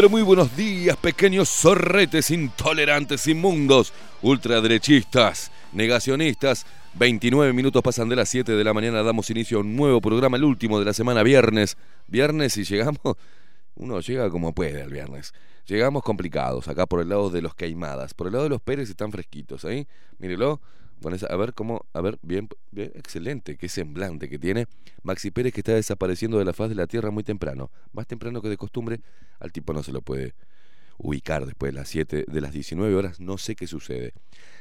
[0.00, 6.64] Pero muy buenos días, pequeños zorretes intolerantes, inmundos, ultraderechistas, negacionistas.
[6.94, 10.38] 29 minutos pasan de las 7 de la mañana, damos inicio a un nuevo programa,
[10.38, 11.76] el último de la semana, viernes.
[12.06, 12.98] Viernes y llegamos,
[13.74, 15.34] uno llega como puede el viernes.
[15.66, 18.88] Llegamos complicados, acá por el lado de los Queimadas, por el lado de los Pérez
[18.88, 19.86] están fresquitos, ahí,
[20.18, 20.62] mírelo.
[21.02, 24.66] Con esa- a ver cómo, a ver, bien, bien, excelente, qué semblante que tiene.
[25.02, 28.42] Maxi Pérez que está desapareciendo de la faz de la tierra muy temprano, más temprano
[28.42, 29.00] que de costumbre,
[29.38, 30.34] al tipo no se lo puede
[30.98, 34.12] ubicar después de las 7, de las 19 horas, no sé qué sucede.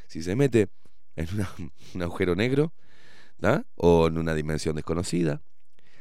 [0.08, 0.70] Si se mete
[1.16, 1.28] en
[1.96, 2.74] un agujero negro,
[3.38, 3.66] ¿da?
[3.76, 5.42] o en una dimensión desconocida,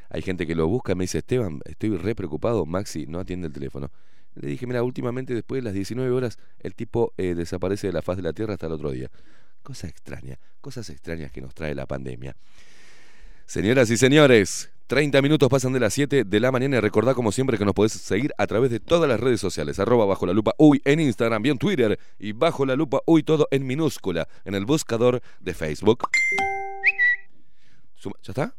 [0.09, 3.53] hay gente que lo busca me dice, Esteban, estoy re preocupado, Maxi no atiende el
[3.53, 3.91] teléfono.
[4.35, 8.01] Le dije, mira, últimamente después de las 19 horas, el tipo eh, desaparece de la
[8.01, 9.09] faz de la tierra hasta el otro día.
[9.69, 12.35] Cosa extraña, cosas extrañas que nos trae la pandemia.
[13.45, 17.31] Señoras y señores, 30 minutos pasan de las 7 de la mañana y recordá como
[17.31, 20.33] siempre que nos podés seguir a través de todas las redes sociales, arroba bajo la
[20.33, 24.27] lupa uy en Instagram y en Twitter y bajo la lupa uy todo en minúscula
[24.43, 26.07] en el buscador de Facebook.
[28.23, 28.55] ¿Ya está?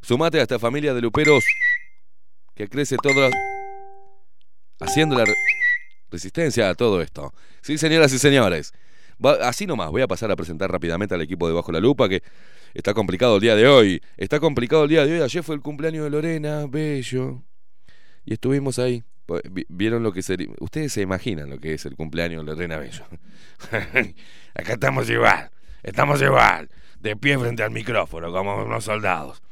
[0.00, 1.44] Sumate a esta familia de luperos
[2.56, 3.30] que crece todo
[4.80, 5.34] haciendo la re-
[6.10, 7.32] resistencia a todo esto.
[7.60, 8.74] Sí, señoras y señores.
[9.24, 12.08] Va- así nomás, voy a pasar a presentar rápidamente al equipo de Bajo la Lupa
[12.08, 12.22] que
[12.74, 14.02] está complicado el día de hoy.
[14.16, 15.20] Está complicado el día de hoy.
[15.22, 17.42] Ayer fue el cumpleaños de Lorena, bello.
[18.24, 19.02] Y estuvimos ahí.
[19.26, 20.48] Pues, vi- ¿Vieron lo que sería?
[20.60, 23.04] Ustedes se imaginan lo que es el cumpleaños de Lorena Bello.
[24.54, 25.50] Acá estamos igual.
[25.82, 26.68] Estamos igual.
[26.98, 29.42] De pie frente al micrófono, como unos soldados.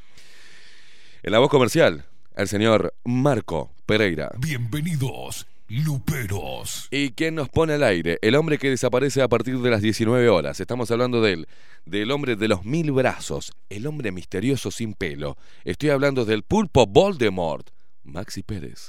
[1.23, 2.05] En la voz comercial,
[2.37, 4.31] el señor Marco Pereira.
[4.39, 6.89] Bienvenidos, Luperos.
[6.91, 8.19] ¿Y quién nos pone al aire?
[8.23, 10.59] El hombre que desaparece a partir de las 19 horas.
[10.59, 11.49] Estamos hablando de él,
[11.87, 15.37] del hombre de los mil brazos, el hombre misterioso sin pelo.
[15.63, 17.71] Estoy hablando del pulpo Voldemort,
[18.03, 18.89] Maxi Pérez.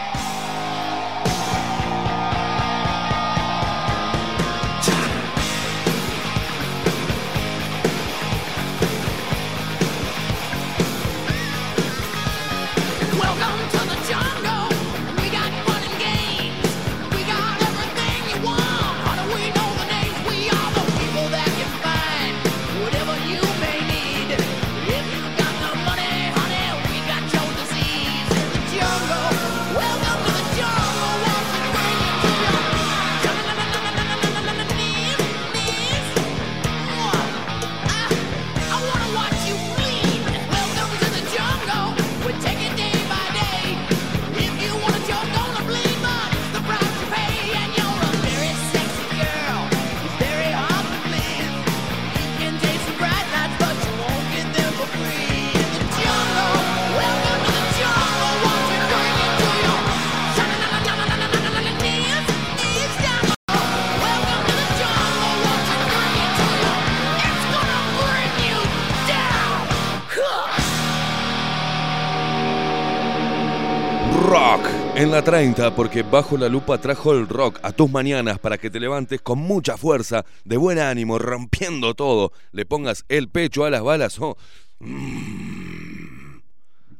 [75.01, 78.69] En la 30, porque Bajo la Lupa trajo el rock a tus mañanas para que
[78.69, 82.31] te levantes con mucha fuerza, de buen ánimo, rompiendo todo.
[82.51, 84.19] Le pongas el pecho a las balas.
[84.19, 84.37] oh.
[84.79, 86.41] Mm.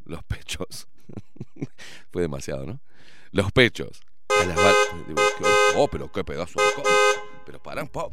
[0.05, 0.87] Los pechos.
[2.11, 2.79] Fue demasiado, ¿no?
[3.31, 4.75] Los pechos a las balas.
[5.75, 6.83] Oh, pero qué pedazo de.
[7.45, 8.11] Pero paran, pop.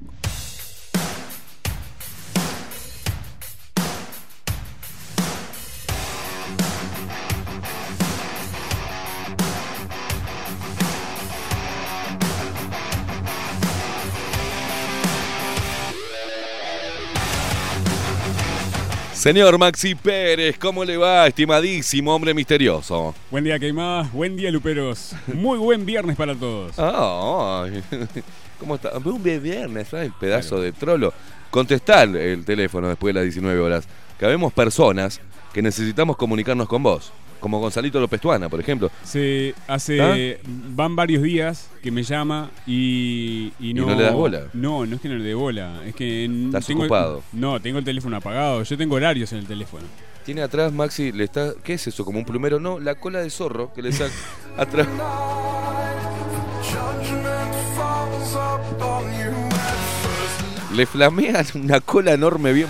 [19.19, 23.17] Señor Maxi Pérez, ¿cómo le va, estimadísimo hombre misterioso?
[23.33, 24.13] Buen día, Queimás.
[24.13, 25.11] Buen día, Luperos.
[25.35, 26.73] Muy buen viernes para todos.
[26.79, 27.67] Ah.
[28.61, 28.97] ¿cómo está?
[28.97, 31.13] Un viernes, ay, pedazo de trolo.
[31.51, 33.89] Contestar el teléfono después de las 19 horas.
[34.21, 35.21] Que habemos personas
[35.53, 37.13] que necesitamos comunicarnos con vos.
[37.41, 38.91] Como Gonzalito López Tuana, por ejemplo.
[39.05, 40.41] Se hace.
[40.71, 43.89] Van varios días que me llama y, y ¿Y no.
[43.95, 44.43] le das bola?
[44.53, 45.83] No, no es que no le dé bola.
[45.87, 46.25] Es que.
[46.25, 47.23] Estás tengo el- ocupado.
[47.33, 48.63] no, tengo el teléfono apagado.
[48.65, 49.85] Yo tengo horarios en el teléfono.
[50.25, 51.53] Tiene atrás, Maxi, le está.
[51.63, 52.05] ¿Qué es eso?
[52.05, 52.61] ¿Como un plumero?
[52.61, 54.13] No, la cola de zorro que le saca
[54.59, 54.87] atrás.
[60.75, 62.69] Le flamean una cola enorme bien.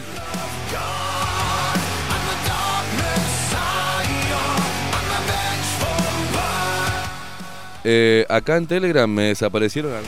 [7.90, 9.92] Eh, acá en Telegram me desaparecieron.
[9.94, 10.00] a-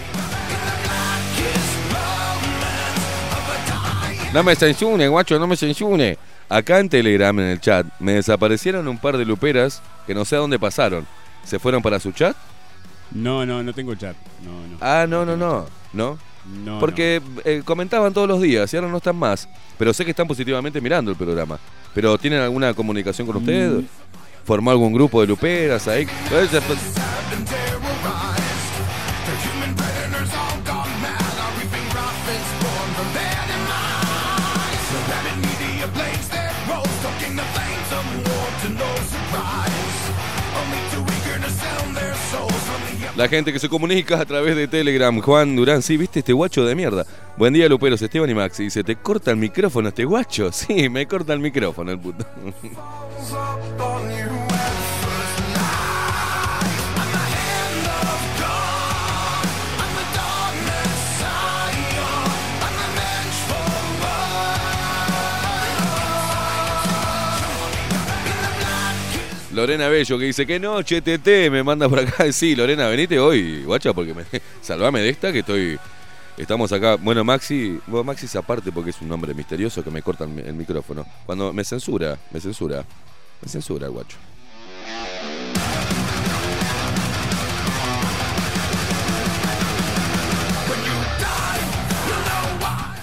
[4.34, 6.18] No me censure, guacho, no me censure.
[6.50, 10.36] Acá en Telegram, en el chat, me desaparecieron un par de luperas que no sé
[10.36, 11.06] a dónde pasaron.
[11.44, 12.36] ¿Se fueron para su chat?
[13.12, 14.14] No, no, no tengo chat.
[14.44, 14.76] No, no.
[14.82, 15.66] Ah, no, no, no.
[15.94, 16.18] ¿No?
[16.64, 19.48] No, Porque eh, comentaban todos los días y ahora no están más.
[19.78, 21.58] Pero sé que están positivamente mirando el programa.
[21.94, 23.70] ¿Pero tienen alguna comunicación con usted?
[23.70, 23.86] Mm.
[24.44, 26.06] ¿Formó algún grupo de luperas ahí?
[43.20, 45.20] La gente que se comunica a través de Telegram.
[45.20, 47.04] Juan Durán, sí, viste este guacho de mierda.
[47.36, 48.62] Buen día, Luperos, Esteban y Maxi.
[48.62, 50.50] Dice, ¿te corta el micrófono este guacho?
[50.60, 52.24] Sí, me corta el micrófono el puto.
[69.60, 71.50] Lorena Bello que dice, ¿qué noche, TT?
[71.50, 72.24] Me manda por acá.
[72.32, 74.24] Sí, Lorena, venite hoy, guacha, porque me,
[74.62, 75.78] salvame de esta que estoy...
[76.38, 76.96] Estamos acá.
[76.96, 80.40] Bueno, Maxi, Maxi es aparte porque es un hombre misterioso que me corta el, mi-
[80.40, 81.04] el micrófono.
[81.26, 82.82] Cuando me censura, me censura.
[83.42, 84.16] Me censura guacho.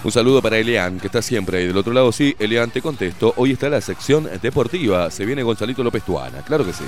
[0.08, 2.14] Un saludo para Elian, que está siempre ahí del otro lado.
[2.14, 3.34] Sí, Elian, te contesto.
[3.36, 5.12] Hoy está la sección deportiva.
[5.12, 6.44] Se viene Gonzalito López Tuana.
[6.44, 6.86] Claro que sí.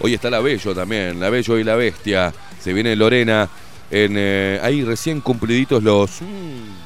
[0.00, 1.20] Hoy está la Bello también.
[1.20, 2.34] La Bello y la Bestia.
[2.60, 3.48] Se viene Lorena.
[3.88, 6.20] En, eh, ahí recién cumpliditos los...
[6.20, 6.77] mm,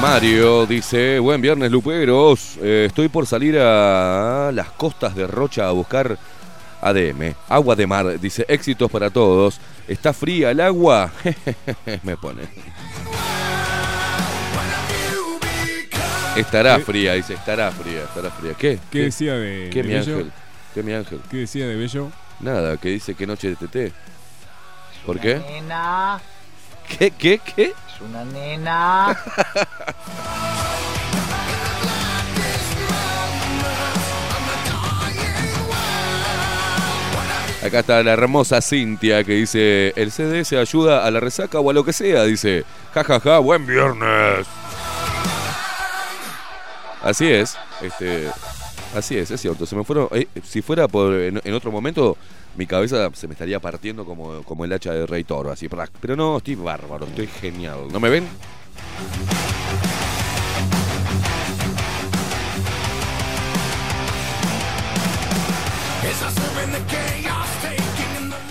[0.00, 5.72] Mario dice, buen viernes Luperos, Eh, estoy por salir a las costas de Rocha a
[5.72, 6.18] buscar
[6.82, 9.58] ADM, agua de mar, dice, éxitos para todos,
[9.88, 11.10] ¿está fría el agua?
[12.02, 12.42] Me pone.
[16.36, 18.52] Estará fría, dice, estará fría, estará fría.
[18.58, 18.78] ¿Qué?
[18.90, 20.16] ¿Qué decía de, ¿Qué de mi Bello?
[20.16, 20.32] ángel?
[20.74, 21.20] ¿Qué mi ángel?
[21.30, 22.10] ¿Qué decía de Bello?
[22.40, 23.94] Nada, que dice que noche de TT.
[25.06, 25.38] ¿Por qué?
[25.38, 26.20] Nena,
[26.88, 27.62] ¿Qué, qué, qué?
[27.64, 29.16] es una nena.
[37.64, 41.72] Acá está la hermosa Cintia que dice, el CDS ayuda a la resaca o a
[41.72, 44.46] lo que sea, dice, jajaja, ja, ja, buen viernes.
[47.02, 48.30] Así es, este,
[48.94, 52.16] así es, es cierto, me fueron, eh, si fuera en, otro momento,
[52.56, 55.68] mi cabeza se me estaría partiendo como, como el hacha de Rey Toro, así,
[56.00, 58.26] pero no, estoy bárbaro, estoy genial, ¿no me ven?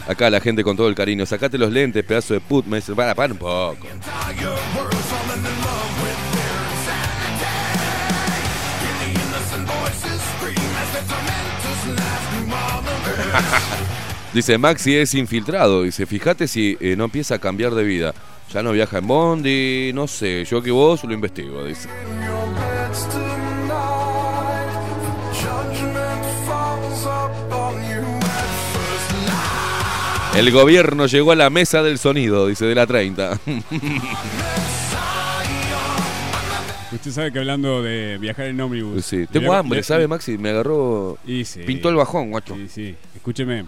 [0.06, 2.94] Acá la gente con todo el cariño, sacate los lentes, pedazo de put, me dice,
[2.94, 3.88] para, para un poco.
[14.34, 15.84] Dice, Maxi es infiltrado.
[15.84, 18.14] Dice, fíjate si eh, no empieza a cambiar de vida.
[18.52, 21.90] Ya no viaja en Bondi, no sé, yo que vos lo investigo, dice.
[30.36, 33.40] El gobierno llegó a la mesa del sonido, dice de la 30.
[36.94, 39.04] Usted sabe que hablando de viajar en ómnibus.
[39.06, 40.38] Sí, tengo le- hambre, le- ¿sabe, Maxi?
[40.38, 41.18] Me agarró.
[41.26, 41.62] Y sí.
[41.66, 42.56] Pintó el bajón, guacho.
[42.56, 42.96] Sí, sí.
[43.16, 43.66] Escúcheme.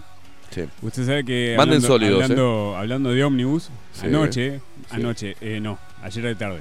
[0.50, 0.62] Sí.
[0.82, 1.54] Usted sabe que.
[1.56, 2.76] Manden hablando, sólidos, ¿eh?
[2.78, 4.06] Hablando, de ómnibus, Sí.
[4.06, 4.60] anoche.
[4.90, 6.60] Anoche, eh, no, ayer de tarde.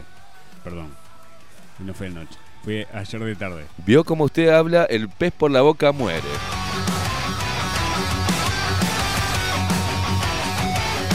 [0.63, 0.87] Perdón.
[1.79, 2.37] No fue anoche.
[2.63, 3.65] Fue ayer de tarde.
[3.85, 6.21] Vio como usted habla, el pez por la boca muere.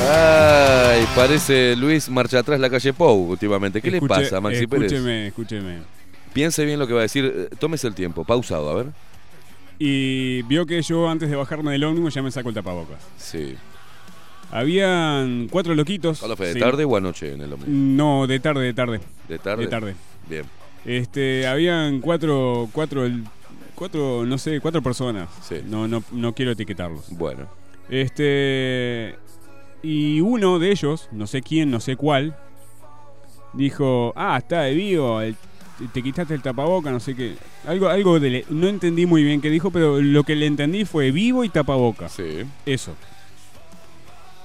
[0.08, 3.80] Ay, parece Luis marcha atrás la calle Pou últimamente.
[3.82, 4.92] ¿Qué le pasa, Maxi Pérez?
[4.92, 5.78] Escúcheme, escúcheme.
[6.32, 7.24] Piense bien lo que va a decir.
[7.52, 8.86] eh, Tómese el tiempo, pausado, a ver.
[9.78, 12.98] Y vio que yo antes de bajarme del ómnibus ya me saco el tapabocas.
[13.18, 13.56] Sí.
[14.50, 16.22] Habían cuatro loquitos.
[16.22, 16.58] ¿Hola, fue de Sí.
[16.60, 17.68] tarde o anoche en el ómnibus?
[17.74, 19.00] No, de tarde, de tarde.
[19.28, 19.64] ¿De tarde?
[19.64, 19.94] De tarde.
[20.28, 20.44] Bien.
[20.84, 23.24] Este, habían cuatro, cuatro, el-
[23.74, 25.28] cuatro, no sé, cuatro personas.
[25.42, 25.56] Sí.
[25.66, 27.06] No, no, no quiero etiquetarlos.
[27.10, 27.46] Bueno.
[27.88, 29.16] Este,
[29.82, 32.36] y uno de ellos, no sé quién, no sé cuál,
[33.52, 35.36] dijo, ah, está de vivo, el-
[35.92, 37.36] te quitaste el tapaboca, no sé qué.
[37.66, 41.10] Algo, algo de, no entendí muy bien qué dijo, pero lo que le entendí fue
[41.10, 42.08] vivo y tapaboca.
[42.10, 42.42] Sí.
[42.66, 42.94] Eso.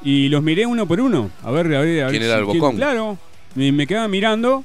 [0.02, 1.30] Y los miré uno por uno.
[1.44, 2.12] A ver, a ver, a ver.
[2.12, 2.76] ¿Quién era el quién- bocón?
[2.78, 3.18] Claro.
[3.56, 4.64] Me, me quedaban mirando.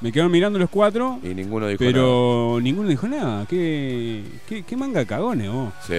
[0.00, 1.18] Me quedaban mirando los cuatro.
[1.22, 1.92] Y ninguno dijo nada.
[1.92, 3.46] Pero ninguno dijo nada.
[3.46, 5.72] ¿Qué, qué, qué manga cagones, vos?
[5.86, 5.94] Sí.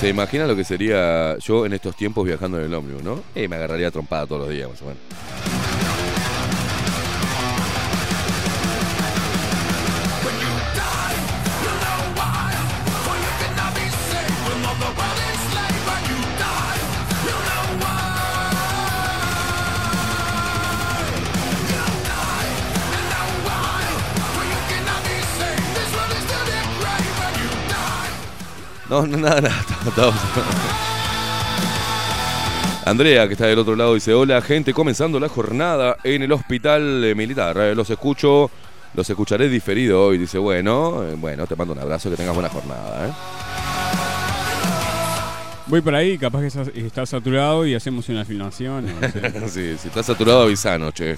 [0.00, 3.22] ¿Se imagina lo que sería yo en estos tiempos viajando en el ómnibus, no?
[3.34, 5.49] Eh, me agarraría trompada todos los días, más o menos.
[28.90, 29.64] No, no, nada, nada.
[29.86, 30.14] estamos-
[32.84, 37.04] Andrea, que está del otro lado, dice, hola gente, comenzando la jornada en el hospital
[37.04, 37.56] eh, militar.
[37.58, 38.50] Eh, Los escucho,
[38.94, 40.18] los escucharé diferido hoy.
[40.18, 43.06] Dice, bueno, eh, bueno, te mando un abrazo, que tengas buena jornada.
[43.06, 43.12] ¿eh?
[45.66, 48.86] Voy por ahí, capaz que está, está saturado y hacemos una filmación.
[49.00, 49.48] no sé.
[49.48, 51.16] sí, si estás saturado, avisanos, che.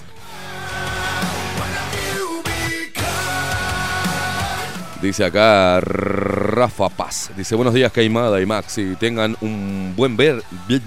[5.03, 7.33] Dice acá Rafa Paz.
[7.37, 8.95] Dice, buenos días, Caimada y Maxi.
[8.95, 10.45] Tengan un buen ver...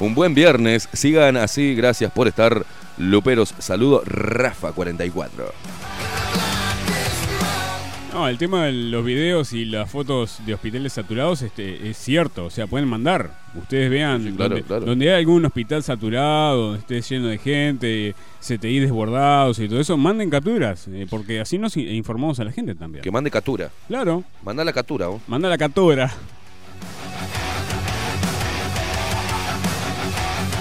[0.00, 0.88] Un buen viernes.
[0.92, 1.76] Sigan así.
[1.76, 2.66] Gracias por estar.
[2.98, 4.02] Luperos, saludo.
[4.04, 6.49] Rafa44.
[8.12, 12.46] No, el tema de los videos y las fotos de hospitales saturados este, es cierto.
[12.46, 13.30] O sea, pueden mandar.
[13.54, 14.84] Ustedes vean Sí, claro, donde, claro.
[14.84, 19.96] donde hay algún hospital saturado, donde esté lleno de gente, CTI desbordados y todo eso,
[19.96, 20.88] manden capturas.
[20.88, 23.02] eh, porque así nos informamos a la gente también.
[23.04, 23.70] Que mande captura.
[23.86, 25.22] Claro, Manda la captura, vos.
[25.28, 26.10] manda la captura.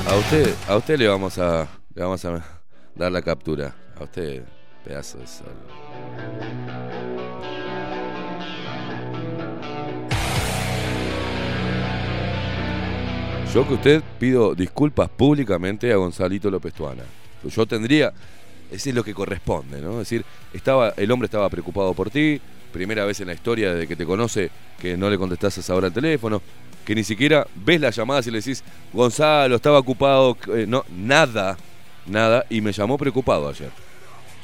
[0.08, 2.44] A usted, a usted le vamos a, le vamos a
[2.96, 3.74] dar la captura.
[4.00, 4.44] A usted,
[4.86, 5.18] pedazo
[13.54, 17.02] Yo que usted pido disculpas públicamente a Gonzalito López Tuana.
[17.44, 18.14] Yo tendría,
[18.72, 19.94] ese es lo que corresponde, ¿no?
[19.94, 22.40] Es decir, estaba, el hombre estaba preocupado por ti,
[22.72, 25.94] primera vez en la historia desde que te conoce que no le contestases ahora al
[25.94, 26.44] teléfono,
[26.86, 28.64] que ni siquiera ves las llamadas y le decís,
[28.94, 31.58] Gonzalo, estaba ocupado, eh, no, nada,
[32.06, 33.72] nada, y me llamó preocupado ayer.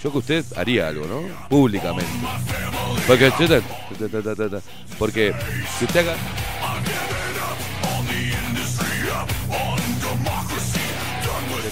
[0.03, 1.47] Yo que usted haría algo, ¿no?
[1.47, 2.12] Públicamente.
[3.05, 3.31] Porque,
[4.97, 5.33] porque
[5.77, 6.15] si usted haga...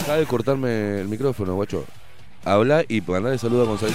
[0.03, 1.85] Deja de cortarme el micrófono, guacho.
[2.43, 3.93] Habla y mandale saludo a Gonzalo.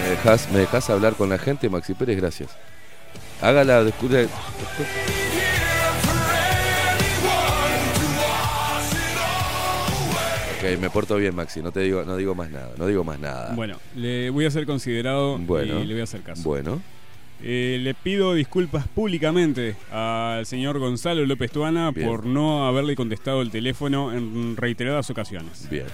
[0.00, 2.16] ¿Me dejas, ¿Me dejas hablar con la gente, Maxi Pérez?
[2.16, 2.50] Gracias.
[3.40, 4.28] Hágala, discute.
[10.58, 11.60] Ok, me porto bien, Maxi.
[11.62, 12.70] No te digo, no digo más nada.
[12.76, 13.54] No digo más nada.
[13.54, 15.80] Bueno, le voy a ser considerado Bueno.
[15.80, 16.42] y le voy a hacer caso.
[16.44, 16.80] Bueno.
[17.46, 22.08] Eh, le pido disculpas públicamente al señor Gonzalo López Tuana Bien.
[22.08, 25.68] por no haberle contestado el teléfono en reiteradas ocasiones.
[25.68, 25.84] Bien.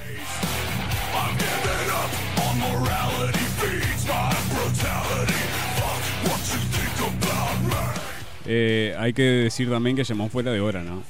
[8.47, 11.03] Eh, hay que decir también que llamó fuera de hora, ¿no?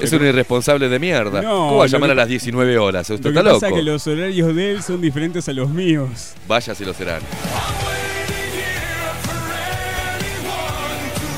[0.00, 1.40] Es un irresponsable de mierda.
[1.42, 3.08] No, ¿Cómo va a llamar que- a las 19 horas?
[3.10, 3.76] Usted Lo que está pasa loco.
[3.76, 6.32] que los horarios de él son diferentes a los míos.
[6.46, 7.22] Vaya si lo serán.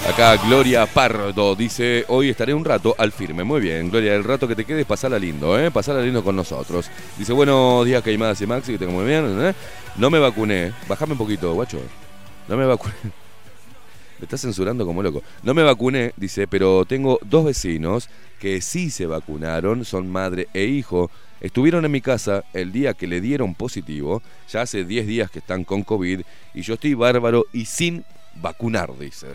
[0.09, 3.44] Acá Gloria Pardo dice, hoy estaré un rato al firme.
[3.44, 5.71] Muy bien, Gloria, el rato que te quedes, pasala lindo, ¿eh?
[5.71, 6.90] Pasala lindo con nosotros.
[7.18, 9.25] Dice, buenos días, Caimadas y Maxi, que tengo muy bien.
[9.40, 9.53] ¿eh?
[9.97, 10.73] No me vacuné.
[10.88, 11.79] Bájame un poquito, guacho.
[12.49, 12.94] No me vacuné.
[14.18, 15.22] Me está censurando como loco.
[15.42, 18.09] No me vacuné, dice, pero tengo dos vecinos
[18.40, 21.11] que sí se vacunaron, son madre e hijo.
[21.40, 25.38] Estuvieron en mi casa el día que le dieron positivo, ya hace 10 días que
[25.38, 26.22] están con COVID,
[26.54, 28.04] y yo estoy bárbaro y sin
[28.35, 29.28] vacunar, dice.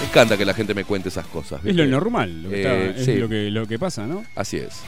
[0.00, 1.64] Me encanta que la gente me cuente esas cosas.
[1.64, 3.14] Es lo normal, lo que, Eh, está- es sí.
[3.16, 4.24] lo que, lo que pasa, ¿no?
[4.34, 4.82] Así es.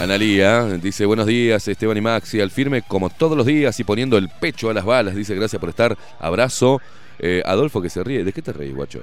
[0.00, 4.16] Analía dice buenos días Esteban y Maxi al firme como todos los días y poniendo
[4.16, 6.80] el pecho a las balas dice gracias por estar abrazo
[7.18, 9.00] Eh, Adolfo que se ríe ¿de qué te reís guacho?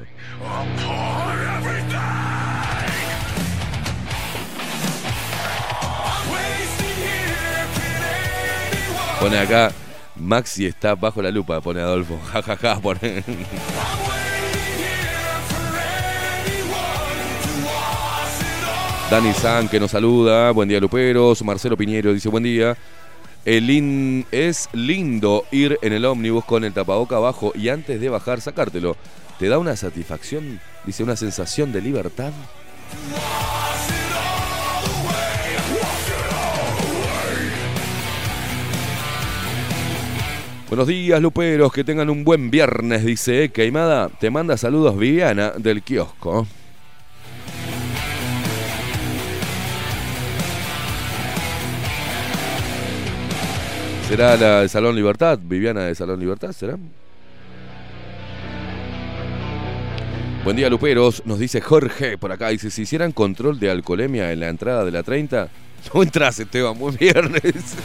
[9.19, 9.71] Pone acá
[10.15, 12.19] Maxi está bajo la lupa pone Adolfo.
[12.31, 13.23] Jajaja pone
[19.09, 22.75] Dani San que nos saluda, buen día Luperos, Marcelo Piñero dice buen día.
[23.45, 28.09] El lin- es lindo ir en el ómnibus con el tapaboca abajo y antes de
[28.09, 28.97] bajar sacártelo.
[29.39, 30.59] ¿Te da una satisfacción?
[30.85, 32.33] Dice una sensación de libertad.
[40.69, 44.09] Buenos días, Luperos, que tengan un buen viernes, dice Queimada.
[44.09, 46.45] Te manda saludos Viviana del kiosco.
[54.07, 55.37] ¿Será la de Salón Libertad?
[55.41, 56.53] ¿Viviana de Salón Libertad?
[56.53, 56.77] ¿Será?
[60.45, 61.23] Buen día, Luperos.
[61.25, 62.47] Nos dice Jorge por acá.
[62.47, 65.49] Dice, si hicieran control de alcoholemia en la entrada de la 30,
[65.93, 67.41] no entras, Esteban, muy viernes.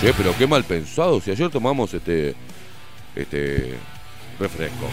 [0.00, 1.20] Che, pero qué mal pensado.
[1.20, 2.36] Si ayer tomamos este
[3.16, 3.74] este
[4.38, 4.86] refresco.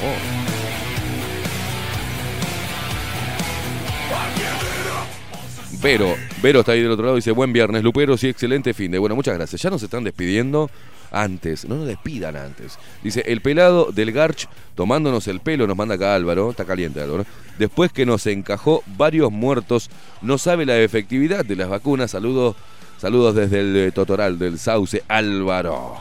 [5.86, 8.98] Vero, Vero está ahí del otro lado, dice buen viernes, Luperos y excelente fin de.
[8.98, 9.62] Bueno, muchas gracias.
[9.62, 10.68] Ya nos están despidiendo
[11.12, 12.80] antes, no nos despidan antes.
[13.04, 17.28] Dice, el pelado del Garch tomándonos el pelo, nos manda acá Álvaro, está caliente Álvaro.
[17.60, 19.92] Después que nos encajó varios muertos,
[20.24, 22.10] no sabe la efectividad de las vacunas.
[22.10, 22.56] Saludos,
[22.98, 25.98] saludos desde el eh, Totoral del Sauce, Álvaro.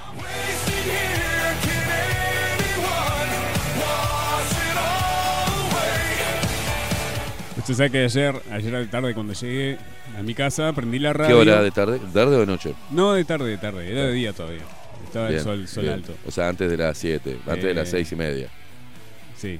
[7.64, 9.78] Usted sabe que ayer, ayer la tarde cuando llegué
[10.18, 11.34] a mi casa, prendí la radio.
[11.36, 11.98] ¿Qué hora de tarde?
[12.12, 12.74] ¿Tarde o de noche?
[12.90, 13.90] No, de tarde, de tarde.
[13.90, 14.60] Era de día todavía.
[15.06, 15.94] Estaba el sol, sol bien.
[15.94, 16.12] alto.
[16.26, 18.48] O sea, antes de las 7, antes de las Eh, 6 y media.
[19.38, 19.58] Sí.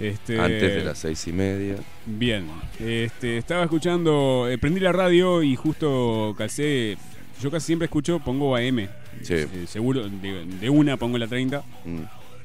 [0.00, 1.76] Este, Antes de las 6 y media.
[2.06, 2.48] Bien.
[2.80, 6.96] Este, estaba escuchando, eh, prendí la radio y justo calcé.
[7.40, 8.88] Yo casi siempre escucho, pongo AM.
[9.22, 9.34] Sí.
[9.34, 11.62] Eh, seguro, de, de una pongo la 30.
[11.84, 11.98] Mm.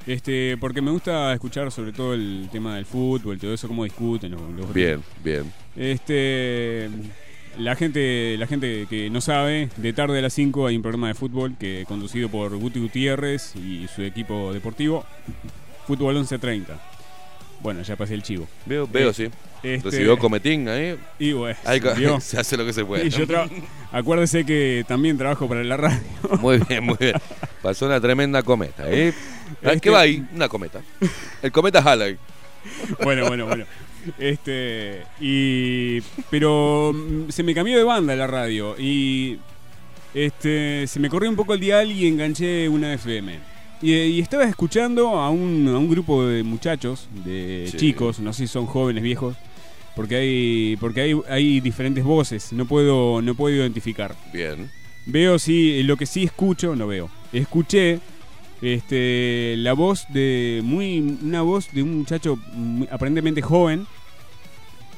[0.09, 4.31] Este, porque me gusta escuchar sobre todo el tema del fútbol, todo eso, cómo discuten
[4.31, 5.53] los, los- Bien, bien.
[5.75, 6.89] Este,
[7.59, 11.09] la gente, la gente que no sabe, de tarde a las 5 hay un programa
[11.09, 15.05] de fútbol que conducido por Guti Gutiérrez y su equipo deportivo,
[15.85, 16.79] Fútbol 1130.
[17.61, 18.47] Bueno, ya pasé el chivo.
[18.65, 19.29] Veo, veo Eh, sí.
[19.61, 20.95] Este, Recibió cometín ahí.
[21.19, 21.81] y bueno, Ahí
[22.21, 23.05] se hace lo que se puede.
[23.05, 23.25] Y yo
[23.91, 25.99] acuérdese que también trabajo para la radio.
[26.39, 27.13] Muy bien, muy bien.
[27.61, 29.13] Pasó una tremenda cometa, ¿eh?
[29.63, 30.23] Ah, Este- ¿Qué va ahí?
[30.33, 30.81] Una cometa.
[31.41, 32.17] El cometa Halley.
[33.03, 33.65] bueno, bueno, bueno.
[34.17, 39.37] Este, y pero mm, se me cambió de banda la radio y
[40.13, 43.39] este se me corrió un poco el dial y enganché una FM.
[43.81, 47.77] Y, y estaba escuchando a un, a un grupo de muchachos, de Sí.
[47.77, 49.35] chicos, no sé si son jóvenes, viejos,
[49.95, 54.15] porque hay porque hay, hay diferentes voces, no puedo no puedo identificar.
[54.33, 54.69] Bien.
[55.05, 57.09] Veo sí, lo que sí escucho, no veo.
[57.33, 57.99] Escuché
[58.61, 62.37] este la voz de muy una voz de un muchacho
[62.91, 63.87] aparentemente joven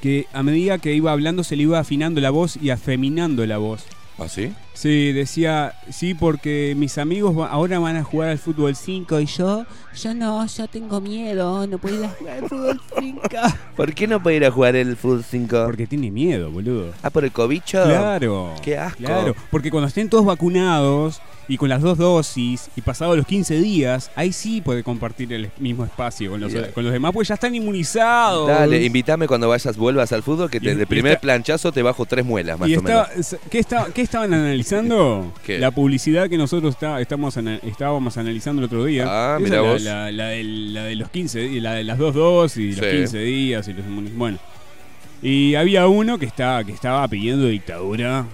[0.02, 3.58] que a medida que iba hablando se le iba afinando la voz y afeminando la
[3.58, 3.86] voz.
[4.18, 4.52] ¿Ah, sí?
[4.74, 9.66] Sí, decía, sí, porque mis amigos ahora van a jugar al fútbol 5 y yo,
[10.02, 13.22] yo no, yo tengo miedo, no puedo ir a jugar al fútbol 5.
[13.76, 15.64] ¿Por qué no puede ir a jugar el Full 5?
[15.66, 16.94] Porque tiene miedo, boludo.
[17.04, 17.84] Ah, por el cobicho.
[17.84, 18.54] Claro.
[18.64, 18.98] Qué asco.
[19.04, 23.56] Claro, porque cuando estén todos vacunados y con las dos dosis y pasados los 15
[23.60, 27.34] días, ahí sí puede compartir el mismo espacio con los, con los demás, porque ya
[27.34, 28.48] están inmunizados.
[28.48, 31.82] Dale, invítame cuando vayas, vuelvas al fútbol, que te- Y- y primer está- planchazo te
[31.82, 33.08] bajo tres muelas, más y o menos.
[33.50, 34.61] ¿qué, está- qué estaban analizando?
[35.46, 35.60] ¿Qué?
[35.60, 39.06] La publicidad que nosotros está- estamos ana- estábamos analizando el otro día.
[39.08, 39.82] Ah, la, vos.
[39.82, 42.98] La, la del- la de los 15, di- la de las dos dosis, los Sí.
[42.98, 44.38] 15 días y los Bueno.
[45.22, 48.26] Y había uno que estaba, que estaba pidiendo dictadura.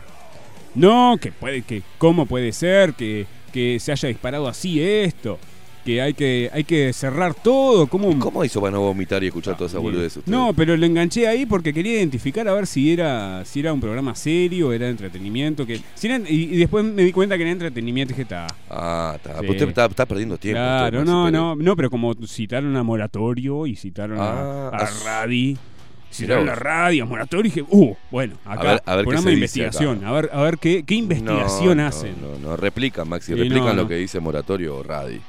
[0.76, 5.40] No, que puede, que cómo puede ser que, que se haya disparado así esto.
[5.88, 7.88] Que hay que, hay que cerrar todo.
[7.88, 10.18] ¿Cómo, ¿Cómo hizo para no vomitar y escuchar toda esa boludez?
[10.18, 10.30] usted?
[10.30, 13.80] no, pero lo enganché ahí porque quería identificar a ver si era si era un
[13.80, 15.66] programa serio, era entretenimiento.
[15.66, 18.48] que si era- y, y después me di cuenta que era entretenimiento y dije, está.
[18.70, 19.40] Ah, está.
[19.40, 19.48] Sí.
[19.50, 20.58] Usted está, está perdiendo tiempo.
[20.60, 25.04] Claro, no, no, no, pero como citaron a Moratorio y citaron Ah, a, a as-
[25.06, 25.58] Radi.
[26.10, 26.64] Citaron Mirá a vos.
[26.64, 29.34] Radi, a Moratorio y dije, uh, bueno, acá, ver- a ver qué programa se de
[29.36, 30.08] investigación, acá.
[30.10, 32.16] a ver, a ver qué, qué investigación No, no, hacen.
[32.22, 33.88] No, no, replican, Maxi, replican no, lo no.
[33.88, 35.20] que dice Moratorio o Radi.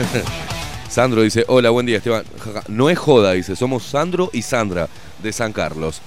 [0.88, 2.24] Sandro dice, hola, buen día Esteban.
[2.68, 4.88] No es joda, dice, somos Sandro y Sandra
[5.22, 6.00] de San Carlos.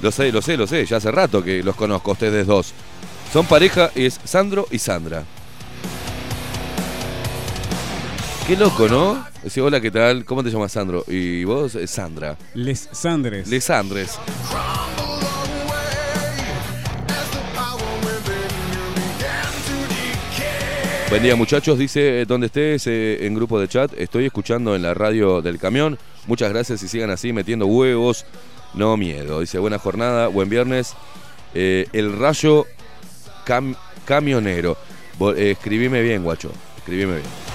[0.00, 2.72] Lo sé, lo sé, lo sé, ya hace rato que los conozco, ustedes dos.
[3.32, 5.24] Son pareja, es Sandro y Sandra.
[8.46, 9.24] Qué loco, ¿no?
[9.44, 10.24] Dice, hola, ¿qué tal?
[10.24, 11.04] ¿Cómo te llamas, Sandro?
[11.06, 12.36] Y vos, eh, Sandra.
[12.54, 13.46] Les Sandres.
[13.46, 14.18] Les Andres.
[21.10, 24.82] Buen día muchachos, dice eh, donde estés eh, en grupo de chat, estoy escuchando en
[24.82, 28.24] la radio del camión, muchas gracias y sigan así metiendo huevos,
[28.74, 30.94] no miedo, dice buena jornada, buen viernes,
[31.52, 32.64] Eh, el rayo
[33.44, 34.76] cam- camionero,
[35.36, 37.49] eh, escribime bien guacho, escribime bien.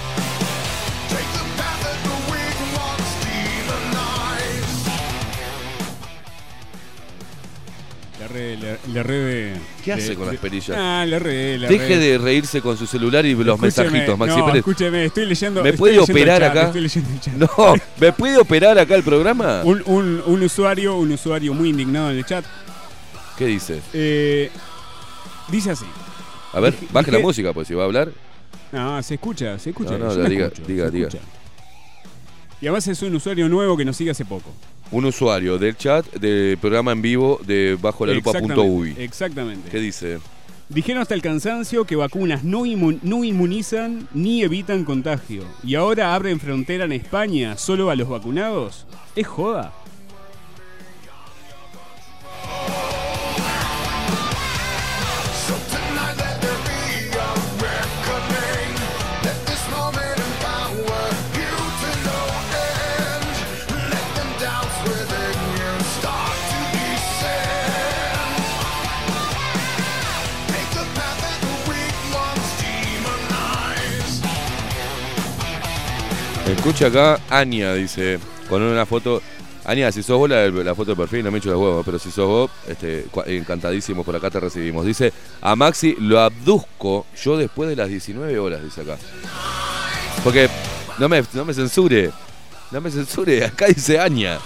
[8.36, 10.76] Re, le, le re de- ¿Qué de- hace con las perillas?
[10.78, 11.98] Ah, le re, le Deje re.
[11.98, 14.58] de reírse con su celular y los Escúcheme, mensajitos, Maxi no, Pérez.
[14.58, 15.62] escúcheme, estoy leyendo.
[15.62, 16.62] ¿Me puede leyendo operar chat, acá?
[16.66, 17.34] Estoy leyendo el chat.
[17.36, 19.62] No, ¿me puede operar acá el programa?
[19.64, 22.44] Un, un- un usuario, un usuario muy indignado en el chat,
[23.38, 23.80] ¿Qué dice?
[23.92, 24.50] eh,
[25.48, 25.86] dice así.
[26.52, 28.10] A ver, Dije- baje la música, pues si va a hablar.
[28.72, 29.96] No, se escucha, se escucha.
[29.96, 31.08] No, no, me diga, escucho, diga, diga.
[31.08, 31.24] escucha.
[32.60, 34.50] Y además es un usuario nuevo que nos sigue hace poco.
[34.92, 38.94] Un usuario del chat del programa en vivo de bajo la lupa Exactamente, uy.
[38.98, 39.68] Exactamente.
[39.70, 40.18] ¿Qué dice?
[40.68, 45.44] Dijeron hasta el cansancio que vacunas no, inmu- no inmunizan ni evitan contagio.
[45.64, 48.86] Y ahora abren frontera en España solo a los vacunados.
[49.14, 49.72] ¿Es joda?
[76.48, 79.20] Escucha acá, Ania dice, con una foto.
[79.64, 81.98] Ania, si sos vos la, la foto de perfil, no me echo los huevos, pero
[81.98, 84.86] si sos vos, este, cua- encantadísimo, por acá te recibimos.
[84.86, 88.96] Dice, a Maxi lo abduzco yo después de las 19 horas, dice acá.
[90.22, 90.48] Porque,
[90.98, 92.12] no me, no me censure,
[92.70, 94.38] no me censure, acá dice Ania.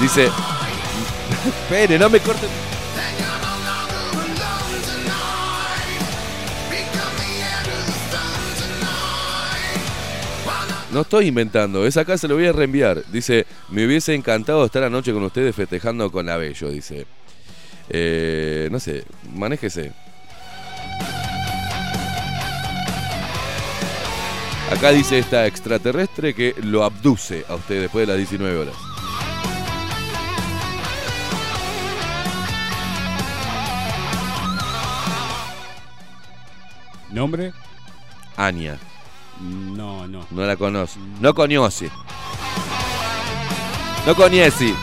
[0.00, 0.30] Dice,
[1.46, 2.48] espere, no me corten.
[10.94, 13.02] No estoy inventando, es acá, se lo voy a reenviar.
[13.10, 17.04] Dice, me hubiese encantado estar anoche con ustedes festejando con Abello, dice.
[17.88, 19.02] Eh, no sé,
[19.34, 19.90] manéjese.
[24.70, 28.76] Acá dice esta extraterrestre que lo abduce a usted después de las 19 horas.
[37.10, 37.52] ¿Nombre?
[38.36, 38.78] Ania,
[39.40, 40.26] No, no.
[40.30, 40.98] no la conoce.
[41.20, 41.90] No conoce.
[44.06, 44.74] No conoce.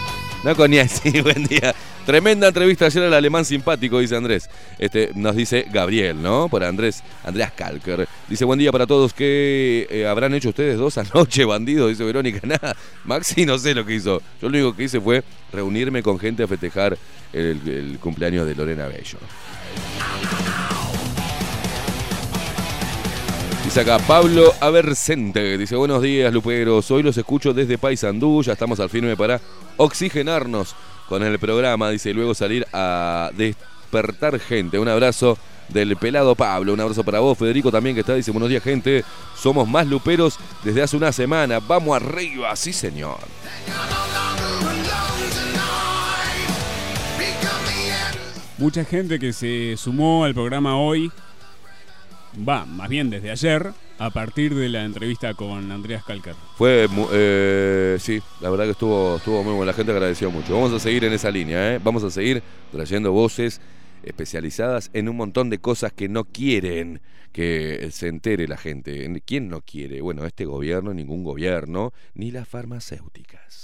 [0.43, 1.21] No conoce.
[1.23, 1.75] Buen día.
[2.05, 4.49] Tremenda entrevista ayer al alemán simpático, dice Andrés.
[4.79, 6.49] Este, nos dice Gabriel, ¿no?
[6.49, 8.07] Por Andrés, Andreas Kalker.
[8.27, 9.13] Dice, buen día para todos.
[9.13, 11.87] ¿Qué eh, habrán hecho ustedes dos anoche, bandido?
[11.87, 12.39] Dice Verónica.
[12.47, 14.19] Nada, Maxi no sé lo que hizo.
[14.41, 16.97] Yo lo único que hice fue reunirme con gente a festejar
[17.33, 19.19] el, el cumpleaños de Lorena Bello.
[23.63, 28.79] Dice acá Pablo Abercente, dice buenos días Luperos, hoy los escucho desde Paysandú, ya estamos
[28.81, 29.39] al firme para
[29.77, 30.75] oxigenarnos
[31.07, 34.77] con el programa, dice, y luego salir a despertar gente.
[34.77, 35.37] Un abrazo
[35.69, 39.05] del pelado Pablo, un abrazo para vos, Federico también que está, dice buenos días gente,
[39.37, 43.19] somos más Luperos desde hace una semana, vamos arriba, sí señor.
[48.57, 51.11] Mucha gente que se sumó al programa hoy,
[52.37, 56.35] va, más bien desde ayer, a partir de la entrevista con Andreas Calcar.
[56.55, 60.53] Fue, eh, sí, la verdad que estuvo, estuvo muy bueno, la gente agradeció mucho.
[60.53, 61.79] Vamos a seguir en esa línea, ¿eh?
[61.83, 62.41] vamos a seguir
[62.71, 63.61] trayendo voces
[64.03, 69.21] especializadas en un montón de cosas que no quieren que se entere la gente.
[69.25, 70.01] ¿Quién no quiere?
[70.01, 73.60] Bueno, este gobierno, ningún gobierno, ni las farmacéuticas.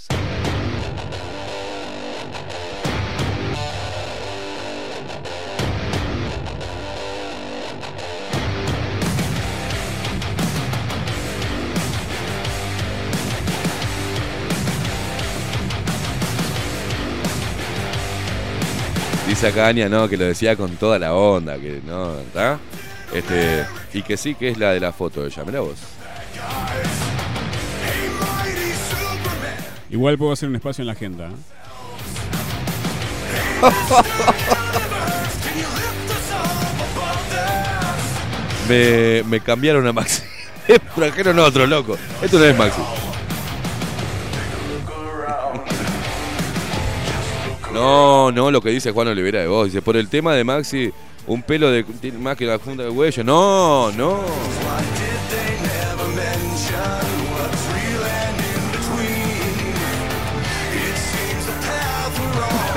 [19.90, 22.58] No, que lo decía con toda la onda, que no, ¿está?
[23.14, 25.78] Este, y que sí, que es la de la foto de ella, mirá vos.
[29.92, 31.28] Igual puedo hacer un espacio en la agenda.
[31.28, 31.34] ¿eh?
[38.68, 40.24] Me, me cambiaron a Maxi.
[40.96, 41.98] Trajeron otro, loco.
[42.22, 42.82] Esto no es Maxi.
[47.78, 49.66] No, no, lo que dice Juan Olivera de vos.
[49.68, 50.92] Dice, por el tema de Maxi,
[51.28, 51.86] un pelo de
[52.20, 53.24] más que la funda de huello.
[53.24, 54.22] No, no.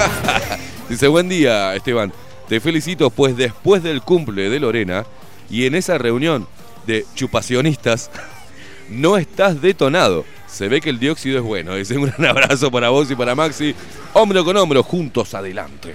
[0.90, 2.12] Dice, buen día, Esteban.
[2.46, 5.06] Te felicito, pues después del cumple de Lorena
[5.48, 6.46] y en esa reunión
[6.86, 8.10] de chupacionistas,
[8.90, 10.26] no estás detonado.
[10.50, 11.74] Se ve que el dióxido es bueno.
[11.74, 13.74] Dice, un gran abrazo para vos y para Maxi.
[14.12, 15.94] Hombro con hombro, juntos adelante.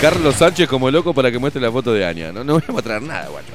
[0.00, 2.32] Carlos Sánchez como loco para que muestre la foto de Ania.
[2.32, 3.52] No, no voy a mostrar nada, guacho.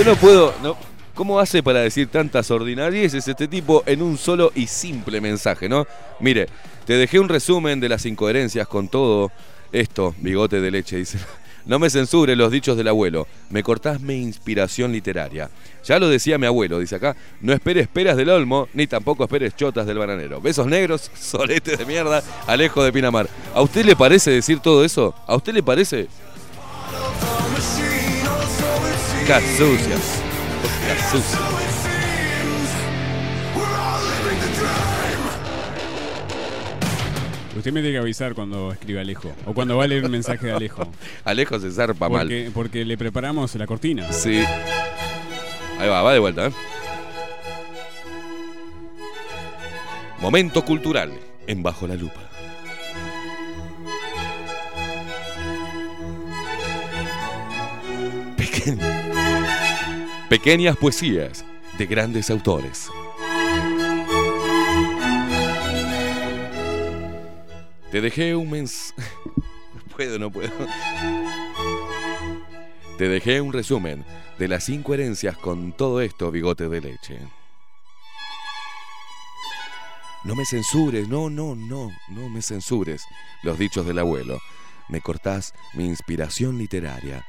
[0.00, 0.54] Yo no puedo.
[0.62, 0.78] No,
[1.12, 5.86] ¿Cómo hace para decir tantas ordinarieces este tipo en un solo y simple mensaje, no?
[6.20, 6.48] Mire,
[6.86, 9.30] te dejé un resumen de las incoherencias con todo
[9.72, 11.18] esto, bigote de leche, dice.
[11.66, 13.26] No me censure los dichos del abuelo.
[13.50, 15.50] Me cortás mi inspiración literaria.
[15.84, 17.14] Ya lo decía mi abuelo, dice acá.
[17.42, 20.40] No esperes peras del olmo, ni tampoco esperes chotas del bananero.
[20.40, 23.28] Besos negros, solete de mierda, Alejo de Pinamar.
[23.54, 25.14] ¿A usted le parece decir todo eso?
[25.26, 26.08] ¿A usted le parece?
[29.30, 30.20] Casucias.
[30.88, 31.40] Casucias.
[37.56, 39.30] Usted me tiene que avisar cuando escribe Alejo.
[39.46, 40.82] O cuando va a leer un mensaje de Alejo.
[41.24, 42.22] Alejo se zarpa mal.
[42.22, 44.10] Porque, porque le preparamos la cortina.
[44.10, 44.42] Sí.
[45.78, 46.48] Ahí va, va de vuelta.
[46.48, 46.52] ¿eh?
[50.20, 51.12] Momento cultural
[51.46, 52.20] en Bajo la Lupa.
[58.36, 58.99] Pequeño.
[60.30, 61.44] Pequeñas poesías
[61.76, 62.88] de grandes autores.
[67.90, 68.94] Te dejé un mens...
[69.74, 70.52] No puedo, no puedo.
[72.96, 74.04] Te dejé un resumen
[74.38, 77.18] de las cinco herencias con todo esto, bigote de leche.
[80.22, 83.02] No me censures, no, no, no, no me censures
[83.42, 84.38] los dichos del abuelo.
[84.88, 87.26] Me cortás mi inspiración literaria.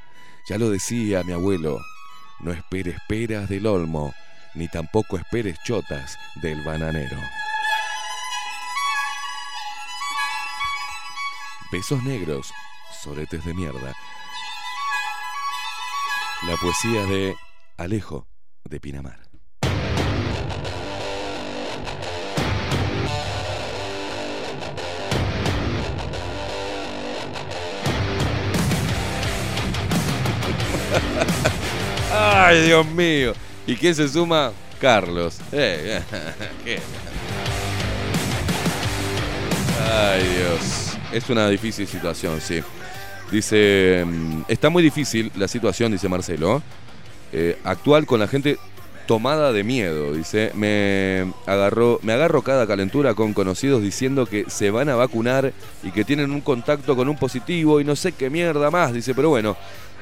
[0.47, 1.81] Ya lo decía mi abuelo,
[2.41, 4.13] no esperes peras del olmo,
[4.55, 7.17] ni tampoco esperes chotas del bananero.
[11.71, 12.51] Besos negros,
[13.01, 13.93] soretes de mierda.
[16.47, 17.35] La poesía de
[17.77, 18.27] Alejo
[18.65, 19.19] de Pinamar.
[32.11, 33.33] Ay, Dios mío.
[33.67, 34.51] ¿Y quién se suma?
[34.79, 35.37] Carlos.
[35.51, 36.01] Eh,
[36.65, 36.79] qué-
[39.89, 40.97] Ay, Dios.
[41.11, 42.61] Es una difícil situación, sí.
[43.31, 46.61] Dice, mm, está muy difícil la situación, dice Marcelo,
[47.31, 48.57] eh, actual con la gente
[49.07, 50.13] tomada de miedo.
[50.13, 55.91] Dice, me me agarro cada calentura con conocidos diciendo que se van a vacunar y
[55.91, 58.93] que tienen un contacto con un positivo y no sé qué mierda más.
[58.93, 59.55] Dice, pero bueno,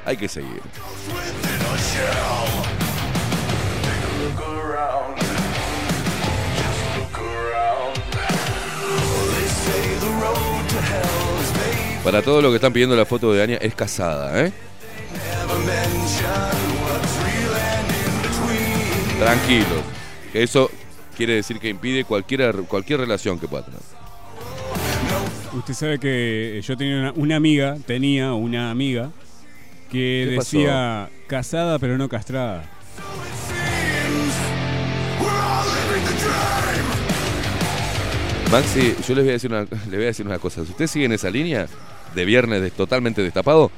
[0.06, 0.62] hay que seguir.
[12.10, 14.52] Para todos los que están pidiendo la foto de Ania, es casada, ¿eh?
[19.20, 19.84] Tranquilos.
[20.34, 20.72] Eso
[21.16, 23.80] quiere decir que impide cualquier, cualquier relación que pueda tener.
[25.54, 29.12] Usted sabe que yo tenía una amiga, tenía una amiga
[29.90, 30.58] que ¿Qué pasó?
[30.58, 32.64] decía casada pero no castrada.
[38.52, 40.64] Maxi, yo les voy a decir una, les voy a decir una cosa.
[40.66, 41.68] Si usted sigue en esa línea
[42.16, 43.72] de viernes de- totalmente destapado,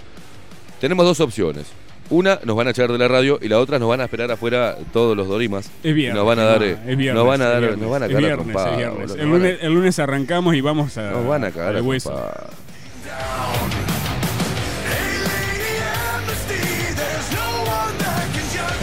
[0.80, 1.66] tenemos dos opciones.
[2.10, 4.30] Una, nos van a echar de la radio y la otra, nos van a esperar
[4.32, 5.70] afuera todos los dorimas.
[5.84, 6.16] Es viernes.
[6.18, 8.08] Nos van a dar, no, eh, viernes, nos van a dar, viernes, nos van a
[8.08, 11.76] cagar viernes, El a- lunes, el lunes arrancamos y vamos a, Nos van a cagar
[11.78, 11.82] a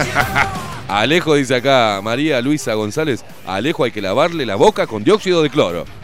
[0.87, 5.49] Alejo dice acá, María Luisa González, Alejo hay que lavarle la boca con dióxido de
[5.49, 5.85] cloro.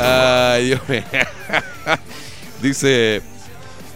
[0.00, 1.02] Ay, Dios mío.
[2.62, 3.22] Dice,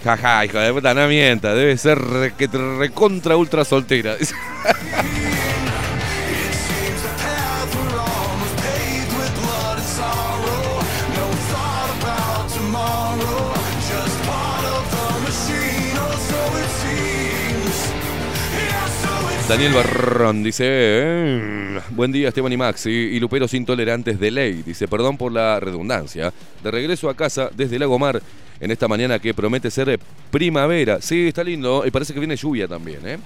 [0.02, 4.16] jaja, hijo de puta, no mienta, debe ser que recontra ultra soltera.
[19.52, 24.62] Daniel Barrón dice, eh, buen día Esteban y Maxi y Luperos Intolerantes de Ley.
[24.62, 26.32] Dice, perdón por la redundancia.
[26.64, 28.22] De regreso a casa desde Lagomar
[28.60, 31.02] en esta mañana que promete ser primavera.
[31.02, 33.18] Sí, está lindo y parece que viene lluvia también, ¿eh?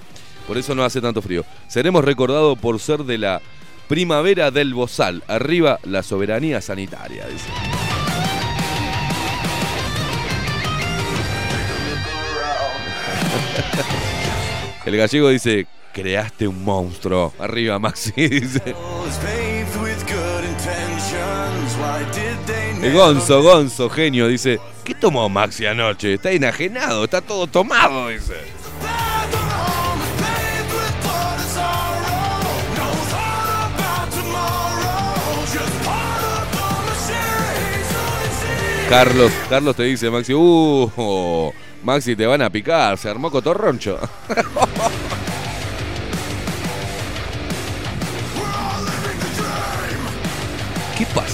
[0.45, 1.45] Por eso no hace tanto frío.
[1.69, 3.41] Seremos recordados por ser de la
[3.87, 5.23] primavera del Bozal.
[5.29, 7.47] Arriba la soberanía sanitaria, dice.
[14.85, 17.33] El gallego dice, creaste un monstruo.
[17.39, 18.61] Arriba, Maxi, dice.
[22.83, 26.13] El Gonzo, Gonzo, genio, dice, ¿qué tomó Maxi anoche?
[26.13, 28.35] Está enajenado, está todo tomado, dice.
[38.87, 41.51] Carlos, Carlos te dice, Maxi, uh,
[41.83, 43.99] Maxi, te van a picar, se armó cotorroncho.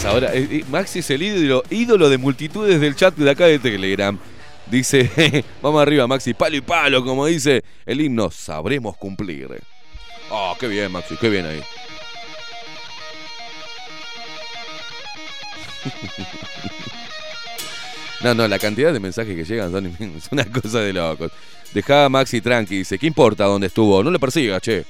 [0.05, 0.33] ahora.
[0.33, 4.17] Eh, eh, Maxi es el ídolo, ídolo de multitudes del chat de acá de Telegram.
[4.69, 9.49] Dice, vamos arriba Maxi, palo y palo, como dice el himno, sabremos cumplir.
[10.29, 11.61] Oh, qué bien Maxi, qué bien ahí.
[18.23, 19.85] No, no, la cantidad de mensajes que llegan son
[20.17, 21.29] es una cosa de locos.
[21.73, 24.01] Dejá a Maxi tranqui, dice, ¿qué importa dónde estuvo?
[24.01, 24.85] No le persigas, che.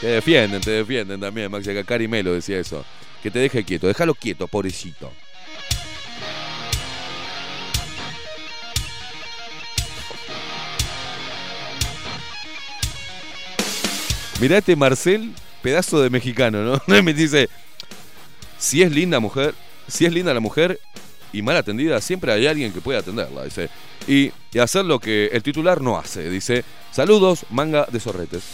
[0.00, 1.70] Te defienden, te defienden también, Maxi.
[1.70, 2.84] Acá Cari Melo decía eso.
[3.22, 5.12] Que te deje quieto, déjalo quieto, pobrecito.
[14.40, 17.02] Mirá este Marcel, pedazo de mexicano, ¿no?
[17.02, 17.50] Me dice,
[18.56, 19.54] si es linda mujer,
[19.86, 20.80] si es linda la mujer
[21.30, 23.68] y mal atendida, siempre hay alguien que puede atenderla, dice.
[24.08, 26.64] Y, y hacer lo que el titular no hace, dice.
[26.90, 28.44] Saludos, manga de zorretes.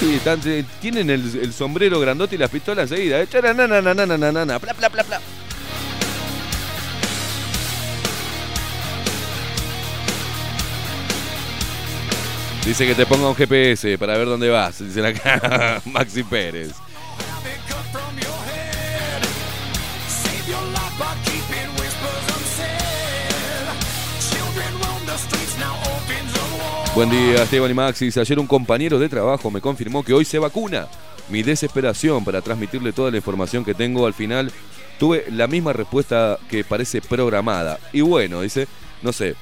[0.00, 3.20] Sí, eh, tienen el, sombrero grandote y las pistolas enseguida.
[3.20, 3.26] ¿eh?
[4.58, 5.20] Pla, pla, pla, pla.
[12.64, 14.78] Dice que te ponga un GPS para ver dónde vas.
[14.78, 16.72] Dicen acá Maxi Pérez.
[26.98, 28.16] Buen día, Esteban y Maxis.
[28.16, 30.88] Ayer un compañero de trabajo me confirmó que hoy se vacuna.
[31.28, 34.50] Mi desesperación para transmitirle toda la información que tengo al final
[34.98, 37.78] tuve la misma respuesta que parece programada.
[37.92, 38.66] Y bueno, dice,
[39.02, 39.36] no sé,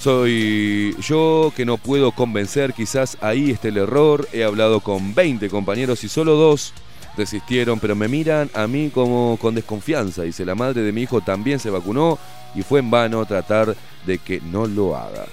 [0.00, 4.26] soy yo que no puedo convencer, quizás ahí esté el error.
[4.32, 6.72] He hablado con 20 compañeros y solo dos
[7.14, 10.22] desistieron, pero me miran a mí como con desconfianza.
[10.22, 12.18] Dice, la madre de mi hijo también se vacunó
[12.54, 13.76] y fue en vano tratar
[14.06, 15.26] de que no lo haga.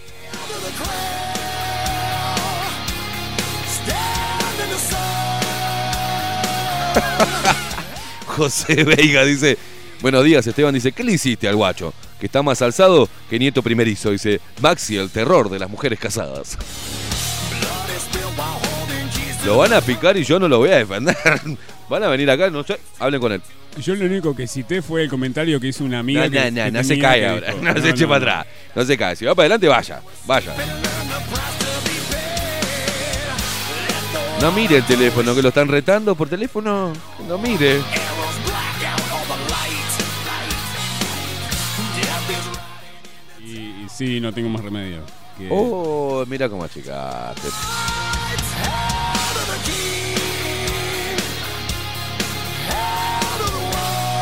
[8.28, 9.58] José Veiga dice,
[10.02, 11.94] buenos días Esteban, dice, ¿qué le hiciste al guacho?
[12.20, 16.58] Que está más alzado que nieto primerizo, dice, Maxi, el terror de las mujeres casadas.
[19.46, 21.16] Lo van a picar y yo no lo voy a defender.
[21.90, 23.42] Van a venir acá, no sé, hablen con él.
[23.82, 26.26] Yo lo único que cité fue el comentario que hizo una amiga.
[26.26, 28.48] No, que- no, no, que no se cae ahora, dijo, no se eche para atrás,
[28.76, 29.16] no se cae.
[29.16, 30.54] Si va para adelante, vaya, vaya.
[34.42, 36.94] No mire el teléfono, que lo están retando por teléfono.
[37.28, 37.82] No mire.
[43.44, 43.52] Y,
[43.86, 45.02] y sí, no tengo más remedio.
[45.38, 47.48] que- Oh, mira cómo achicaste.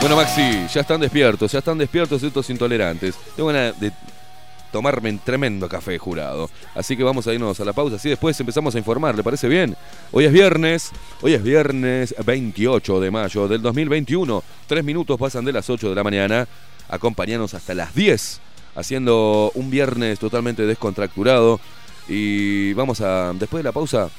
[0.02, 3.16] Bueno, Maxi, ya están despiertos, ya están despiertos estos intolerantes.
[3.36, 3.92] Tengo de
[4.76, 6.50] tomarme un tremendo café jurado.
[6.74, 9.48] Así que vamos a irnos a la pausa, así después empezamos a informar, ¿le parece
[9.48, 9.78] bien?
[10.12, 14.44] Hoy es viernes, hoy es viernes 28 de mayo del 2021.
[14.68, 16.46] Tres minutos pasan de las 8 de la mañana.
[16.90, 18.42] Acompañanos hasta las 10,
[18.76, 21.62] haciendo un viernes totalmente descontracturado.
[22.10, 24.10] Y vamos a, después de la pausa,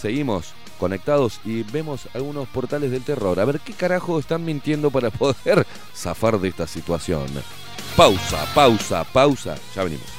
[0.00, 3.38] seguimos conectados y vemos algunos portales del terror.
[3.38, 7.26] A ver qué carajo están mintiendo para poder zafar de esta situación.
[7.96, 9.56] Pausa, pausa, pausa.
[9.74, 10.17] Ya venimos.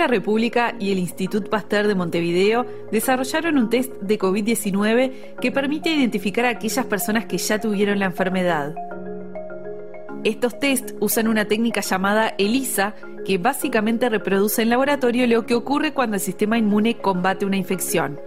[0.00, 5.90] La República y el Institut Pasteur de Montevideo desarrollaron un test de COVID-19 que permite
[5.90, 8.74] identificar a aquellas personas que ya tuvieron la enfermedad.
[10.24, 12.94] Estos test usan una técnica llamada ELISA,
[13.26, 18.18] que básicamente reproduce en laboratorio lo que ocurre cuando el sistema inmune combate una infección.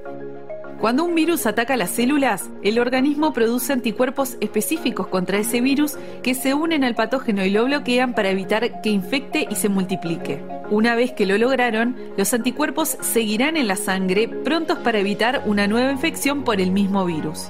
[0.83, 6.35] Cuando un virus ataca las células, el organismo produce anticuerpos específicos contra ese virus que
[6.35, 10.43] se unen al patógeno y lo bloquean para evitar que infecte y se multiplique.
[10.71, 15.67] Una vez que lo lograron, los anticuerpos seguirán en la sangre prontos para evitar una
[15.67, 17.49] nueva infección por el mismo virus.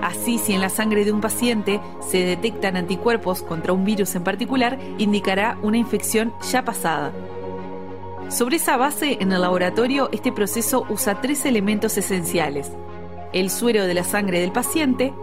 [0.00, 4.24] Así, si en la sangre de un paciente se detectan anticuerpos contra un virus en
[4.24, 7.12] particular, indicará una infección ya pasada.
[8.28, 12.70] Sobre esa base, en el laboratorio, este proceso usa tres elementos esenciales.
[13.32, 15.14] El suero de la sangre del paciente,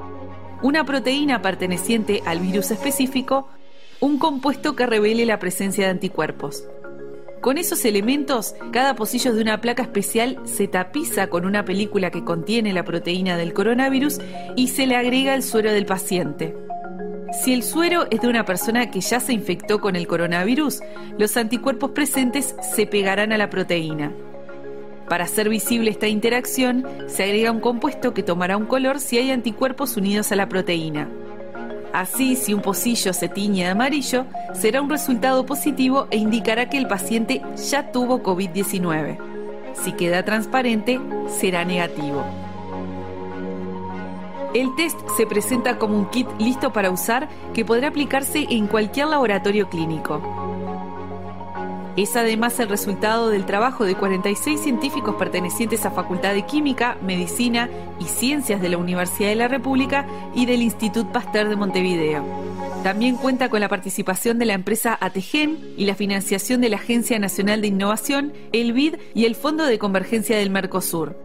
[0.63, 3.47] una proteína perteneciente al virus específico,
[3.99, 6.63] un compuesto que revele la presencia de anticuerpos.
[7.41, 12.23] Con esos elementos, cada pocillo de una placa especial se tapiza con una película que
[12.23, 14.19] contiene la proteína del coronavirus
[14.55, 16.55] y se le agrega el suero del paciente.
[17.31, 20.81] Si el suero es de una persona que ya se infectó con el coronavirus,
[21.17, 24.11] los anticuerpos presentes se pegarán a la proteína.
[25.09, 29.31] Para hacer visible esta interacción, se agrega un compuesto que tomará un color si hay
[29.31, 31.09] anticuerpos unidos a la proteína.
[31.93, 36.77] Así, si un pocillo se tiñe de amarillo, será un resultado positivo e indicará que
[36.77, 39.17] el paciente ya tuvo COVID-19.
[39.73, 40.99] Si queda transparente,
[41.39, 42.44] será negativo.
[44.55, 49.07] El test se presenta como un kit listo para usar que podrá aplicarse en cualquier
[49.07, 50.21] laboratorio clínico.
[51.97, 57.69] Es además el resultado del trabajo de 46 científicos pertenecientes a Facultad de Química, Medicina
[57.99, 62.23] y Ciencias de la Universidad de la República y del Institut Pasteur de Montevideo.
[62.81, 67.19] También cuenta con la participación de la empresa Ategen y la financiación de la Agencia
[67.19, 71.24] Nacional de Innovación, el BID y el Fondo de Convergencia del Mercosur.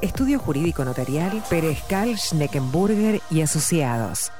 [0.00, 4.30] Estudio Jurídico Notarial Perezcal Schneckenburger y Asociados.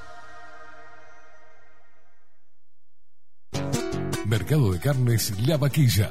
[4.25, 6.11] Mercado de Carnes La Vaquilla.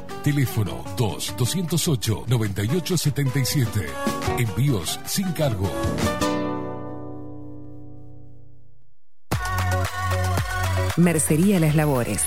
[0.23, 3.85] Teléfono 2-208-9877.
[4.37, 5.69] Envíos sin cargo.
[10.97, 12.23] Mercería Las Labores.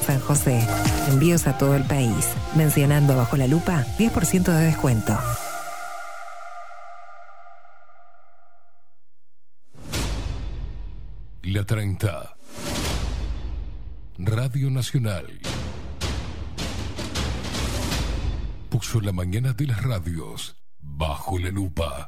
[0.05, 0.59] San José.
[1.09, 2.27] Envíos a todo el país.
[2.55, 5.17] Mencionando bajo la lupa 10% de descuento.
[11.43, 12.35] La 30.
[14.19, 15.25] Radio Nacional.
[18.69, 22.07] Puso la mañana de las radios bajo la lupa.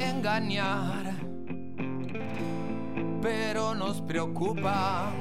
[0.00, 1.14] engañar,
[3.22, 5.12] pero nos preocupa.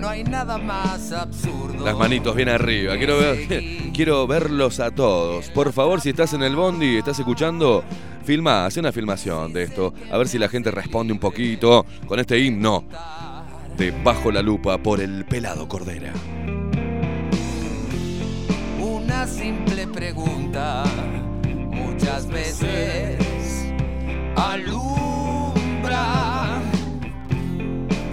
[0.00, 1.84] No hay nada más absurdo.
[1.84, 2.96] Las manitos bien arriba.
[2.96, 3.46] Quiero, ver,
[3.94, 5.50] quiero verlos a todos.
[5.50, 7.84] Por favor, si estás en el bondi y estás escuchando,
[8.24, 9.92] filma, hace una filmación de esto.
[10.10, 12.84] A ver si la gente responde un poquito con este himno
[13.76, 16.12] de Bajo la Lupa por el pelado Cordera.
[18.80, 20.84] Una simple pregunta,
[22.10, 22.26] muchas
[24.36, 26.02] alumbra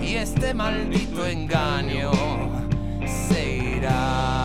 [0.01, 2.11] y este maldito engaño
[3.05, 4.43] se irá.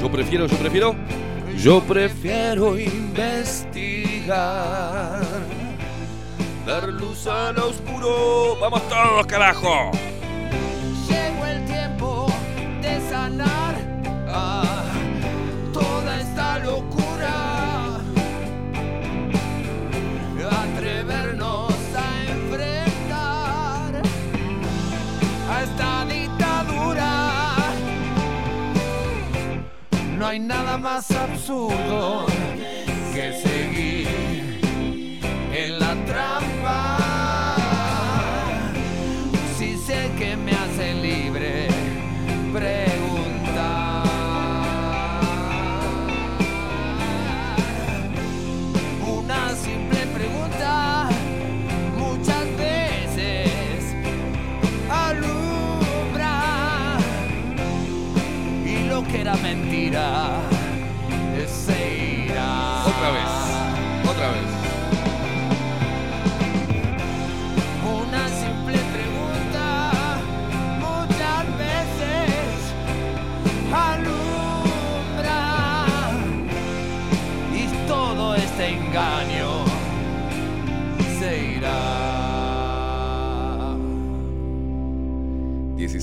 [0.00, 0.94] Yo prefiero, yo prefiero.
[1.56, 4.06] Yo prefiero investigar.
[6.66, 8.56] Dar luz al oscuro.
[8.60, 9.92] Vamos todos, carajo.
[11.08, 12.26] Llegó el tiempo
[12.82, 13.76] de sanar
[14.28, 14.82] ah,
[15.72, 18.00] toda esta locura.
[20.50, 24.02] Atrevernos a enfrentar
[25.48, 27.12] a esta dictadura.
[30.18, 32.26] No hay nada más absurdo
[33.14, 33.55] que seguir
[59.42, 60.45] mentira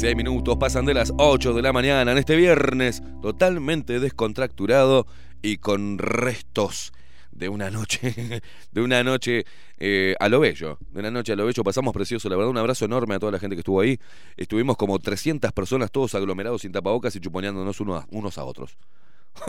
[0.03, 5.07] 16 minutos pasan de las 8 de la mañana en este viernes, totalmente descontracturado
[5.41, 6.91] y con restos
[7.31, 8.41] de una noche,
[8.73, 9.45] de una noche
[9.79, 12.57] eh, a lo bello, de una noche a lo bello, pasamos precioso, la verdad, un
[12.57, 13.97] abrazo enorme a toda la gente que estuvo ahí,
[14.35, 18.75] estuvimos como 300 personas, todos aglomerados sin tapabocas y chuponeándonos uno a- unos a otros.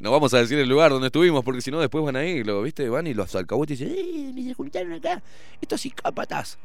[0.00, 2.60] no vamos a decir el lugar donde estuvimos, porque si no después van ahí, lo,
[2.60, 2.90] ¿viste?
[2.90, 4.32] Van y los alcahuetes dicen, ¡eh!
[4.34, 5.22] ni se juntaron acá!
[5.62, 6.58] Estos psicópatas.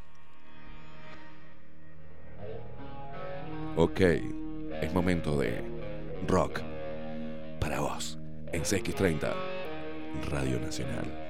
[3.78, 5.62] Ok, es momento de
[6.30, 6.62] rock
[7.60, 8.18] para vos
[8.54, 9.34] en CX30
[10.30, 11.25] Radio Nacional.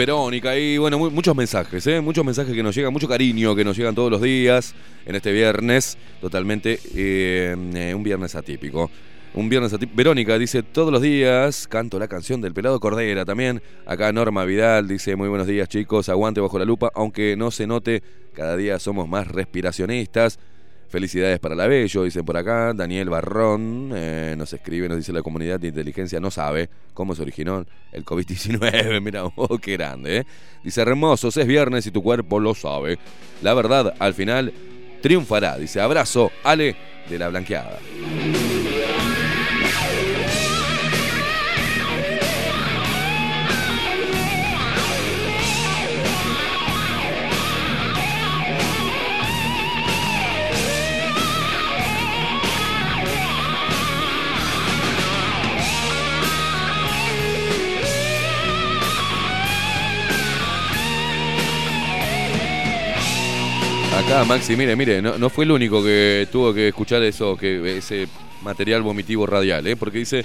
[0.00, 2.00] Verónica, y bueno, mu- muchos mensajes, ¿eh?
[2.00, 4.74] muchos mensajes que nos llegan, mucho cariño que nos llegan todos los días
[5.04, 8.90] en este viernes, totalmente eh, eh, un viernes atípico.
[9.34, 9.94] Un viernes atípico.
[9.98, 13.60] Verónica dice, todos los días canto la canción del pelado Cordera también.
[13.84, 17.66] Acá Norma Vidal dice, muy buenos días chicos, aguante bajo la lupa, aunque no se
[17.66, 20.38] note, cada día somos más respiracionistas.
[20.90, 22.74] Felicidades para la Bello, dicen por acá.
[22.74, 27.22] Daniel Barrón eh, nos escribe, nos dice la comunidad de inteligencia no sabe cómo se
[27.22, 29.00] originó el COVID-19.
[29.02, 30.18] Mira, oh, qué grande.
[30.18, 30.26] ¿eh?
[30.64, 32.98] Dice, hermosos, es viernes y tu cuerpo lo sabe.
[33.40, 34.52] La verdad, al final,
[35.00, 35.58] triunfará.
[35.58, 36.74] Dice, abrazo, Ale,
[37.08, 37.78] de la blanqueada.
[64.26, 68.08] Maxi, mire, mire, no, fue el único que tuvo que escuchar eso, que ese
[68.42, 69.76] material vomitivo radial, ¿eh?
[69.76, 70.24] porque dice,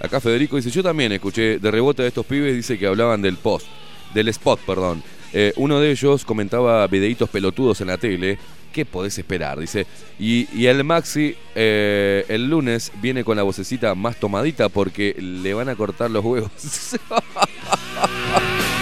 [0.00, 3.36] acá Federico dice, yo también escuché de rebote de estos pibes, dice que hablaban del
[3.36, 3.66] post,
[4.14, 5.02] del spot, perdón.
[5.34, 8.38] Eh, uno de ellos comentaba videitos pelotudos en la tele.
[8.72, 9.58] ¿Qué podés esperar?
[9.58, 9.86] Dice.
[10.18, 15.52] Y, y el Maxi eh, el lunes viene con la vocecita más tomadita porque le
[15.52, 16.50] van a cortar los huevos.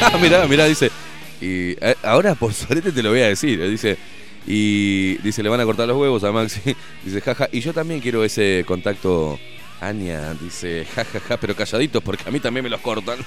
[0.00, 0.90] Ah, mirá, mirá, dice.
[1.40, 3.60] Y eh, ahora por suerte te lo voy a decir.
[3.60, 3.96] eh, Dice.
[4.46, 6.60] Y dice, le van a cortar los huevos a Maxi.
[7.04, 7.48] Dice, jaja.
[7.52, 9.38] Y yo también quiero ese contacto.
[9.80, 13.18] Ania, dice, jajaja, pero calladitos porque a mí también me los cortan.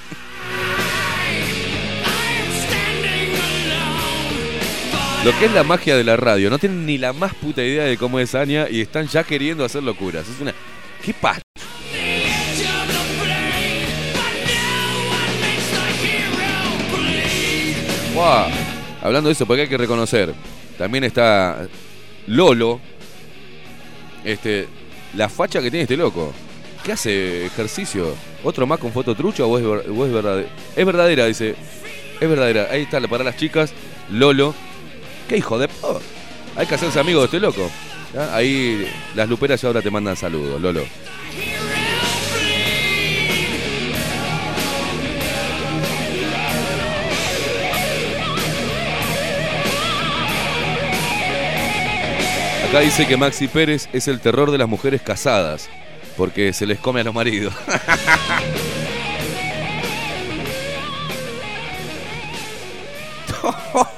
[5.23, 7.83] Lo que es la magia de la radio, no tienen ni la más puta idea
[7.83, 10.27] de cómo es Ania y están ya queriendo hacer locuras.
[10.27, 10.51] Es una.
[11.03, 11.41] ¿Qué pasa?
[18.13, 18.49] Guau.
[19.01, 20.33] Hablando de eso, porque hay que reconocer,
[20.77, 21.67] también está
[22.27, 22.79] Lolo,
[24.23, 24.67] este,
[25.15, 26.31] la facha que tiene este loco.
[26.83, 28.13] ¿Qué hace ejercicio?
[28.43, 30.47] ¿Otro más con foto trucha o es, o es verdadera?
[30.75, 31.55] Es verdadera, dice.
[32.19, 32.67] Es verdadera.
[32.71, 33.73] Ahí está, para las chicas,
[34.11, 34.53] Lolo.
[35.27, 35.67] ¿Qué hijo de...
[35.67, 35.73] p-
[36.55, 37.69] Hay que hacerse amigo de este loco.
[38.33, 40.83] Ahí las luperas ya ahora te mandan saludos, Lolo.
[52.71, 55.69] Acá dice que Maxi Pérez es el terror de las mujeres casadas,
[56.15, 57.53] porque se les come a los maridos.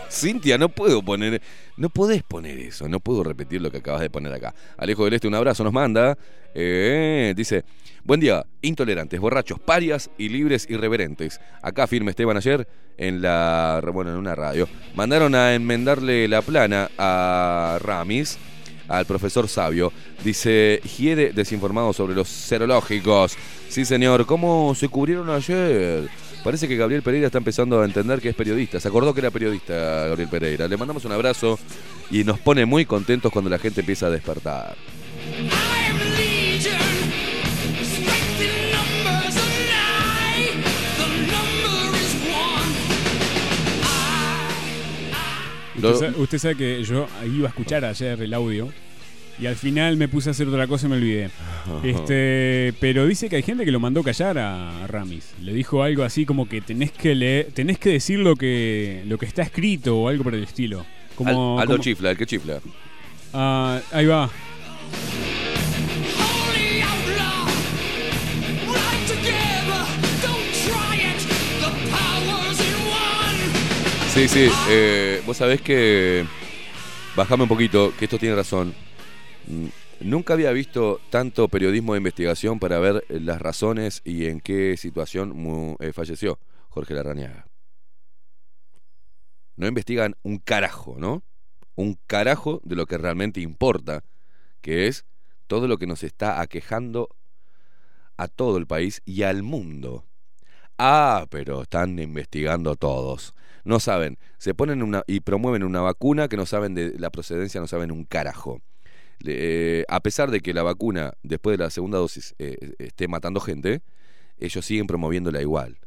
[0.09, 1.39] Cintia, no puedo poner,
[1.77, 4.55] no podés poner eso, no puedo repetir lo que acabas de poner acá.
[4.75, 6.17] Alejo del Este, un abrazo, nos manda.
[6.55, 7.65] Eh, dice,
[8.03, 11.39] buen día, intolerantes, borrachos, parias y libres irreverentes.
[11.61, 12.67] Acá firme Esteban ayer
[12.97, 14.67] en la, en una radio.
[14.95, 18.39] Mandaron a enmendarle la plana a Ramis,
[18.87, 19.91] al profesor Sabio.
[20.23, 23.35] Dice, Giede desinformado sobre los serológicos.
[23.69, 26.09] Sí, señor, ¿cómo se cubrieron ayer?
[26.43, 28.79] Parece que Gabriel Pereira está empezando a entender que es periodista.
[28.79, 29.73] Se acordó que era periodista
[30.07, 30.67] Gabriel Pereira.
[30.67, 31.57] Le mandamos un abrazo
[32.11, 34.75] y nos pone muy contentos cuando la gente empieza a despertar.
[45.91, 48.69] Usted, sabe, usted sabe que yo iba a escuchar ayer el audio
[49.39, 51.29] y al final me puse a hacer otra cosa y me olvidé.
[51.83, 55.33] Este, pero dice que hay gente que lo mandó callar a Ramis.
[55.41, 59.17] Le dijo algo así como que tenés que leer, tenés que decir lo que lo
[59.17, 60.85] que está escrito o algo por el estilo.
[61.15, 62.59] Como, Al- Aldo como- chifla, el que chifla.
[63.33, 64.29] Ah, ahí va.
[74.13, 74.47] Sí, sí.
[74.69, 76.25] eh, Vos sabés que.
[77.15, 78.73] Bajame un poquito, que esto tiene razón.
[79.47, 79.67] Mm,
[80.01, 84.75] Nunca había visto tanto periodismo de investigación para ver eh, las razones y en qué
[84.75, 86.39] situación eh, falleció
[86.69, 87.47] Jorge Larrañaga.
[89.55, 91.23] No investigan un carajo, ¿no?
[91.75, 94.03] Un carajo de lo que realmente importa,
[94.61, 95.05] que es
[95.47, 97.09] todo lo que nos está aquejando
[98.17, 100.05] a todo el país y al mundo.
[100.77, 103.33] Ah, pero están investigando todos.
[103.63, 107.61] No saben, se ponen una y promueven una vacuna que no saben de la procedencia,
[107.61, 108.61] no saben un carajo.
[109.25, 113.39] Eh, a pesar de que la vacuna después de la segunda dosis eh, esté matando
[113.39, 113.81] gente,
[114.37, 115.77] ellos siguen promoviéndola igual.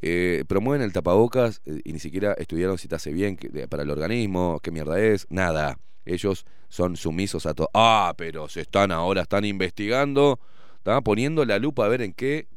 [0.00, 3.36] Eh, promueven el tapabocas eh, y ni siquiera estudiaron si te hace bien
[3.68, 5.78] para el organismo, qué mierda es, nada.
[6.04, 7.68] Ellos son sumisos a todo.
[7.74, 10.38] Ah, pero se están ahora, están investigando,
[10.76, 12.48] están poniendo la lupa a ver en qué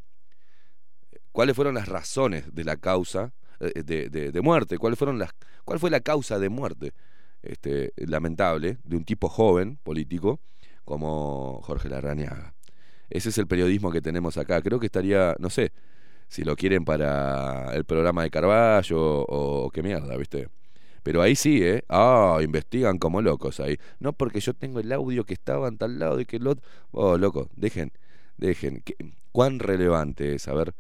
[1.32, 3.34] cuáles fueron las razones de la causa
[3.84, 5.32] de, de- de muerte, cuáles fueron las,
[5.66, 6.94] cuál fue la causa de muerte
[7.44, 10.40] este, lamentable de un tipo joven político
[10.86, 12.54] como Jorge Larrañaga.
[13.10, 14.62] Ese es el periodismo que tenemos acá.
[14.62, 15.72] Creo que estaría, no sé,
[16.28, 18.98] si lo quieren para el programa de Carballo
[19.28, 20.50] o, qué mierda, ¿viste?
[21.04, 21.84] Pero ahí sí, ¿eh?
[21.90, 23.78] Ah, investigan como locos ahí.
[24.00, 26.64] No porque yo tengo el audio que estaba tal lado y que el otro...
[26.92, 27.92] Oh, loco, dejen,
[28.38, 28.82] dejen.
[28.86, 28.96] ¿Qué-
[29.32, 30.48] ¿Cuán relevante es?
[30.48, 30.74] A ver,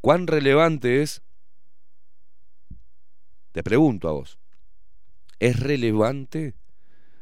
[0.00, 1.22] ¿cuán relevante es?
[3.52, 4.38] Te pregunto a vos.
[5.38, 6.54] ¿Es relevante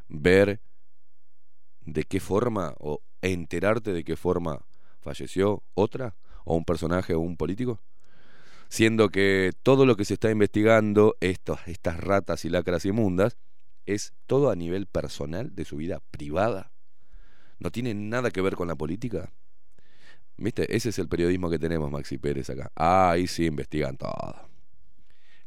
[0.09, 0.59] ver
[1.81, 4.65] de qué forma o enterarte de qué forma
[4.99, 7.79] falleció otra o un personaje o un político?
[8.69, 13.37] Siendo que todo lo que se está investigando, estos, estas ratas y lacras inmundas,
[13.85, 16.71] es todo a nivel personal de su vida privada.
[17.59, 19.31] No tiene nada que ver con la política.
[20.35, 20.75] ¿Viste?
[20.75, 22.71] Ese es el periodismo que tenemos, Maxi Pérez, acá.
[22.75, 24.46] Ah, ahí sí investigan todo.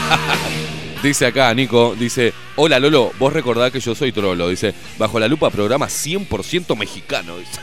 [1.02, 4.48] Dice acá, Nico, dice, hola Lolo, vos recordás que yo soy trolo.
[4.48, 7.36] Dice, bajo la lupa programa 100% mexicano.
[7.38, 7.60] Dice.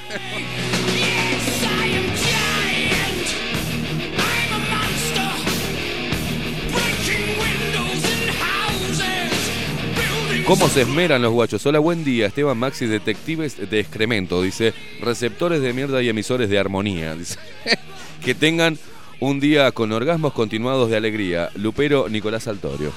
[10.46, 11.66] ¿Cómo se esmeran los guachos?
[11.66, 12.28] Hola, buen día.
[12.28, 14.42] Esteban Maxi, detectives de excremento.
[14.42, 17.16] Dice, receptores de mierda y emisores de armonía.
[17.16, 17.40] Dice,
[18.24, 18.78] que tengan
[19.24, 21.50] un día con orgasmos continuados de alegría.
[21.56, 22.92] Lupero Nicolás Altorio.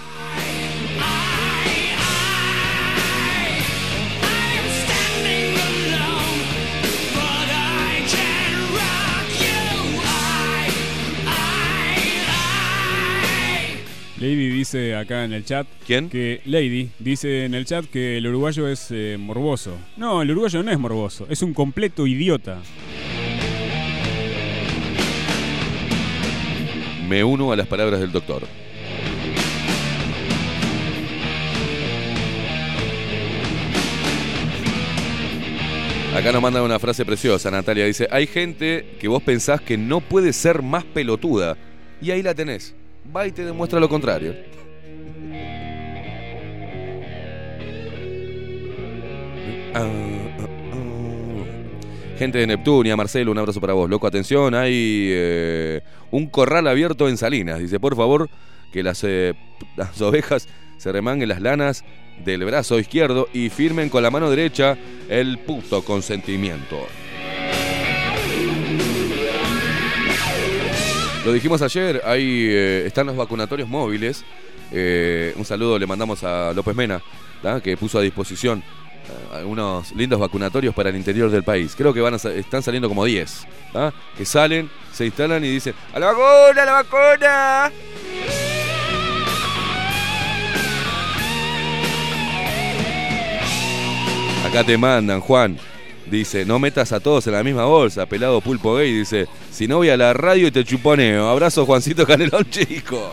[14.19, 15.69] Lady dice acá en el chat.
[15.87, 16.09] ¿Quién?
[16.09, 19.79] Que Lady dice en el chat que el uruguayo es eh, morboso.
[19.97, 22.59] No, el uruguayo no es morboso, es un completo idiota.
[27.09, 28.43] Me uno a las palabras del doctor.
[36.17, 37.85] Acá nos mandan una frase preciosa, Natalia.
[37.85, 41.57] Dice, hay gente que vos pensás que no puede ser más pelotuda.
[42.01, 42.75] Y ahí la tenés.
[43.15, 44.35] Va y te demuestra lo contrario.
[49.75, 50.77] Ah, ah, ah.
[52.19, 53.91] Gente de Neptunia, Marcelo, un abrazo para vos.
[53.91, 57.59] Loco, atención, hay eh, un corral abierto en Salinas.
[57.59, 58.29] Dice, por favor,
[58.73, 59.35] que las, eh,
[59.77, 61.85] las ovejas se remanguen las lanas
[62.25, 64.77] del brazo izquierdo y firmen con la mano derecha
[65.09, 66.87] el puto consentimiento.
[71.25, 74.25] Lo dijimos ayer, ahí eh, están los vacunatorios móviles.
[74.71, 77.03] Eh, un saludo le mandamos a López Mena,
[77.63, 78.63] que puso a disposición
[79.33, 81.75] algunos lindos vacunatorios para el interior del país.
[81.77, 83.93] Creo que van están saliendo como 10, ¿tá?
[84.17, 87.73] que salen, se instalan y dicen, ¡a la vacuna, a la vacuna!
[94.47, 95.59] Acá te mandan, Juan.
[96.11, 98.93] Dice, no metas a todos en la misma bolsa, pelado pulpo gay.
[98.93, 101.29] Dice, si no voy a la radio y te chuponeo.
[101.29, 103.13] Abrazo, Juancito Canelón, chico.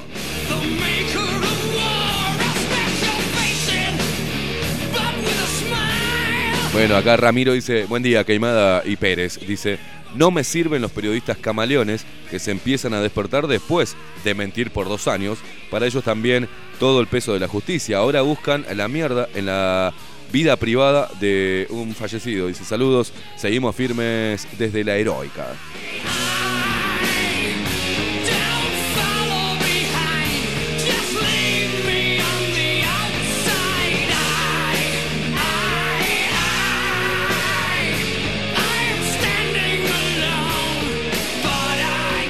[6.74, 9.40] Bueno, acá Ramiro dice, buen día, Queimada y Pérez.
[9.48, 9.78] Dice,
[10.16, 14.90] no me sirven los periodistas camaleones que se empiezan a despertar después de mentir por
[14.90, 15.38] dos años.
[15.70, 16.50] Para ellos también
[16.80, 17.98] todo el peso de la justicia.
[17.98, 19.94] Ahora buscan la mierda en la
[20.32, 22.48] vida privada de un fallecido.
[22.48, 25.46] Dice, saludos, seguimos firmes desde la heroica.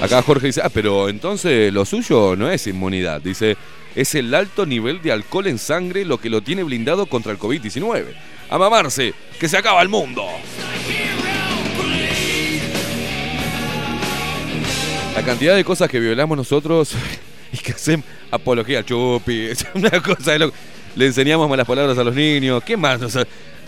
[0.04, 3.22] Acá Jorge dice, ah, pero entonces lo suyo no es inmunidad.
[3.22, 3.56] Dice,
[3.96, 7.40] es el alto nivel de alcohol en sangre lo que lo tiene blindado contra el
[7.40, 8.08] COVID-19.
[8.50, 10.26] A mamarse, que se acaba el mundo.
[15.16, 16.92] La cantidad de cosas que violamos nosotros
[17.54, 20.56] y que hacemos apología al chupi, es una cosa de loco.
[20.98, 22.62] Le enseñamos malas palabras a los niños.
[22.66, 23.00] ¿Qué más?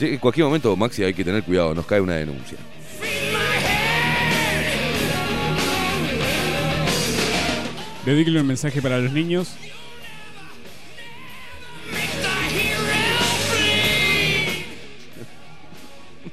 [0.01, 2.57] En cualquier momento, Maxi, hay que tener cuidado, nos cae una denuncia.
[8.05, 9.55] Dedíquele un mensaje para los niños.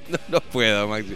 [0.08, 1.14] No, no puedo, Maxi.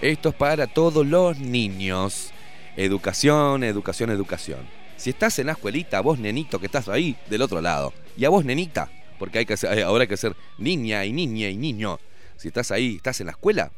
[0.00, 2.30] Esto es para todos los niños.
[2.76, 4.60] Educación, educación, educación.
[4.96, 8.28] Si estás en la escuelita, vos nenito que estás ahí del otro lado, y a
[8.28, 11.98] vos nenita, porque hay que hacer- ahora hay que ser niña y niña y niño.
[12.36, 13.72] Si estás ahí, estás en la escuela,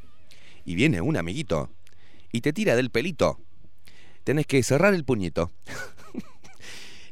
[0.66, 1.70] y viene un amiguito
[2.32, 3.38] y te tira del pelito,
[4.24, 5.50] tenés que cerrar el puñito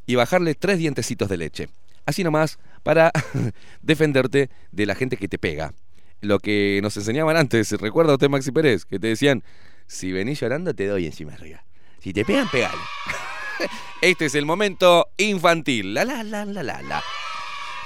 [0.07, 1.69] y bajarle tres dientecitos de leche.
[2.07, 3.13] Así nomás para
[3.83, 5.75] defenderte de la gente que te pega.
[6.21, 8.85] Lo que nos enseñaban antes, ¿recuerda usted Maxi Pérez?
[8.85, 9.45] Que te decían,
[9.87, 11.63] si venís llorando te doy encima arriba.
[12.01, 12.79] Si te pegan, pegale.
[14.01, 15.93] Este es el momento infantil.
[15.93, 17.03] La la la la la la.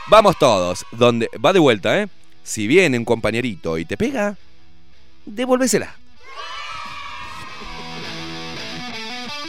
[0.08, 0.84] Vamos todos.
[0.92, 2.08] Donde va de vuelta, ¿eh?
[2.42, 4.36] Si viene un compañerito y te pega,
[5.24, 5.96] devolvésela.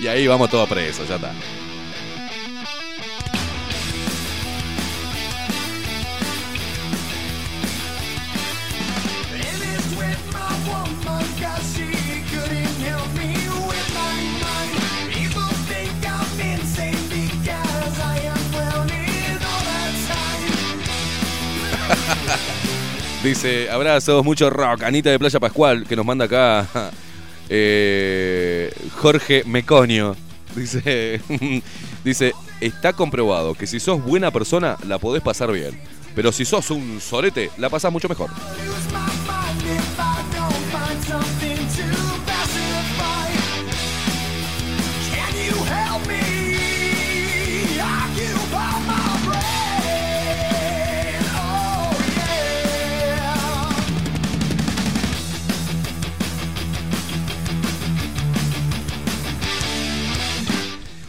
[0.04, 1.32] Y ahí vamos todos presos, ya está.
[23.24, 24.84] Dice, abrazos, mucho rock.
[24.84, 26.92] Anita de Playa Pascual, que nos manda acá
[27.50, 30.16] eh, Jorge Meconio.
[30.56, 31.22] Dice,
[32.04, 35.80] dice, está comprobado que si sos buena persona, la podés pasar bien.
[36.16, 38.30] Pero si sos un sorete, la pasás mucho mejor.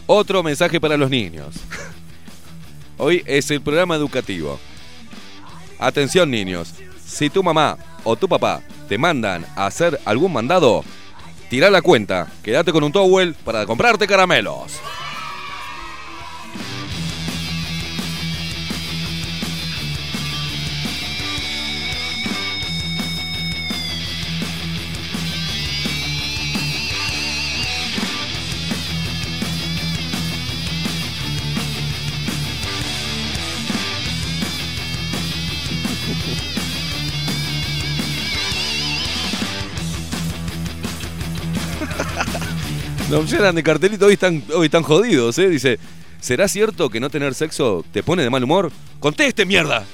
[0.07, 1.55] Otro mensaje para los niños.
[2.97, 4.59] Hoy es el programa educativo.
[5.79, 10.83] Atención niños, si tu mamá o tu papá te mandan a hacer algún mandado,
[11.49, 14.79] tira la cuenta, quédate con un towel para comprarte caramelos.
[43.15, 45.47] Nos llenan de cartelito, hoy están, hoy están jodidos, ¿eh?
[45.47, 45.79] Dice,
[46.19, 48.73] ¿será cierto que no tener sexo te pone de mal humor?
[48.99, 49.85] ¡Conteste, mierda!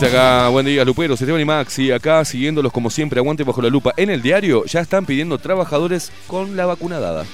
[0.00, 3.68] Dice acá, buen día, Luperos, Esteban y Maxi, acá siguiéndolos como siempre, aguante bajo la
[3.68, 3.92] lupa.
[3.98, 7.26] En el diario ya están pidiendo trabajadores con la vacuna dada.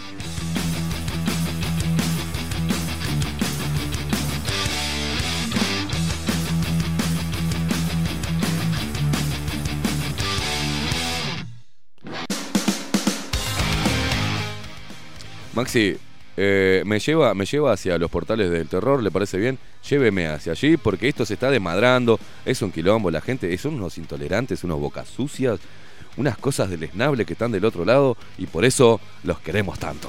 [15.54, 15.98] Maxi,
[16.36, 19.58] eh, me, lleva, me lleva hacia los portales del terror, ¿le parece bien?
[19.88, 23.98] Lléveme hacia allí porque esto se está desmadrando, es un quilombo, la gente son unos
[23.98, 25.60] intolerantes, unos bocas sucias,
[26.16, 30.08] unas cosas deleznables que están del otro lado y por eso los queremos tanto.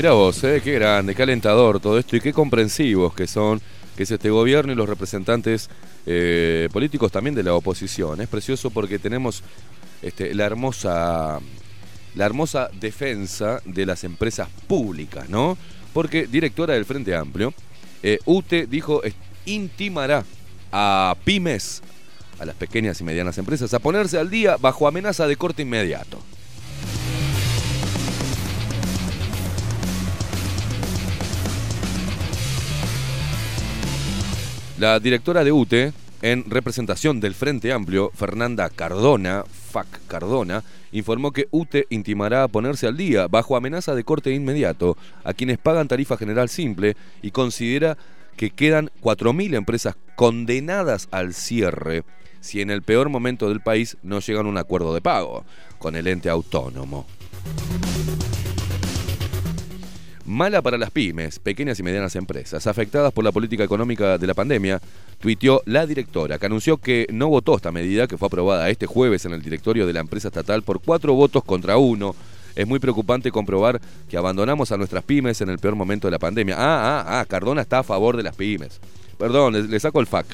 [0.00, 3.60] Mira vos, eh, qué grande, qué alentador todo esto y qué comprensivos que son,
[3.94, 5.68] que es este gobierno y los representantes
[6.06, 8.18] eh, políticos también de la oposición.
[8.22, 9.42] Es precioso porque tenemos
[10.00, 11.38] este, la hermosa
[12.14, 15.58] la hermosa defensa de las empresas públicas, ¿no?
[15.92, 17.52] Porque directora del Frente Amplio,
[18.02, 19.02] eh, UTE dijo
[19.44, 20.24] intimará
[20.72, 21.82] a pymes,
[22.38, 26.22] a las pequeñas y medianas empresas, a ponerse al día bajo amenaza de corte inmediato.
[34.80, 35.92] La directora de UTE,
[36.22, 42.86] en representación del Frente Amplio, Fernanda Cardona, FAC Cardona, informó que UTE intimará a ponerse
[42.86, 47.98] al día, bajo amenaza de corte inmediato, a quienes pagan tarifa general simple y considera
[48.38, 52.04] que quedan 4.000 empresas condenadas al cierre
[52.40, 55.44] si en el peor momento del país no llegan a un acuerdo de pago
[55.78, 57.06] con el ente autónomo.
[60.30, 64.34] Mala para las pymes, pequeñas y medianas empresas, afectadas por la política económica de la
[64.34, 64.80] pandemia,
[65.20, 69.24] tuiteó la directora, que anunció que no votó esta medida que fue aprobada este jueves
[69.24, 72.14] en el directorio de la empresa estatal por cuatro votos contra uno.
[72.54, 76.20] Es muy preocupante comprobar que abandonamos a nuestras pymes en el peor momento de la
[76.20, 76.54] pandemia.
[76.56, 78.78] Ah, ah, ah, Cardona está a favor de las pymes.
[79.18, 80.26] Perdón, le, saco el FAC.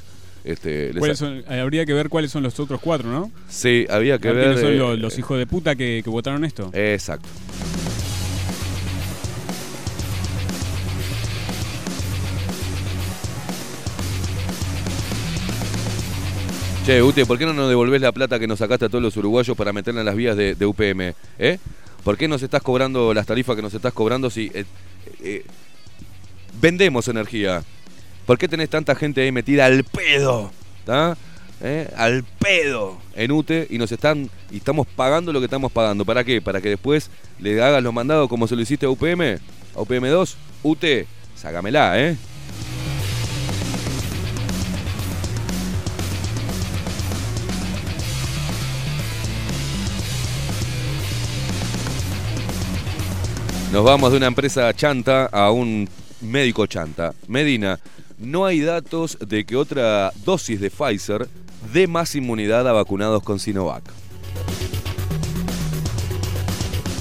[0.44, 3.30] Este, le ¿Cuáles sa- son- eh, habría que ver cuáles son los otros cuatro, ¿no?
[3.48, 4.54] Sí, había que A ver ver.
[4.56, 6.68] quiénes son eh, los, los hijos de puta que, que votaron esto.
[6.74, 7.28] Exacto.
[16.86, 19.16] Che, Ute, ¿por qué no nos devolvés la plata que nos sacaste a todos los
[19.16, 21.14] uruguayos para meterla en las vías de, UPM?
[21.36, 21.58] ¿Eh?
[22.04, 24.64] ¿Por qué nos estás cobrando las tarifas que nos estás cobrando si eh,
[25.20, 25.44] eh,
[26.60, 27.64] vendemos energía?
[28.24, 30.52] ¿Por qué tenés tanta gente ahí metida al pedo?
[30.84, 31.16] ¿tá?
[31.60, 31.90] ¿Eh?
[31.96, 36.04] Al pedo en UTE y nos están y estamos pagando lo que estamos pagando.
[36.04, 36.40] ¿Para qué?
[36.40, 37.10] Para que después
[37.40, 39.40] le hagas los mandados como se lo hiciste a UPM,
[39.74, 42.16] a UPM2, UTE, sácamela, ¿eh?
[53.76, 55.86] Nos vamos de una empresa chanta a un
[56.22, 57.12] médico chanta.
[57.28, 57.78] Medina,
[58.16, 61.28] no hay datos de que otra dosis de Pfizer
[61.74, 63.84] dé más inmunidad a vacunados con Sinovac.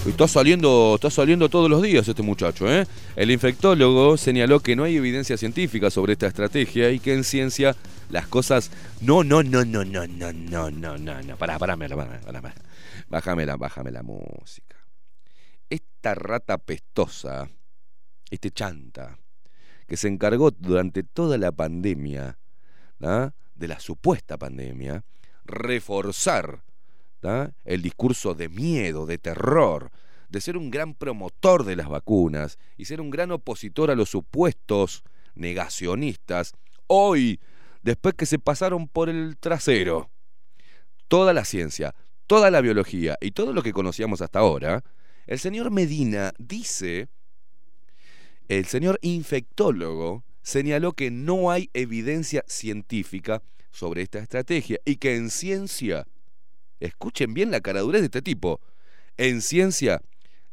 [0.05, 2.85] Está saliendo, está saliendo todos los días este muchacho, ¿eh?
[3.15, 7.73] El infectólogo señaló que no hay evidencia científica sobre esta estrategia y que en ciencia
[8.09, 8.69] las cosas.
[8.99, 11.37] No, no, no, no, no, no, no, no, no, no.
[11.37, 14.74] Pará, pará, pará, bájame la música.
[16.05, 17.49] Esta rata pestosa,
[18.29, 19.17] este chanta,
[19.87, 22.37] que se encargó durante toda la pandemia,
[22.99, 23.33] ¿tá?
[23.55, 25.03] de la supuesta pandemia,
[25.45, 26.63] reforzar
[27.63, 29.89] el discurso de miedo, de terror,
[30.29, 34.09] de ser un gran promotor de las vacunas y ser un gran opositor a los
[34.09, 35.01] supuestos
[35.33, 36.53] negacionistas,
[36.85, 37.39] hoy,
[37.81, 40.11] después que se pasaron por el trasero
[41.07, 41.95] toda la ciencia,
[42.27, 44.83] toda la biología y todo lo que conocíamos hasta ahora,
[45.25, 47.09] el señor Medina dice,
[48.47, 53.41] el señor infectólogo señaló que no hay evidencia científica
[53.71, 56.07] sobre esta estrategia y que en ciencia,
[56.79, 58.61] escuchen bien la caradurez de este tipo,
[59.17, 60.01] en ciencia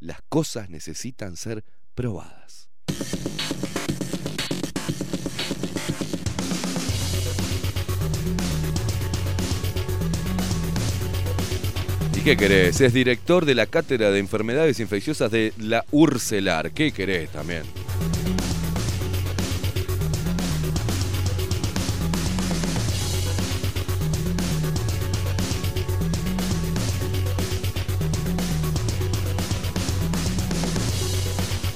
[0.00, 2.70] las cosas necesitan ser probadas.
[12.24, 12.80] Qué querés?
[12.80, 16.70] Es director de la Cátedra de Enfermedades Infecciosas de la Urcelar.
[16.70, 17.62] ¿Qué querés también?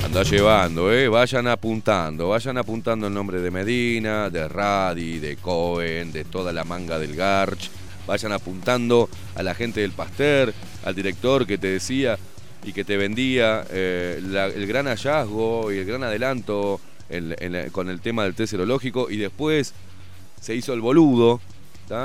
[0.05, 1.09] Anda llevando, ¿eh?
[1.09, 6.62] Vayan apuntando, vayan apuntando el nombre de Medina, de Radi, de Cohen, de toda la
[6.62, 7.70] manga del Garch.
[8.07, 10.55] Vayan apuntando a la gente del Pasteur,
[10.85, 12.19] al director que te decía
[12.65, 14.20] y que te vendía eh,
[14.55, 16.81] el gran hallazgo y el gran adelanto
[17.73, 19.74] con el tema del test serológico y después
[20.41, 21.41] se hizo el boludo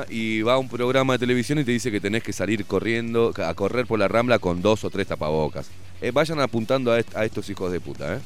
[0.10, 3.34] y va a un programa de televisión y te dice que tenés que salir corriendo,
[3.36, 5.70] a correr por la rambla con dos o tres tapabocas.
[6.02, 8.20] Eh, vayan apuntando a estos hijos de puta, ¿eh?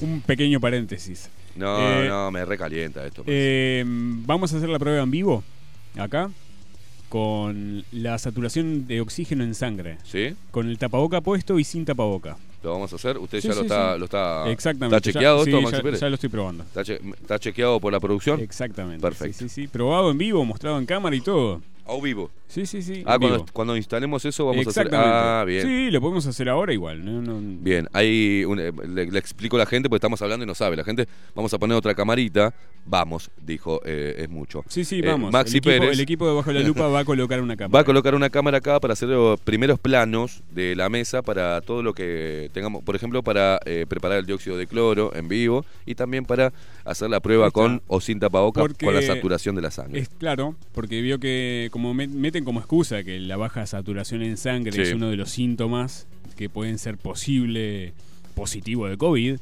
[0.00, 1.30] Un pequeño paréntesis.
[1.58, 3.22] No, Eh, no, me recalienta esto.
[3.26, 5.42] Eh, vamos a hacer la prueba en vivo,
[5.98, 6.30] acá,
[7.08, 9.98] con la saturación de oxígeno en sangre.
[10.04, 10.34] ¿Sí?
[10.50, 12.36] Con el tapaboca puesto y sin tapaboca.
[12.62, 13.16] ¿Lo vamos a hacer?
[13.18, 13.98] ¿Usted Sí, ya lo, está, sí.
[14.00, 14.50] lo está...
[14.50, 14.96] Exactamente.
[14.96, 16.64] ¿Está chequeado ya, esto, ya- lo estoy probando.
[16.64, 18.40] ¿Está, che- está chequeado por la producción?
[18.40, 19.00] Exactamente.
[19.00, 19.38] Perfecto.
[19.38, 19.68] Sí, sí, sí.
[19.68, 21.62] Probado en vivo, mostrado en cámara y todo.
[21.86, 22.30] A vivo.
[22.48, 23.02] Sí, sí, sí.
[23.06, 23.18] Ah,
[23.52, 24.88] cuando, instalemos eso vamos a hacer...
[24.92, 25.62] Ah, bien.
[25.66, 27.04] Sí, lo podemos hacer ahora igual.
[27.04, 30.46] no- no- Bien, ahí eh, le, le explico a la gente porque estamos hablando y
[30.46, 30.74] no sabe.
[30.76, 32.54] La gente, vamos a poner otra camarita.
[32.90, 34.64] Vamos, dijo, eh, es mucho.
[34.66, 35.30] Sí, sí, Eh, vamos.
[35.30, 37.72] Maxi el, equipo, Pérez el equipo de Bajo la Lupa va a colocar una cámara.
[37.76, 41.60] va a colocar una cámara acá para hacer los primeros planos de la mesa para
[41.60, 42.82] todo lo que tengamos.
[42.82, 46.50] Por ejemplo, para eh, preparar el dióxido de cloro en vivo y también para
[46.86, 50.00] hacer la prueba con o sin tapabocas Porque con la saturación de la sangre.
[50.00, 52.08] Es claro, porque vio que como met-
[52.38, 54.80] meten como excusa que la baja saturación en sangre Sí.
[54.82, 56.06] es uno de los síntomas
[56.36, 57.92] que pueden ser posible
[58.36, 59.38] positivo de COVID.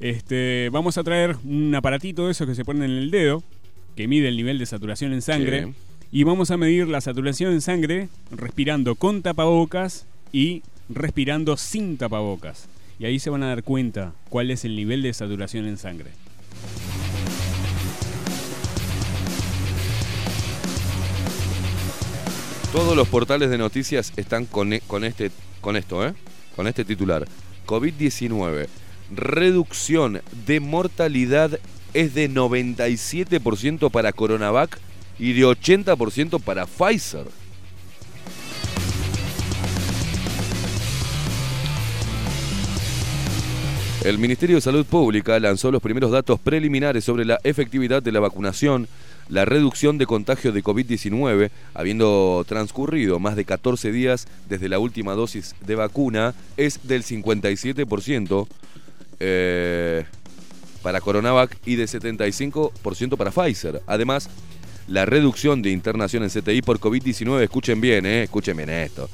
[0.00, 3.42] Este, vamos a traer un aparatito de esos que se ponen en el dedo,
[3.94, 5.72] que mide el nivel de saturación en sangre, Sí.
[6.12, 12.68] y vamos a medir la saturación en sangre respirando con tapabocas y respirando sin tapabocas.
[12.98, 16.10] Y ahí se van a dar cuenta cuál es el nivel de saturación en sangre.
[22.72, 26.14] Todos los portales de noticias están con, e- con, este, con esto, ¿eh?
[26.54, 27.26] Con este titular.
[27.66, 28.68] COVID-19.
[29.12, 31.58] Reducción de mortalidad
[31.94, 34.78] es de 97% para Coronavac
[35.18, 37.26] y de 80% para Pfizer.
[44.04, 48.20] El Ministerio de Salud Pública lanzó los primeros datos preliminares sobre la efectividad de la
[48.20, 48.88] vacunación,
[49.30, 55.14] la reducción de contagio de COVID-19, habiendo transcurrido más de 14 días desde la última
[55.14, 58.48] dosis de vacuna, es del 57%
[59.20, 60.04] eh,
[60.82, 63.80] para Coronavac y de 75% para Pfizer.
[63.86, 64.28] Además,
[64.88, 69.08] la reducción de internación en CTI por COVID-19, escuchen bien, eh, escuchen bien esto.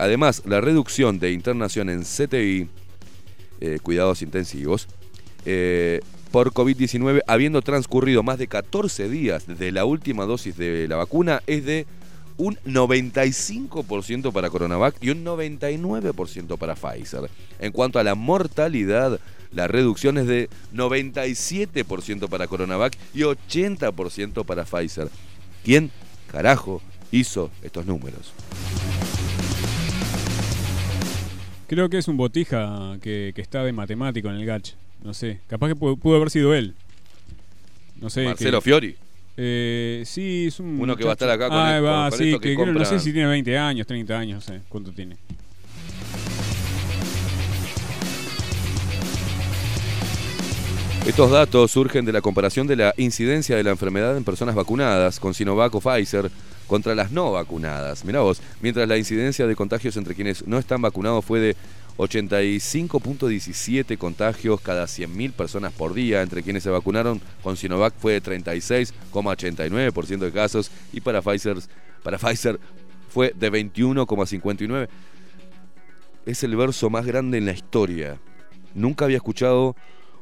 [0.00, 2.68] Además, la reducción de internación en CTI
[3.60, 4.88] eh, cuidados intensivos,
[6.36, 11.42] por COVID-19, habiendo transcurrido más de 14 días desde la última dosis de la vacuna,
[11.46, 11.86] es de
[12.36, 17.30] un 95% para Coronavac y un 99% para Pfizer.
[17.58, 19.18] En cuanto a la mortalidad,
[19.50, 25.08] la reducción es de 97% para Coronavac y 80% para Pfizer.
[25.64, 25.90] ¿Quién
[26.30, 26.82] carajo
[27.12, 28.34] hizo estos números?
[31.66, 34.74] Creo que es un botija que, está de matemático en el Gach.
[35.06, 36.74] No sé, capaz que pudo, pudo haber sido él.
[38.00, 38.24] No sé.
[38.24, 38.96] Marcelo que- Fiori.
[39.36, 40.80] Eh, sí, es un.
[40.80, 42.84] Uno que va a estar acá con Ah, el- va, con- sí, esto que no
[42.84, 45.16] sé si tiene 20 años, 30 años, no sé cuánto tiene.
[51.06, 55.20] Estos datos surgen de la comparación de la incidencia de la enfermedad en personas vacunadas
[55.20, 56.30] con Sinovac o Pfizer
[56.66, 58.04] contra las no vacunadas.
[58.04, 61.56] Mirá vos, mientras la incidencia de contagios entre quienes no están vacunados fue de
[61.98, 68.22] 85.17 contagios cada 100.000 personas por día, entre quienes se vacunaron con Sinovac fue de
[68.22, 71.56] 36,89% de casos y para Pfizer,
[72.02, 72.60] para Pfizer
[73.08, 74.88] fue de 21,59%.
[76.26, 78.18] Es el verso más grande en la historia.
[78.74, 79.76] Nunca había escuchado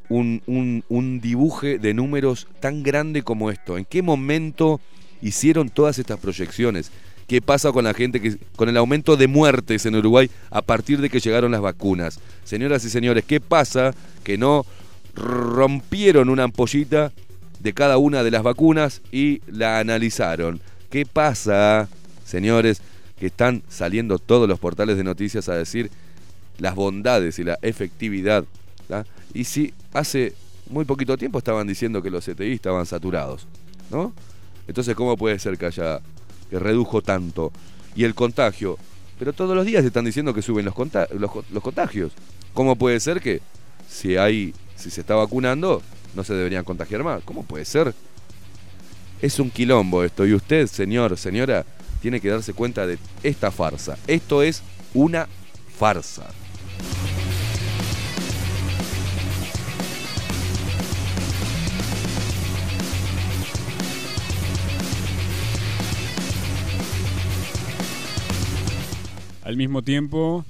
[0.08, 3.78] un, un, un dibuje de números tan grande como esto.
[3.78, 4.80] ¿En qué momento
[5.22, 6.92] hicieron todas estas proyecciones?
[7.26, 11.00] ¿Qué pasa con la gente que con el aumento de muertes en Uruguay a partir
[11.00, 12.20] de que llegaron las vacunas?
[12.44, 14.66] Señoras y señores, ¿qué pasa que no
[15.14, 17.12] rompieron una ampollita
[17.60, 20.60] de cada una de las vacunas y la analizaron?
[20.90, 21.88] ¿Qué pasa,
[22.24, 22.82] señores,
[23.18, 25.90] que están saliendo todos los portales de noticias a decir
[26.58, 28.44] las bondades y la efectividad.
[29.32, 30.34] Y si hace
[30.68, 33.46] muy poquito tiempo estaban diciendo que los CTI estaban saturados,
[33.90, 34.12] ¿no?
[34.66, 36.00] Entonces, ¿cómo puede ser que haya
[36.54, 37.52] que redujo tanto?
[37.96, 38.78] Y el contagio,
[39.18, 40.74] pero todos los días están diciendo que suben los,
[41.18, 42.12] los, los contagios.
[42.52, 43.40] ¿Cómo puede ser que
[43.88, 45.82] si hay si se está vacunando
[46.14, 47.22] no se deberían contagiar más?
[47.24, 47.92] ¿Cómo puede ser?
[49.20, 51.64] Es un quilombo esto y usted, señor, señora,
[52.00, 53.98] tiene que darse cuenta de esta farsa.
[54.06, 54.62] Esto es
[54.92, 55.26] una
[55.76, 56.26] farsa.
[69.44, 70.42] Al mismo tiempo,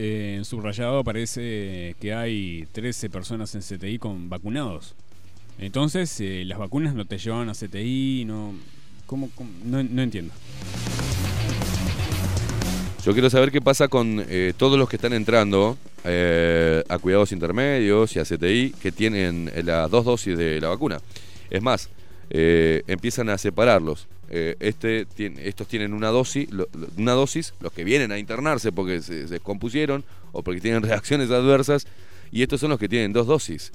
[0.00, 4.96] eh, en subrayado aparece que hay 13 personas en CTI con vacunados.
[5.60, 8.52] Entonces, eh, las vacunas no te llevan a CTI, no.
[9.64, 10.34] No, entiendo.
[13.04, 18.14] Yo quiero saber qué pasa con eh, todos los que están entrando a cuidados intermedios
[18.16, 20.98] y a CTI que tienen las dos dosis de la vacuna.
[21.50, 21.90] Es más,
[22.28, 24.08] empiezan a separarlos.
[24.28, 26.48] Eh, este tiene- estos tienen una dosis,
[26.96, 31.86] una dosis, los que vienen a internarse porque se, descompusieron o porque tienen reacciones adversas,
[32.32, 33.72] y estos son los que tienen dos dosis.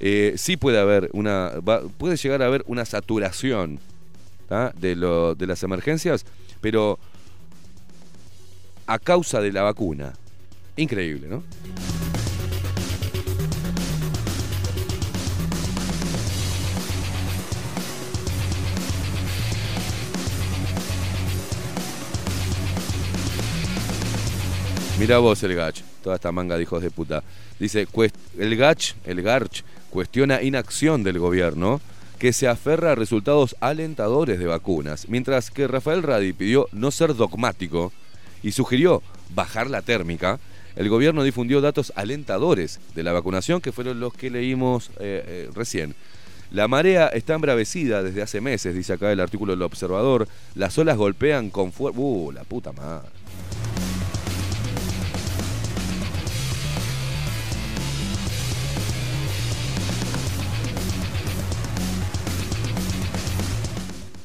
[0.00, 1.52] Eh, sí puede haber una,
[1.98, 3.80] puede llegar a haber una saturación
[4.78, 6.24] de las emergencias,
[6.60, 6.98] pero
[8.86, 10.12] a causa de la vacuna.
[10.76, 11.42] Increíble, ¿no?
[25.02, 27.24] Mira vos el Gach, toda esta manga de hijos de puta.
[27.58, 31.80] Dice, "Cuest- el Gach, el Garch, cuestiona inacción del gobierno
[32.20, 37.16] que se aferra a resultados alentadores de vacunas, mientras que Rafael Radi pidió no ser
[37.16, 37.92] dogmático
[38.44, 39.02] y sugirió
[39.34, 40.38] bajar la térmica,
[40.76, 45.50] el gobierno difundió datos alentadores de la vacunación que fueron los que leímos eh, eh,
[45.52, 45.96] recién.
[46.52, 50.28] La marea está embravecida desde hace meses, dice acá el artículo del Observador.
[50.54, 51.98] Las olas golpean con fuerza...
[51.98, 53.21] ¡Uh, la puta madre!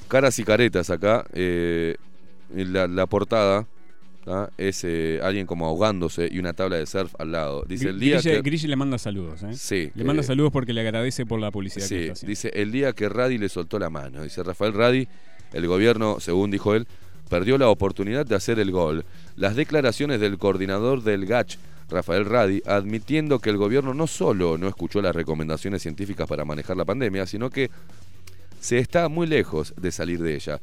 [0.07, 1.25] Caras y caretas acá.
[1.33, 1.95] eh,
[2.53, 3.65] la, la portada
[4.23, 4.49] ¿tá?
[4.57, 7.63] es eh, alguien como ahogándose y una tabla de surf al lado.
[7.67, 8.41] Dice el día Grille, que...
[8.41, 9.53] Grille le manda saludos, ¿eh?
[9.53, 12.29] Sí, Le manda eh, saludos porque le agradece por la publicidad que está haciendo.
[12.29, 14.23] dice el día que Radi le soltó la mano.
[14.23, 15.07] Dice Rafael Radi,
[15.53, 16.87] el gobierno, según dijo él,
[17.29, 19.05] perdió la oportunidad de hacer el gol.
[19.35, 21.57] Las declaraciones del coordinador del GACH,
[21.89, 26.75] Rafael Radi, admitiendo que el gobierno no solo no escuchó las recomendaciones científicas para manejar
[26.77, 27.69] la pandemia, sino que
[28.59, 30.59] se está muy lejos de salir de ella.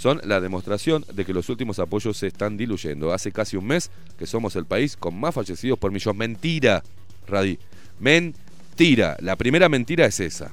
[0.00, 3.12] Son la demostración de que los últimos apoyos se están diluyendo.
[3.12, 6.16] Hace casi un mes que somos el país con más fallecidos por millón.
[6.16, 6.82] Mentira,
[7.26, 7.58] Radi.
[7.98, 9.18] Mentira.
[9.20, 10.52] La primera mentira es esa.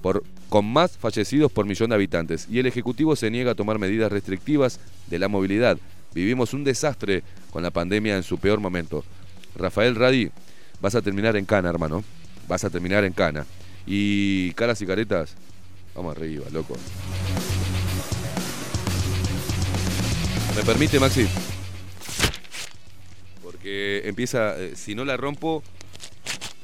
[0.00, 2.48] Por, con más fallecidos por millón de habitantes.
[2.50, 5.78] Y el Ejecutivo se niega a tomar medidas restrictivas de la movilidad.
[6.12, 9.04] Vivimos un desastre con la pandemia en su peor momento.
[9.54, 10.30] Rafael Radi,
[10.80, 12.02] vas a terminar en cana, hermano.
[12.48, 13.46] Vas a terminar en cana.
[13.86, 15.34] Y caras y caretas,
[15.94, 16.76] vamos arriba, loco.
[20.56, 21.26] ¿Me permite, Maxi?
[23.42, 25.62] Porque empieza, eh, si no la rompo,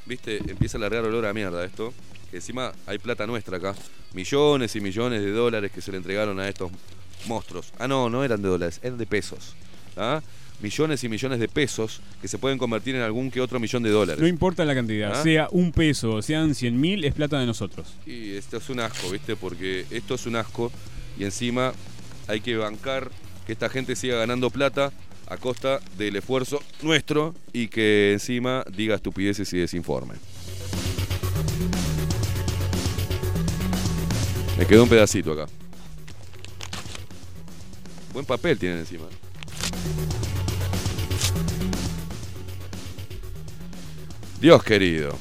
[0.05, 1.93] viste, empieza a largar olor a mierda esto.
[2.29, 3.75] Que encima hay plata nuestra acá.
[4.13, 6.71] Millones y millones de dólares que se le entregaron a estos
[7.27, 7.73] monstruos.
[7.79, 9.55] Ah, no, no eran de dólares, eran de pesos.
[9.97, 10.21] ¿ah?
[10.61, 13.91] Millones y millones de pesos que se pueden convertir en algún que otro millón de
[13.91, 14.21] dólares.
[14.21, 15.23] No importa la cantidad, ¿Ah?
[15.23, 17.95] sea un peso o sean 100 mil, es plata de nosotros.
[18.05, 19.35] Y esto es un asco, ¿viste?
[19.35, 20.71] Porque esto es un asco
[21.17, 21.73] y encima
[22.27, 23.09] hay que bancar
[23.45, 24.91] que esta gente siga ganando plata
[25.27, 30.15] a costa del esfuerzo nuestro y que encima diga estupideces y desinforme.
[34.57, 35.45] Me quedó un pedacito acá.
[38.11, 39.05] Buen papel tienen encima.
[44.41, 45.17] Dios querido.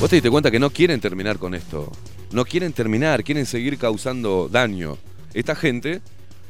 [0.00, 1.90] Vos te diste cuenta que no quieren terminar con esto.
[2.30, 4.96] No quieren terminar, quieren seguir causando daño.
[5.34, 6.02] Esta gente,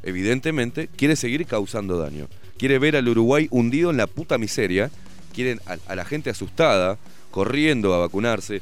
[0.03, 2.29] evidentemente, quiere seguir causando daño.
[2.59, 4.91] Quiere ver al Uruguay hundido en la puta miseria.
[5.35, 6.99] Quieren a, la gente asustada,
[7.31, 8.61] corriendo a vacunarse.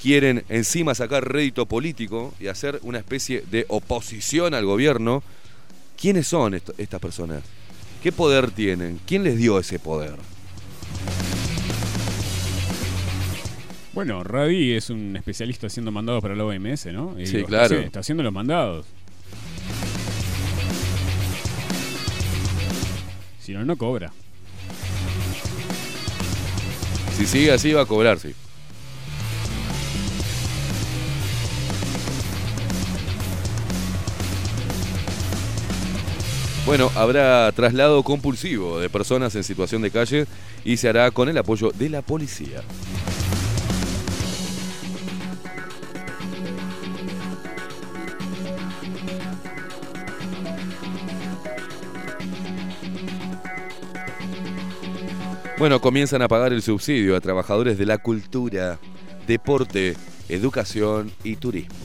[0.00, 5.22] Quieren encima sacar rédito político y hacer una especie de oposición al gobierno.
[5.96, 7.42] ¿Quiénes son estas personas?
[8.06, 9.00] ¿Qué poder tienen?
[9.04, 10.14] ¿Quién les dio ese poder?
[13.94, 17.18] Bueno, Radi es un especialista haciendo mandados para la OMS, ¿no?
[17.18, 17.74] Y Sí, claro.
[17.74, 18.86] Está haciendo los mandados.
[23.40, 24.12] Si no, no cobra.
[27.16, 28.36] Si sigue así va a cobrar, sí.
[36.66, 40.26] Bueno, habrá traslado compulsivo de personas en situación de calle
[40.64, 42.60] y se hará con el apoyo de la policía.
[55.56, 58.80] Bueno, comienzan a pagar el subsidio a trabajadores de la cultura,
[59.28, 59.96] deporte,
[60.28, 61.76] educación y turismo.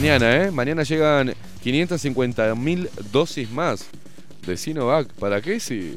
[0.00, 0.50] Mañana, ¿eh?
[0.50, 3.84] Mañana llegan 550 mil dosis más
[4.46, 5.12] de Sinovac.
[5.12, 5.60] ¿Para qué?
[5.60, 5.94] Si,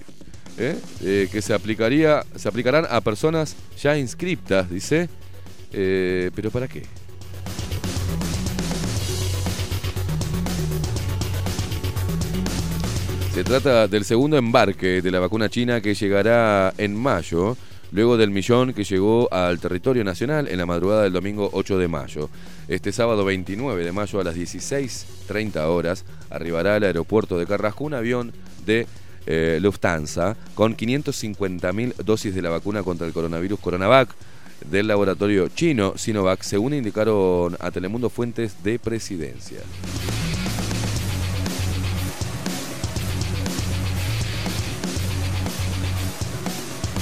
[0.58, 0.76] ¿eh?
[1.02, 5.08] Eh, que se aplicaría, se aplicarán a personas ya inscriptas, dice.
[5.72, 6.84] Eh, ¿Pero para qué?
[13.34, 17.56] Se trata del segundo embarque de la vacuna china que llegará en mayo,
[17.94, 21.88] luego del millón que llegó al territorio nacional en la madrugada del domingo 8 de
[21.88, 22.30] mayo.
[22.68, 27.94] Este sábado 29 de mayo a las 16.30 horas arribará al aeropuerto de Carrasco un
[27.94, 28.34] avión
[28.66, 28.88] de
[29.28, 34.10] eh, Lufthansa con 550.000 dosis de la vacuna contra el coronavirus Coronavac
[34.70, 39.60] del laboratorio chino Sinovac, según indicaron a Telemundo fuentes de presidencia.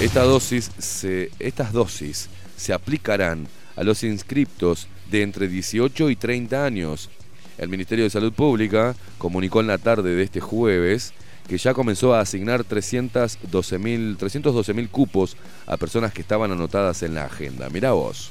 [0.02, 3.46] Estas dosis se aplicarán
[3.76, 7.08] a los inscriptos de entre 18 y 30 años.
[7.56, 11.12] El Ministerio de Salud Pública comunicó en la tarde de este jueves
[11.46, 17.26] que ya comenzó a asignar 312.000 312.000 cupos a personas que estaban anotadas en la
[17.26, 17.70] agenda.
[17.70, 18.30] Mirá vos.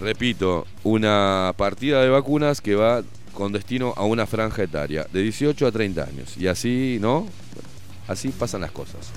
[0.00, 3.02] Repito, una partida de vacunas que va
[3.34, 6.36] con destino a una franja etaria de 18 a 30 años.
[6.38, 7.26] Y así, ¿no?
[8.06, 9.12] Así pasan las cosas.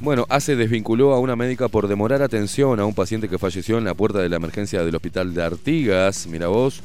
[0.00, 3.84] Bueno, ACE desvinculó a una médica por demorar atención a un paciente que falleció en
[3.84, 6.26] la puerta de la emergencia del hospital de Artigas.
[6.26, 6.82] Mira vos.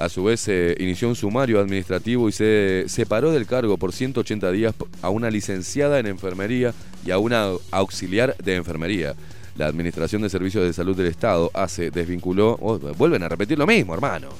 [0.00, 4.50] A su vez, se inició un sumario administrativo y se separó del cargo por 180
[4.50, 6.72] días a una licenciada en enfermería
[7.04, 9.14] y a una auxiliar de enfermería.
[9.56, 12.56] La Administración de Servicios de Salud del Estado, ACE, desvinculó.
[12.62, 14.30] oh, vuelven a repetir lo mismo, hermano.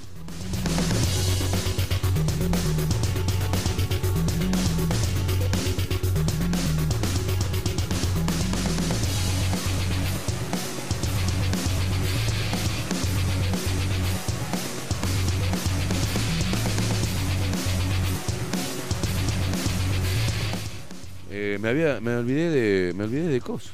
[21.60, 22.94] Me, había, me olvidé de.
[22.94, 23.70] Me olvidé de cos.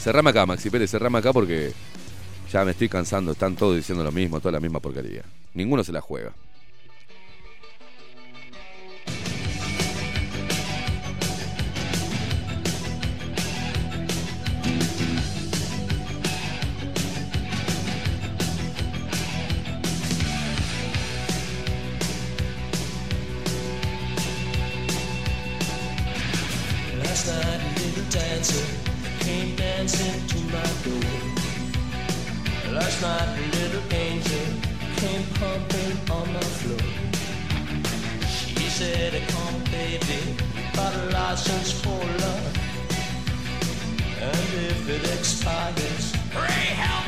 [0.00, 1.72] Cerrame acá, Maxi Pérez, cerrame acá porque
[2.52, 3.32] ya me estoy cansando.
[3.32, 5.22] Están todos diciendo lo mismo, toda la misma porquería.
[5.54, 6.32] Ninguno se la juega.
[33.04, 34.46] Night, little angel
[34.96, 36.88] came pumping on the floor.
[38.26, 40.20] She said, Come, baby,
[40.72, 42.56] got a license for love.
[44.22, 47.03] And if it expires, pray help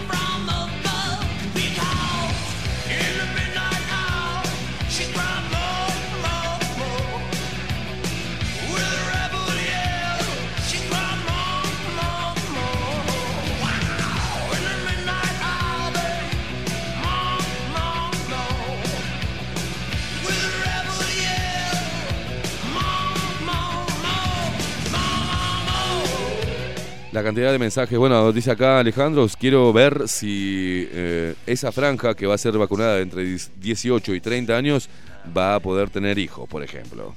[27.16, 32.26] La cantidad de mensajes, bueno, dice acá Alejandro, quiero ver si eh, esa franja que
[32.26, 34.90] va a ser vacunada entre 18 y 30 años
[35.34, 37.14] va a poder tener hijos, por ejemplo.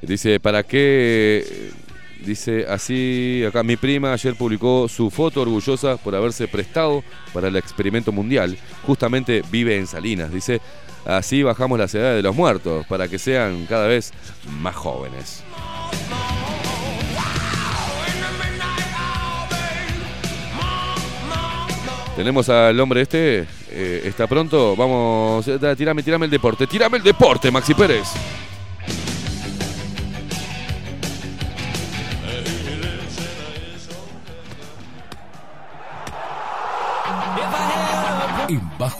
[0.00, 1.72] Dice, ¿para qué?
[2.24, 7.56] Dice, así, acá mi prima ayer publicó su foto orgullosa por haberse prestado para el
[7.56, 8.58] experimento mundial.
[8.86, 10.32] Justamente vive en Salinas.
[10.32, 10.60] Dice,
[11.04, 14.12] así bajamos las edades de los muertos para que sean cada vez
[14.60, 15.44] más jóvenes.
[22.16, 27.04] Tenemos al hombre este, eh, está pronto, vamos, eh, tirame, tirame el deporte, tirame el
[27.04, 28.08] deporte, Maxi Pérez.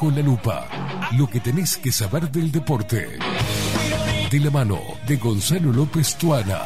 [0.00, 0.68] Bajo la Lupa,
[1.18, 3.18] lo que tenés que saber del deporte.
[4.30, 6.60] De la mano de Gonzalo López Tuana.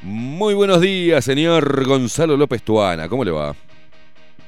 [0.00, 3.54] Muy buenos días, señor Gonzalo López Tuana, ¿cómo le va?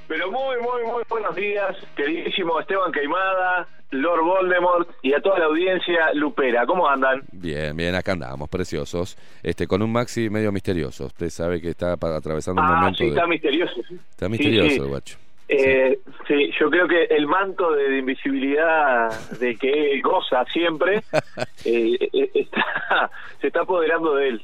[0.08, 5.46] Pero muy, muy, muy buenos días, queridísimo Esteban Queimada, Lord Voldemort y a toda la
[5.46, 6.66] audiencia lupera.
[6.66, 7.22] ¿Cómo andan?
[7.32, 9.16] Bien, bien, acá andamos, preciosos.
[9.42, 11.06] Este, con un Maxi medio misterioso.
[11.06, 13.10] Usted sabe que está atravesando un Ah, momento sí, de...
[13.10, 13.74] está misterioso.
[14.10, 14.78] Está misterioso, sí.
[14.80, 15.18] guacho.
[15.48, 21.02] Eh, sí, yo creo que el manto de invisibilidad de que él goza siempre
[21.64, 23.10] eh, eh, está,
[23.40, 24.42] se está apoderando de él.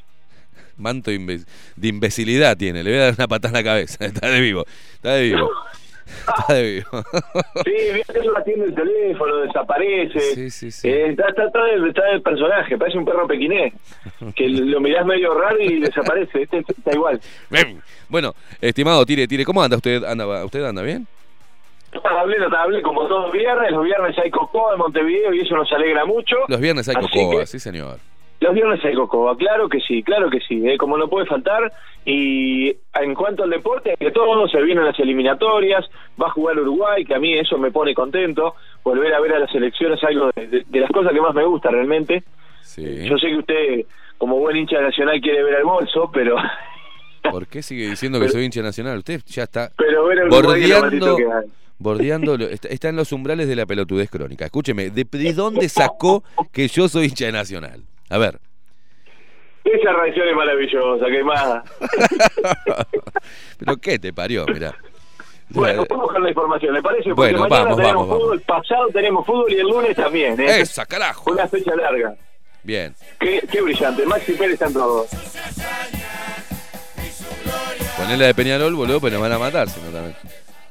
[0.77, 2.83] Manto de imbecilidad tiene.
[2.83, 4.05] Le voy a dar una patada en la cabeza.
[4.07, 4.65] Está de vivo.
[4.95, 5.51] Está de vivo.
[6.39, 7.05] Está de vivo.
[7.65, 10.21] Sí, viste que no atiende el teléfono, desaparece.
[10.21, 10.89] Sí, sí, sí.
[10.89, 13.73] Eh, está, está, está el, está el personaje, parece un perro pequinés.
[14.35, 16.43] Que lo mirás medio raro y desaparece.
[16.43, 17.21] Este está igual.
[18.09, 19.45] Bueno, estimado, tire, tire.
[19.45, 20.05] ¿Cómo anda usted?
[20.05, 21.07] ¿Anda, ¿Usted anda bien?
[21.93, 23.73] Notable, notable, como todos los viernes.
[23.73, 26.37] Los viernes hay Cocoa en Montevideo y eso nos alegra mucho.
[26.49, 27.99] Los viernes hay cocoa, que- sí señor.
[28.41, 31.71] Los viernes hay Cocoa, claro que sí, claro que sí, eh, como no puede faltar.
[32.07, 35.85] Y en cuanto al deporte, que todo se vienen las eliminatorias,
[36.21, 38.55] va a jugar Uruguay, que a mí eso me pone contento.
[38.83, 41.45] Volver a ver a las elecciones algo de, de- de las cosas que más me
[41.45, 42.23] gusta realmente.
[42.63, 43.07] Sí.
[43.07, 43.87] Yo sé que usted,
[44.17, 46.37] como buen hincha de nacional, quiere ver al bolso, pero
[47.31, 48.97] ¿Por qué sigue diciendo que soy hincha nacional?
[48.97, 51.19] Usted ya está pero ver bordeando,
[51.79, 54.47] bordeando, está, está en los umbrales de la pelotudez crónica.
[54.47, 57.83] Escúcheme, ¿de, de dónde sacó que yo soy hincha de nacional?
[58.11, 58.39] A ver.
[59.65, 61.65] Esa reacción es maravillosa, quemada.
[63.59, 64.45] ¿Pero qué te parió?
[64.47, 64.75] Mirá.
[65.51, 67.11] Bueno, vamos con la información, ¿le parece?
[67.15, 70.61] Porque Bueno, mañana vamos, tenemos vamos, fútbol, pasado tenemos fútbol y el lunes también, ¿eh?
[70.61, 71.31] Esa, carajo.
[71.33, 72.15] Una fecha larga.
[72.63, 72.95] Bien.
[73.19, 74.07] Qué, qué brillante.
[74.07, 75.07] Maxi Pérez está en todo.
[77.97, 80.17] Ponela de Peñarol, boludo, pues nos van a matar, si no también.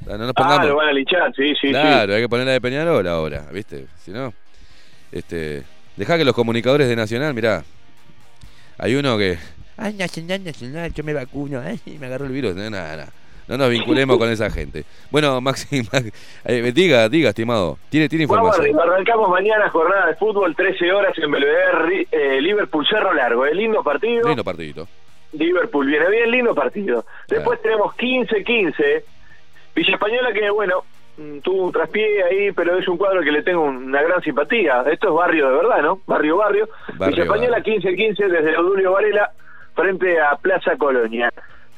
[0.06, 0.66] No nos Ah, pongamos.
[0.68, 3.86] lo van a linchar, sí, sí, claro, hay que ponerla de Peñarol ahora, ¿viste?
[3.98, 4.32] Si no,
[5.12, 5.62] este,
[6.00, 7.62] deja que los comunicadores de Nacional, mirá,
[8.78, 9.38] hay uno que,
[9.76, 13.12] ay, Nacional, Nacional, yo me vacuno, ay, me agarró el virus, no, nada, nada.
[13.46, 14.84] No nos vinculemos con esa gente.
[15.10, 16.12] Bueno, Maxi, Max-
[16.44, 18.24] eh, diga, diga, estimado, tiene, tiene.
[18.26, 18.80] Vamos información.
[18.80, 23.44] arrancamos mañana jornada de fútbol, 13 horas en Belvedere, eh, Liverpool Cerro Largo.
[23.46, 23.54] ¿eh?
[23.54, 24.26] Lindo partido.
[24.28, 24.88] Lindo partidito.
[25.32, 27.04] Liverpool viene bien, lindo partido.
[27.28, 29.02] Después tenemos 15-15.
[29.74, 30.84] Villa Española que, bueno,
[31.42, 34.82] tuvo un traspié ahí, pero es un cuadro que le tengo una gran simpatía.
[34.90, 36.00] Esto es barrio de verdad, ¿no?
[36.06, 36.68] Barrio, barrio.
[36.94, 37.80] Barrio, Villa Española barrio.
[37.80, 39.30] 15-15 desde Odulio Varela
[39.74, 41.30] frente a Plaza Colonia.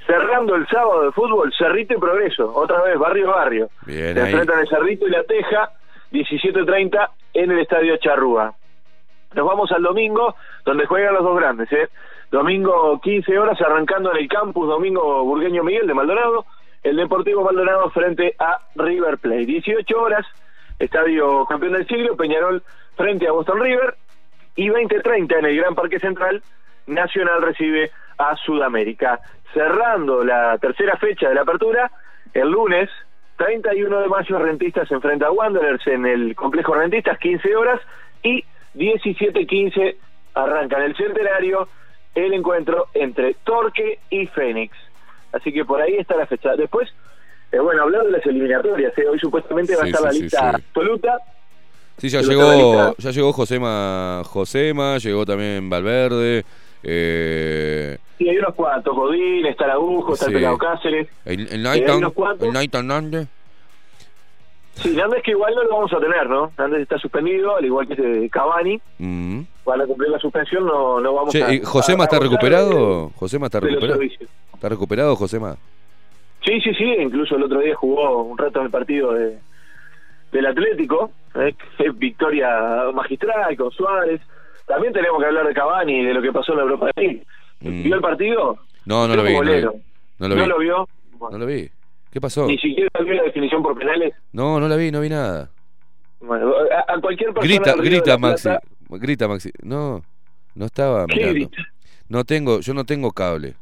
[0.06, 2.52] Cerrando el sábado de fútbol, Cerrito y Progreso.
[2.54, 3.70] Otra vez, barrio, barrio.
[3.86, 4.30] Bien Se ahí.
[4.32, 5.70] enfrentan el Cerrito y la Teja,
[6.10, 8.52] 17.30 en el Estadio Charrúa.
[9.34, 10.34] Nos vamos al domingo,
[10.64, 11.88] donde juegan los dos grandes, ¿eh?
[12.30, 16.46] Domingo 15 horas, arrancando en el campus Domingo Burgueño Miguel de Maldonado,
[16.82, 19.46] el Deportivo Maldonado frente a River Plate.
[19.46, 20.26] 18 horas,
[20.78, 22.62] Estadio Campeón del Siglo, Peñarol
[22.96, 23.96] frente a Boston River.
[24.56, 26.42] Y 20.30 en el Gran Parque Central,
[26.86, 29.20] Nacional recibe a Sudamérica.
[29.54, 31.90] Cerrando la tercera fecha de la apertura,
[32.34, 32.90] el lunes
[33.36, 37.80] 31 de mayo Rentistas enfrenta a Wanderers en el complejo Rentistas, 15 horas,
[38.22, 38.44] y
[38.74, 39.96] 17.15
[40.34, 41.68] arranca en el centenario
[42.14, 44.76] el encuentro entre Torque y Fénix.
[45.32, 46.54] Así que por ahí está la fecha.
[46.56, 46.88] Después,
[47.50, 51.18] eh, bueno, hablar de las eliminatorias, eh, hoy supuestamente va a estar la lista absoluta.
[51.98, 56.44] Sí, ya llegó, ya llegó Josema, Josema, llegó también Valverde,
[56.82, 60.30] eh, Sí, hay unos cuantos, Godín, está Araújo, está Sí.
[60.32, 61.08] el Pelado Cáceres.
[61.24, 62.02] el, el Nathan
[62.72, 63.28] Hernández.
[64.74, 66.50] Sí, Nández que igual no lo vamos a tener, ¿no?
[66.56, 68.80] Nández está suspendido, al igual que ese Cavani.
[68.98, 69.40] Mm.
[69.64, 71.52] Para cumplir la suspensión no, no vamos Che, a...
[71.54, 73.10] ¿y ¿Josema a- está a recuperado?
[73.16, 74.00] ¿Josema está recuperado?
[74.02, 75.56] ¿Está recuperado, Josema?
[76.44, 79.38] Sí, sí, sí, incluso el otro día jugó un rato en el partido de,
[80.32, 81.54] del Atlético, eh,
[81.94, 82.48] victoria
[82.92, 84.20] magistral con Suárez.
[84.66, 87.24] También tenemos que hablar de Cavani y de lo que pasó en la Europa League.
[87.60, 87.82] Mm.
[87.84, 88.58] ¿Vio el partido?
[88.86, 89.62] No, no lo vi, no lo vi.
[90.18, 90.40] No lo vi.
[90.40, 90.88] ¿No lo vio?
[91.30, 91.70] No lo vi.
[92.10, 92.46] ¿Qué pasó?
[92.46, 94.12] Ni siquiera vio la definición por penales.
[94.32, 95.48] No, no la vi, no vi nada.
[96.20, 96.52] Bueno,
[96.88, 98.48] a, a cualquier persona Grita, grita Maxi.
[98.48, 99.50] Plata- Grita Maxi.
[99.62, 100.02] No,
[100.54, 101.34] no estaba ¿Qué mirando.
[101.34, 101.62] grita?
[102.08, 103.54] No tengo, yo no tengo cable,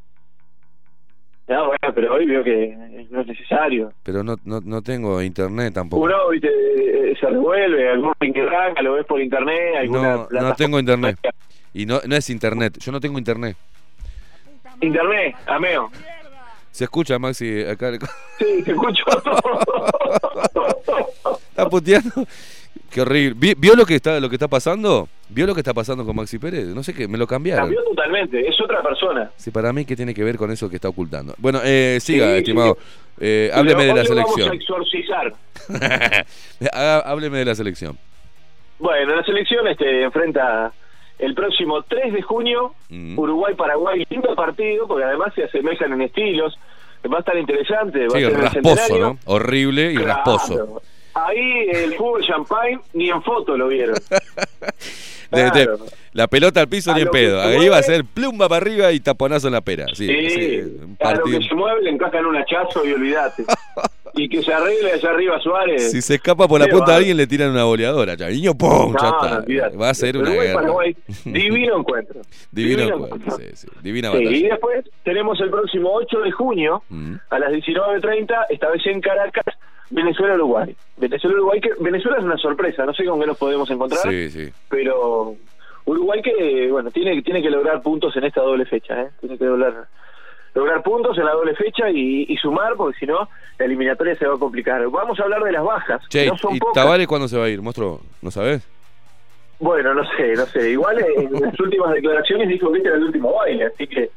[1.49, 2.77] No, bueno, pero hoy vio que
[3.11, 3.93] no es necesario.
[4.03, 6.03] pero no, no, no tengo internet tampoco.
[6.05, 10.29] Uno, viste, eh, se revuelve, algún link que arranca, lo ves por internet, alguna No,
[10.31, 11.19] no tengo internet.
[11.75, 13.57] Y no, no es internet, yo no tengo internet.
[14.81, 15.91] Internet, ameo.
[16.73, 17.91] Se escucha Maxi acá.
[18.39, 19.05] Sí, te escucho.
[21.51, 22.27] Está puteando.
[22.91, 23.35] Qué horrible.
[23.39, 25.09] ¿Vi- ¿Vio lo que está lo que está pasando?
[25.29, 26.67] ¿Vio lo que está pasando con Maxi Pérez?
[26.67, 27.65] No sé qué, me lo cambiaron.
[27.67, 29.31] Cambió totalmente, es otra persona.
[29.37, 31.35] Sí, para mí, ¿qué tiene que ver con eso que está ocultando?
[31.39, 32.77] Bueno, eh, siga, Sí, estimado.
[32.81, 33.05] sí.
[33.21, 34.55] Eh, hábleme de la lo Vamos a selección.
[34.55, 35.35] exorcizar.
[36.73, 37.97] Haga- hábleme de la selección.
[38.79, 40.73] Bueno, la selección este, enfrenta
[41.19, 43.19] el próximo 3 de junio Mm.
[43.19, 44.07] Uruguay-Paraguay.
[44.11, 46.59] Lindo partido, porque además se asemejan en estilos.
[47.13, 48.07] Va a estar interesante.
[48.09, 48.99] Va Sí, a ser el rasposo.
[48.99, 49.19] ¿no?
[49.27, 50.09] Horrible y Claro.
[50.09, 50.83] rasposo.
[51.27, 53.97] Ahí el fútbol champagne ni en foto lo vieron.
[55.31, 55.69] De- de-
[56.13, 57.41] la pelota al piso A ni en pedo.
[57.41, 59.87] Ahí va a ser plumba para arriba y taponazo en la pera.
[59.95, 63.45] Sí, Sí, sí, un a lo que se mueve le encajan un hachazo y olvídate.
[64.15, 65.93] y que se arregle allá arriba Suárez.
[65.93, 66.97] Si se escapa por la punta de bárbaro.
[66.99, 68.15] alguien, le tiran una boleadora.
[68.17, 68.93] Ya, niño, ¡pum!
[69.01, 69.79] ya No, no, está.
[69.79, 70.55] Va a ser una guerra.
[70.55, 72.23] Paraguay, divino encuentro.
[72.51, 73.69] Divino Divino encuentro, sí, sí.
[73.83, 74.49] Divina Sí, y batalla.
[74.49, 77.15] después tenemos el próximo 8 de junio Mm.
[77.31, 79.45] a las 19.30, esta vez en Caracas,
[79.91, 80.75] Venezuela-Uruguay.
[80.97, 84.49] Venezuela-Uruguay, que Venezuela es una sorpresa, no sé con qué nos podemos encontrar, Sí, sí.
[84.69, 85.35] pero
[85.85, 89.09] Uruguay que, bueno, tiene, tiene que lograr puntos en esta doble fecha, ¿eh?
[89.21, 89.87] Tiene que lograr,
[90.55, 94.27] lograr puntos en la doble fecha y, y sumar, porque si no, la eliminatoria se
[94.27, 94.87] va a complicar.
[94.89, 96.75] Vamos a hablar de las bajas, Che, que no son ¿y pocas.
[96.75, 97.61] Tavares cuándo se va a ir?
[97.61, 98.01] ¿Monstruo?
[98.23, 98.63] ¿No sabes?
[99.59, 100.71] Bueno, no sé, no sé.
[100.71, 104.11] Igual en las últimas declaraciones dijo que este era el último baile, así que...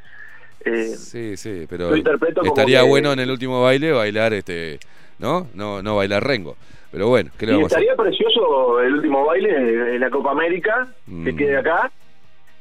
[0.66, 4.34] eh, Sí, sí, pero Lo interpreto como estaría que- bueno en el último baile bailar
[4.34, 4.80] este,
[5.24, 5.48] ¿no?
[5.56, 6.56] No, no bailar rengo.
[6.92, 11.24] Pero bueno, ¿qué le vamos estaría precioso el último baile de la Copa América, Mm.
[11.24, 11.90] que quede acá.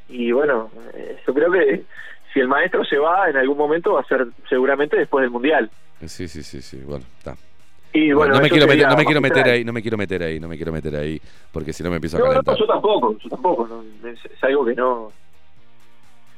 [0.09, 1.83] Y bueno, eh, yo creo que
[2.33, 5.71] si el maestro se va en algún momento va a ser seguramente después del Mundial.
[6.07, 7.37] Sí, sí, sí, sí, bueno, está.
[7.93, 10.23] Y bueno, no me quiero meter, no me quiero meter ahí, no me quiero meter
[10.23, 11.21] ahí, no me quiero meter ahí,
[11.53, 12.57] porque si no me empiezo a No, no, calentar.
[12.57, 13.67] yo tampoco, yo tampoco.
[13.69, 15.13] no, es, es algo que no...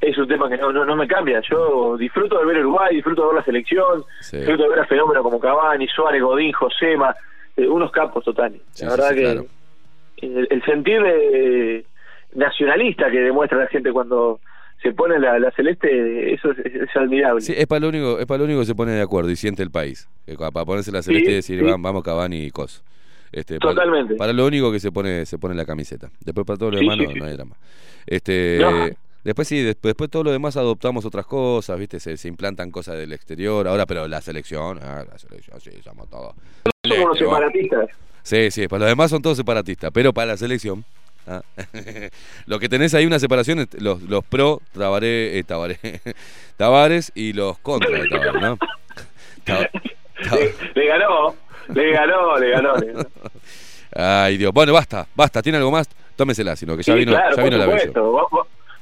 [0.07, 1.41] Es un tema que no, no, no me cambia.
[1.51, 4.37] Yo disfruto de ver Uruguay, disfruto de ver la selección, Sí.
[4.39, 7.15] disfruto de ver a fenómenos como Cavani, Suárez, Godín, Josema,
[7.57, 8.61] eh, unos capos totales.
[8.73, 9.47] Sí, la verdad sí, que claro.
[10.19, 11.85] el, el sentir eh,
[12.35, 14.41] nacionalista que demuestra la gente cuando
[14.83, 17.41] se pone la, la celeste, eso es, es- es admirable.
[17.41, 19.37] Sí, es para lo único, es para lo único que se pone de acuerdo y
[19.37, 20.09] siente el país.
[20.27, 21.65] Cua- para ponerse la celeste y decir, sí.
[21.65, 22.83] "Vam- vamos Cavani y cos.
[23.33, 24.15] Este, Totalmente.
[24.17, 26.09] Para, lo único que se pone se pone la camiseta.
[26.25, 27.57] Después para todo lo Sí, demás no, hay drama.
[28.07, 28.87] Este, No.
[29.25, 31.99] Después sí, después, después todo lo demás adoptamos otras cosas, ¿viste?
[32.01, 33.67] Se, se implantan cosas del exterior.
[33.67, 36.35] Ahora, pero la selección, ah, la selección, sí, somos todos.
[36.87, 37.89] Somos los separatistas.
[38.23, 40.85] Sí, sí, para los demás son todos separatistas, pero para la selección.
[41.27, 41.43] ah,
[42.47, 45.79] lo que tenés ahí una separación, es los, los pro Tabaré, eh, Tabaré,
[46.57, 48.59] Tavares y los contra de Tavares, ¿no?
[49.47, 51.35] Le, le ganó,
[51.69, 52.77] le ganó, le ganó.
[52.77, 53.09] le ganó.
[53.95, 54.53] Ay, Dios.
[54.53, 55.43] Bueno, basta, basta.
[55.43, 55.87] ¿Tiene algo más?
[56.17, 57.93] Tómesela, sino que ya Sí, vino, claro, ya vino la versión.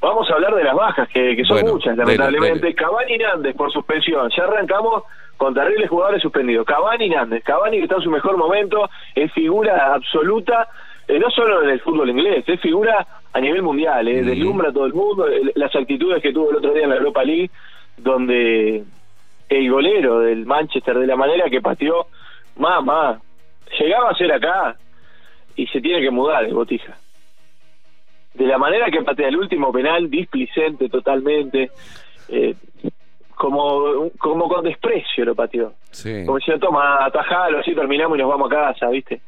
[0.03, 2.59] Vamos a hablar de las bajas, que, que son Bueno, muchas, dele, lamentablemente.
[2.67, 2.75] dele.
[2.75, 4.29] Cavani y Nández por suspensión.
[4.37, 5.05] Ya arrancamos
[5.37, 6.67] con terribles jugadores suspendidos.
[6.67, 7.45] Cavani y Nández.
[7.45, 10.69] Cavani que está en su mejor momento, es figura absoluta,
[11.09, 14.31] eh, no solo en el fútbol inglés, es figura a nivel mundial, eh, Ujú.
[14.31, 15.27] deslumbra a todo el mundo.
[15.55, 17.51] Las actitudes que tuvo el otro día en la Europa League,
[17.97, 18.83] donde
[19.49, 22.07] el golero del Manchester, de la manera que pateó,
[22.57, 23.21] mamá,
[23.79, 24.77] llegaba a ser acá
[25.57, 26.97] y se tiene que mudar el Botija.
[28.35, 31.71] De la manera que patea el último penal, displicente totalmente,
[32.29, 32.55] eh,
[33.35, 35.73] como, como con desprecio lo pateó.
[35.91, 36.25] Sí.
[36.25, 39.21] Como diciendo, toma, atajalo, así terminamos y nos vamos a casa, ¿viste?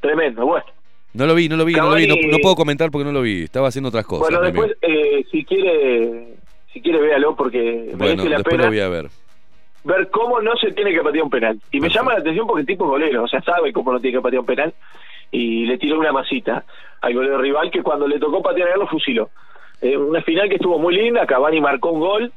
[0.00, 0.64] Tremendo, bueno.
[1.12, 2.06] No lo vi, no lo vi, no lo vi.
[2.06, 3.42] No, no puedo comentar porque no lo vi.
[3.44, 4.28] Estaba haciendo otras cosas.
[4.28, 6.34] bueno, después, eh, si quiere,
[6.72, 9.06] si quiere véalo porque Bueno, merece la después pena lo voy a ver.
[9.84, 11.60] ver cómo no se tiene que patear un penal.
[11.72, 11.98] Y me Perfecto.
[11.98, 14.22] llama la atención porque el tipo es golero, o sea, sabe cómo no tiene que
[14.22, 14.74] patear un penal
[15.30, 16.64] y le tiró una masita
[17.00, 19.30] al golero rival que cuando le tocó patear lo fusiló.
[19.80, 22.32] Eh, una final que estuvo muy linda, Cavani marcó un gol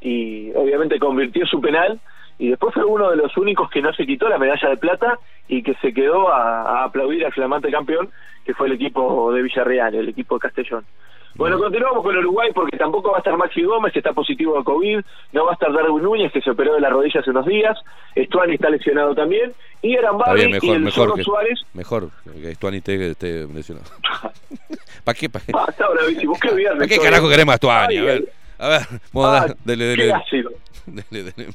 [0.00, 2.00] y obviamente convirtió su penal
[2.38, 5.18] y después fue uno de los únicos que no se quitó la medalla de plata
[5.48, 8.10] y que se quedó a, a aplaudir al flamante campeón
[8.44, 10.84] que fue el equipo de Villarreal, el equipo de Castellón.
[11.38, 14.64] Bueno, continuamos con Uruguay porque tampoco va a estar Maxi Gómez, que está positivo de
[14.64, 14.98] COVID,
[15.32, 17.78] no va a estar Darwin Núñez, que se operó de la rodilla hace unos días,
[18.16, 19.90] Estuani está lesionado también, y
[20.34, 21.60] bien, y el mejor que, Suárez.
[21.74, 22.10] mejor
[22.42, 23.86] que Stuani esté, esté lesionado.
[25.04, 25.30] ¿Para qué?
[25.30, 25.52] ¿Para qué?
[25.56, 26.78] Ah, está bravísimo, qué viernes.
[26.78, 27.96] ¿Para qué carajo queremos a Stuani?
[27.98, 28.80] A ver, a ver,
[29.12, 30.12] vamos a Ah, dar- dele, dele.
[30.86, 31.48] dele, dele.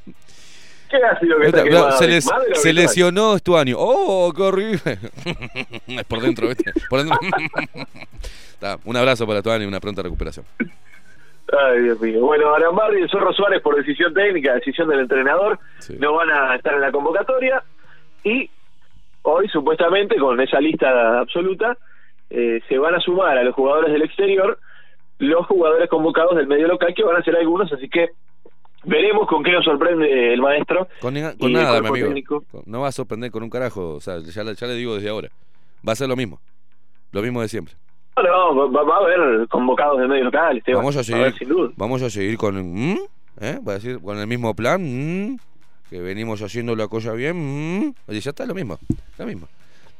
[1.00, 3.74] Qué ácido que está Ahorita, quemado, se, les- lesionó Stuani.
[3.76, 4.80] ¡Oh, qué horrible!
[5.88, 6.72] es por dentro, ¿viste?
[6.90, 7.18] Por dentro.
[8.54, 10.46] Está, un abrazo para Stuani y una pronta recuperación.
[10.60, 12.22] Ay, Dios mío.
[12.22, 15.96] Bueno, Arambarri y el Zorro Suárez, por decisión técnica, decisión del entrenador, Sí.
[16.00, 17.62] no van a estar en la convocatoria.
[18.24, 18.50] Y
[19.24, 21.78] hoy, supuestamente, con esa lista absoluta,
[22.30, 24.58] eh, se van a sumar a los jugadores del exterior
[25.20, 28.10] los jugadores convocados del medio local, que van a ser algunos, así que
[28.86, 30.88] veremos con qué nos sorprende el maestro.
[31.02, 32.08] Con, y nada, mi amigo.
[32.08, 32.44] técnico.
[32.66, 33.96] No va a sorprender con un carajo.
[33.96, 35.30] O sea, ya, le- ya le digo desde ahora.
[35.88, 36.40] Va a ser lo mismo.
[37.12, 37.76] Lo mismo de siempre.
[38.16, 40.82] No, no, va, va a haber convocados del medio local, Esteban.
[40.82, 41.72] Vamos a seguir, haber, sin duda.
[41.76, 42.98] vamos a seguir con, ¿Mm?
[43.42, 43.60] ¿Eh?
[43.68, 45.38] Va a decir, con el mismo plan, ¿Mm?
[45.90, 47.36] que venimos haciendo la cosa bien,
[47.88, 47.94] ¿Mm?
[48.10, 48.78] y ya está lo mismo,
[49.18, 49.48] lo mismo.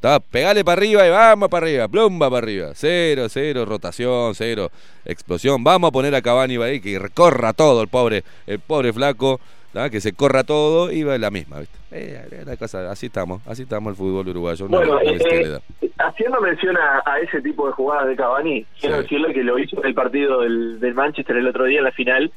[0.04, 4.68] Está, pegale para arriba y vamos para arriba, plumba para arriba, cero, cero, rotación, cero,
[5.06, 5.64] explosión.
[5.64, 9.40] Vamos a poner a Cavani ahí que recorra todo el pobre, el pobre flaco,
[9.72, 9.88] ¿tá?
[9.88, 11.78] que se corra todo y va la misma, ¿viste?
[11.90, 14.68] Eh, la cosa, así estamos, así estamos el fútbol uruguayo.
[14.68, 18.16] no- Bueno, no eh, necesita eh, haciendo mención a, a ese tipo de jugadas de
[18.16, 19.02] Cavani, quiero Sí.
[19.04, 21.92] decirle que lo hizo en el partido del, del Manchester el otro día en la
[21.92, 22.30] final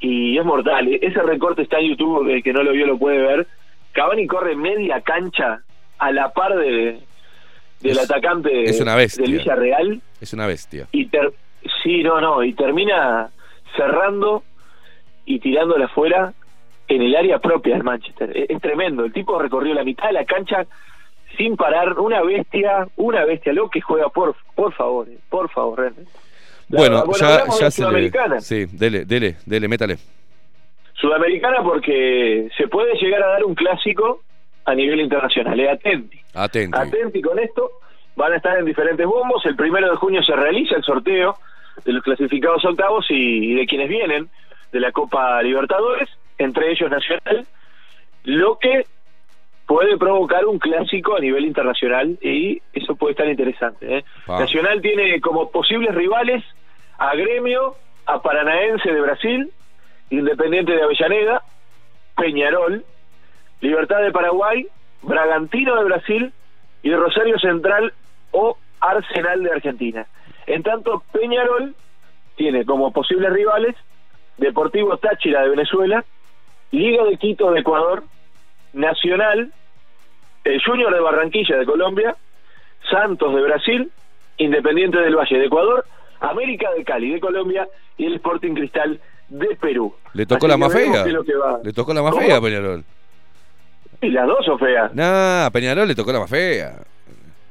[0.00, 0.88] y es mortal.
[0.88, 3.46] E- Ese recorte está en YouTube, el que no lo vio lo puede ver.
[3.92, 5.60] Cavani corre media cancha
[5.98, 7.00] a la par de
[7.80, 9.22] del Es- atacante es una bestia.
[9.24, 10.86] del Villarreal Es una bestia.
[10.92, 11.32] y ter-
[11.82, 13.28] sí, no, no, y termina
[13.76, 14.42] cerrando
[15.24, 16.32] y tirándola afuera
[16.88, 18.34] en el área propia del Manchester.
[18.36, 20.66] Es, es tremendo, el tipo recorrió la mitad de la cancha
[21.36, 25.78] sin parar, una bestia, una bestia, lo que juega, por por favor, eh, por favor,
[25.80, 26.10] realmente.
[26.70, 27.88] La- Bueno, ya, ya se le...
[27.88, 28.40] Sudamericana.
[28.40, 29.98] Sí, dele, dele, dele, métale.
[30.94, 34.22] Sudamericana porque se puede llegar a dar un clásico
[34.66, 36.20] a nivel internacional, eh, atenti.
[36.34, 36.78] Atenti.
[36.78, 37.70] Atenti con esto,
[38.16, 39.44] van a estar en diferentes bombos.
[39.46, 41.36] El primero de junio se realiza el sorteo
[41.84, 44.28] de los clasificados octavos y, y de quienes vienen
[44.72, 47.46] de la Copa Libertadores, entre ellos Nacional,
[48.24, 48.84] lo que
[49.66, 53.98] puede provocar un clásico a nivel internacional y eso puede estar interesante.
[53.98, 54.04] ¿eh?
[54.28, 56.44] Nacional tiene como posibles rivales
[56.98, 57.74] a Gremio,
[58.06, 59.52] a Paranaense de Brasil,
[60.08, 61.42] Independiente de Avellaneda,
[62.16, 62.84] Peñarol,
[63.60, 64.66] Libertad de Paraguay,
[65.02, 66.32] Bragantino de Brasil
[66.82, 67.92] y Rosario Central
[68.32, 70.06] o Arsenal de Argentina.
[70.46, 71.74] En tanto, Peñarol
[72.36, 73.74] tiene como posibles rivales
[74.36, 76.04] Deportivo Táchira de Venezuela,
[76.70, 78.04] Liga de Quito de Ecuador,
[78.74, 79.50] Nacional,
[80.44, 82.14] el Junior de Barranquilla de Colombia,
[82.90, 83.90] Santos de Brasil,
[84.36, 85.86] Independiente del Valle de Ecuador,
[86.20, 87.66] América de Cali de Colombia
[87.96, 89.94] y el Sporting Cristal de Perú.
[90.12, 91.06] Le tocó Así la más fea.
[91.64, 92.26] Le tocó la más ¿Cómo?
[92.26, 92.84] fea a Peñarol.
[94.02, 94.94] Y las dos son feas.
[94.94, 96.76] Nah, a Peñarol le tocó la más fea.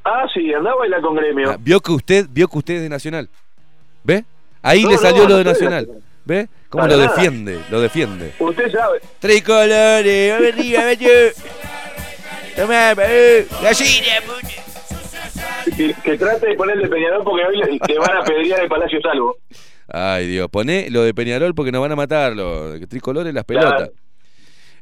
[0.03, 1.51] Ah, sí, andaba a bailar con gremio.
[1.51, 3.27] Ah, vio que usted, vio que usted es de Nacional.
[4.03, 4.23] ¿Ve?
[4.61, 5.87] Ahí No, le salió no lo de Nacional.
[6.25, 6.47] ¿Ve?
[6.69, 7.15] ¿Cómo Para lo nada.
[7.15, 7.59] defiende?
[7.71, 8.33] Lo defiende.
[8.39, 8.99] Usted sabe.
[9.19, 10.81] Tricolores, arriba.
[12.55, 15.75] Tomá, eh, gallina, puta.
[15.75, 19.37] Que, que trate de ponerle Peñarol porque hoy le, van a pedrear el Palacio Salvo.
[19.87, 23.91] Ay, Dios, poné lo de Peñarol porque nos van a matar los tricolores las Claro.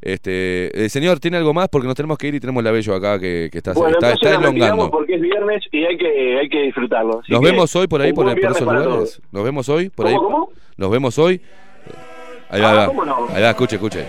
[0.05, 1.69] Este, eh, señor, ¿tiene algo más?
[1.69, 4.11] Porque nos tenemos que ir y tenemos la Bello acá que, que está, Bueno, está,
[4.11, 4.91] está elongando.
[4.91, 7.21] porque es viernes y hay que, hay que disfrutarlo.
[7.21, 8.83] Así Nos que, vemos hoy por ahí, por, por esos lugares.
[8.83, 9.21] todos.
[9.31, 10.21] Nos vemos hoy por ¿Cómo, ahí.
[10.21, 10.49] cómo?
[10.75, 11.39] Nos vemos hoy.
[12.49, 12.85] Ahí va, Ah, va.
[12.87, 13.27] ¿cómo no?
[13.33, 14.05] Ahí va, escuche, escuche.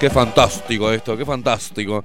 [0.00, 2.04] Qué fantástico esto, qué fantástico.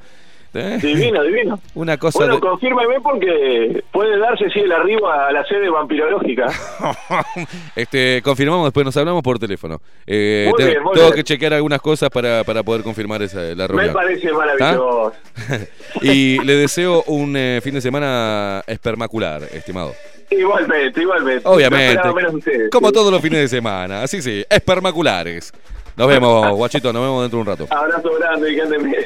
[0.57, 0.77] ¿Eh?
[0.81, 1.59] Divino, divino.
[1.75, 6.47] Una cosa Bueno, de- confírmeme porque puede darse si el arribo a la sede vampirológica.
[7.75, 9.79] Este, confirmamos, después nos hablamos por teléfono.
[10.05, 11.15] Eh, Muy te- bien, muy tengo bien.
[11.17, 13.93] que chequear algunas cosas para, para poder confirmar esa, la Me reunión.
[13.93, 15.13] parece maravilloso.
[16.01, 19.93] y le deseo un eh, fin de semana espermacular, estimado.
[20.29, 21.41] Igualmente, igualmente.
[21.47, 21.85] Obviamente.
[21.85, 22.69] No esperaba menos de ustedes.
[22.71, 22.93] Como Sí.
[22.93, 24.01] todos los fines de semana.
[24.03, 25.51] Así sí, espermaculares.
[25.95, 27.67] Nos vemos, guachito, nos vemos dentro de un rato.
[27.75, 29.05] Abrazo grande y que anden bien.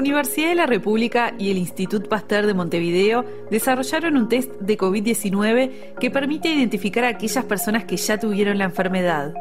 [0.00, 5.94] Universidad de la República y el Institut Pasteur de Montevideo desarrollaron un test de COVID-19
[6.00, 9.34] que permite identificar a aquellas personas que ya tuvieron la enfermedad.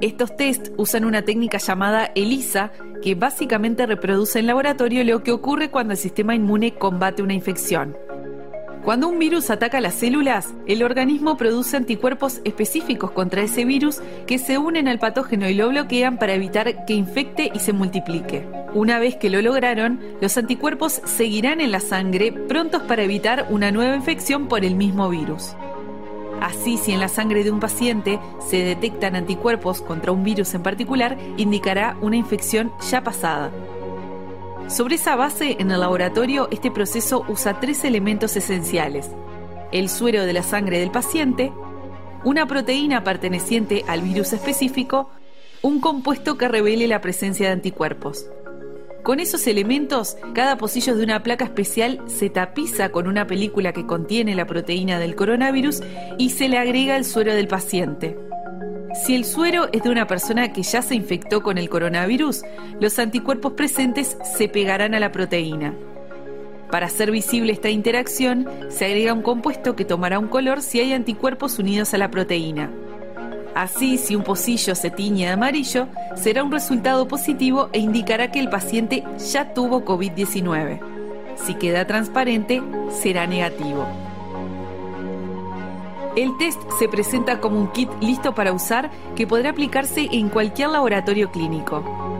[0.00, 2.70] Estos test usan una técnica llamada ELISA,
[3.02, 7.96] que básicamente reproduce en laboratorio lo que ocurre cuando el sistema inmune combate una infección.
[8.84, 14.38] Cuando un virus ataca las células, el organismo produce anticuerpos específicos contra ese virus que
[14.38, 18.57] se unen al patógeno y lo bloquean para evitar que infecte y se multiplique.
[18.74, 23.72] Una vez que lo lograron, los anticuerpos seguirán en la sangre prontos para evitar una
[23.72, 25.54] nueva infección por el mismo virus.
[26.40, 30.62] Así, si en la sangre de un paciente se detectan anticuerpos contra un virus en
[30.62, 33.50] particular, indicará una infección ya pasada.
[34.68, 39.10] Sobre esa base, en el laboratorio, este proceso usa tres elementos esenciales.
[39.72, 41.52] El suero de la sangre del paciente,
[42.22, 45.10] una proteína perteneciente al virus específico,
[45.62, 48.26] un compuesto que revele la presencia de anticuerpos.
[49.08, 53.86] Con esos elementos, cada pocillo de una placa especial se tapiza con una película que
[53.86, 55.80] contiene la proteína del coronavirus
[56.18, 58.18] y se le agrega el suero del paciente.
[59.06, 62.42] Si el suero es de una persona que ya se infectó con el coronavirus,
[62.82, 65.74] los anticuerpos presentes se pegarán a la proteína.
[66.70, 70.92] Para hacer visible esta interacción, se agrega un compuesto que tomará un color si hay
[70.92, 72.70] anticuerpos unidos a la proteína.
[73.54, 78.40] Así, si un pocillo se tiñe de amarillo, será un resultado positivo e indicará que
[78.40, 80.80] el paciente ya tuvo COVID-19.
[81.36, 83.86] Si queda transparente, será negativo.
[86.16, 90.70] El test se presenta como un kit listo para usar que podrá aplicarse en cualquier
[90.70, 92.17] laboratorio clínico.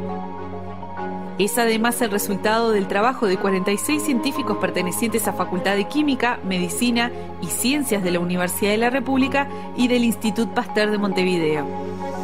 [1.39, 7.13] Es además el resultado del trabajo de 46 científicos pertenecientes a Facultad de Química, Medicina
[7.41, 11.65] y Ciencias de la Universidad de la República y del Institut Pasteur de Montevideo.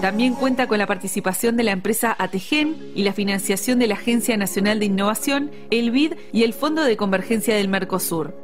[0.01, 4.36] También cuenta con la participación de la empresa Ategen y la financiación de la Agencia
[4.36, 8.44] Nacional de Innovación, el BID y el Fondo de Convergencia del Mercosur.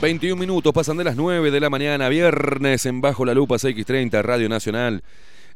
[0.00, 4.22] 21 minutos, pasan de las 9 de la mañana, viernes en Bajo la Lupa CX30,
[4.22, 5.02] Radio Nacional.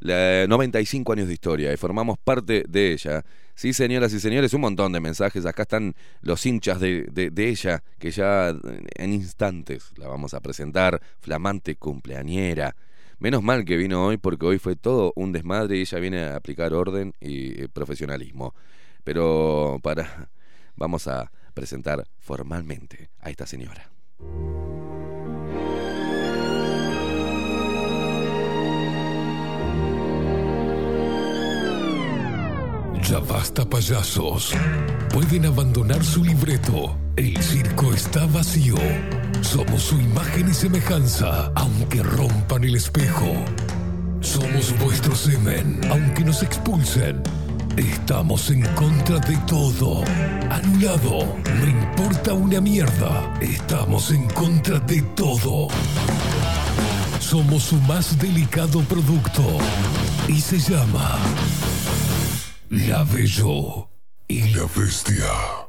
[0.00, 3.24] La- 95 años de historia y formamos parte de ella.
[3.54, 5.46] Sí, señoras y señores, un montón de mensajes.
[5.46, 8.54] Acá están los hinchas de, de- de ella, que ya
[8.96, 11.00] en instantes la vamos a presentar.
[11.20, 12.76] Flamante cumpleañera.
[13.18, 16.36] Menos mal que vino hoy porque hoy fue todo un desmadre y ella viene a
[16.36, 18.54] aplicar orden y eh, profesionalismo.
[19.04, 20.28] Pero para
[20.76, 23.93] vamos a presentar formalmente a esta señora.
[33.02, 34.54] Ya basta payasos.
[35.12, 36.96] Pueden abandonar su libreto.
[37.16, 38.76] El circo está vacío.
[39.42, 43.34] Somos su imagen y semejanza, aunque rompan el espejo.
[44.20, 47.22] Somos vuestro semen, aunque nos expulsen.
[47.76, 50.04] Estamos en contra de todo.
[50.48, 51.36] Anulado.
[51.44, 53.36] No importa una mierda.
[53.40, 55.68] Estamos en contra de todo.
[57.18, 59.42] Somos su más delicado producto.
[60.28, 61.18] Y se llama...
[62.70, 63.88] La Bello
[64.28, 65.63] y la Bestia.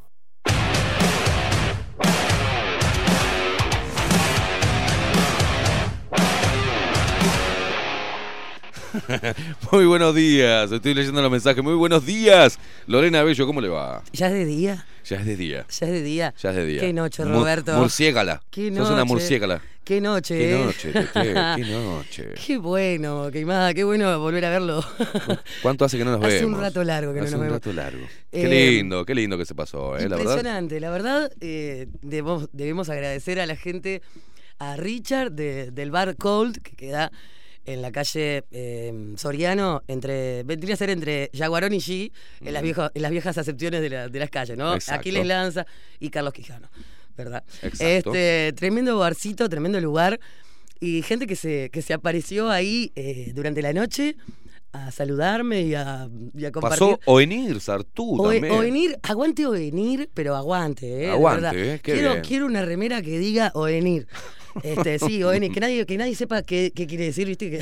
[9.72, 11.64] Muy buenos días, estoy leyendo los mensajes.
[11.64, 12.58] Muy buenos días.
[12.88, 14.04] Lorena Bello, ¿cómo le va?
[14.14, 14.86] ¿Ya es de día?
[15.06, 15.66] Ya es de día.
[15.70, 16.34] ¿Ya es de día?
[16.42, 16.82] Ya es de día.
[16.82, 17.74] Qué noche, Roberto.
[17.78, 18.42] murciégala.
[18.50, 19.06] Qué Sos una noche.
[19.06, 19.62] murciégala.
[19.84, 20.64] Qué noche, Qué eh.
[20.66, 21.12] noche, Tete,
[21.58, 22.30] qué noche.
[22.46, 24.84] Qué bueno, queimada, qué bueno volver a verlo.
[25.62, 26.56] ¿Cuánto hace que no nos Hace vemos?
[26.58, 27.58] un rato largo que no Hace nos un vemos.
[27.60, 28.04] rato largo.
[28.32, 28.48] Eh, Qué
[28.78, 30.10] lindo, qué lindo que se pasó, ¿eh?
[30.10, 30.38] La verdad.
[30.38, 34.02] Impresionante, la verdad, eh, debemos, debemos agradecer a la gente,
[34.58, 37.12] a Richard de- del bar Cold, que queda
[37.66, 42.12] en la calle eh, Soriano, entre vendría a ser entre Yaguarón y G,
[42.42, 44.74] en, las, viejo- en las viejas acepciones de, la- de las calles, ¿no?
[44.76, 45.00] Exacto.
[45.00, 45.66] Aquiles Lanza
[46.00, 46.70] y Carlos Quijano,
[47.18, 47.44] ¿verdad?
[47.64, 48.14] Exacto.
[48.14, 50.20] Este, tremendo barcito, tremendo lugar,
[50.80, 54.16] y gente que se, que se apareció ahí eh, durante la noche
[54.76, 56.80] a saludarme y a, y a compartir.
[56.80, 58.53] Pasó Oenir, Sartú O, también.
[58.53, 61.11] Ovenir, aguante Ovenir, pero aguante, ¿eh?
[61.11, 62.23] Aguante, eh, qué quiero, bien.
[62.23, 64.07] quiero una remera que diga Ovenir.
[64.64, 67.61] Este, sí, Ovenir, que nadie, que nadie sepa qué, qué quiere decir, ¿viste?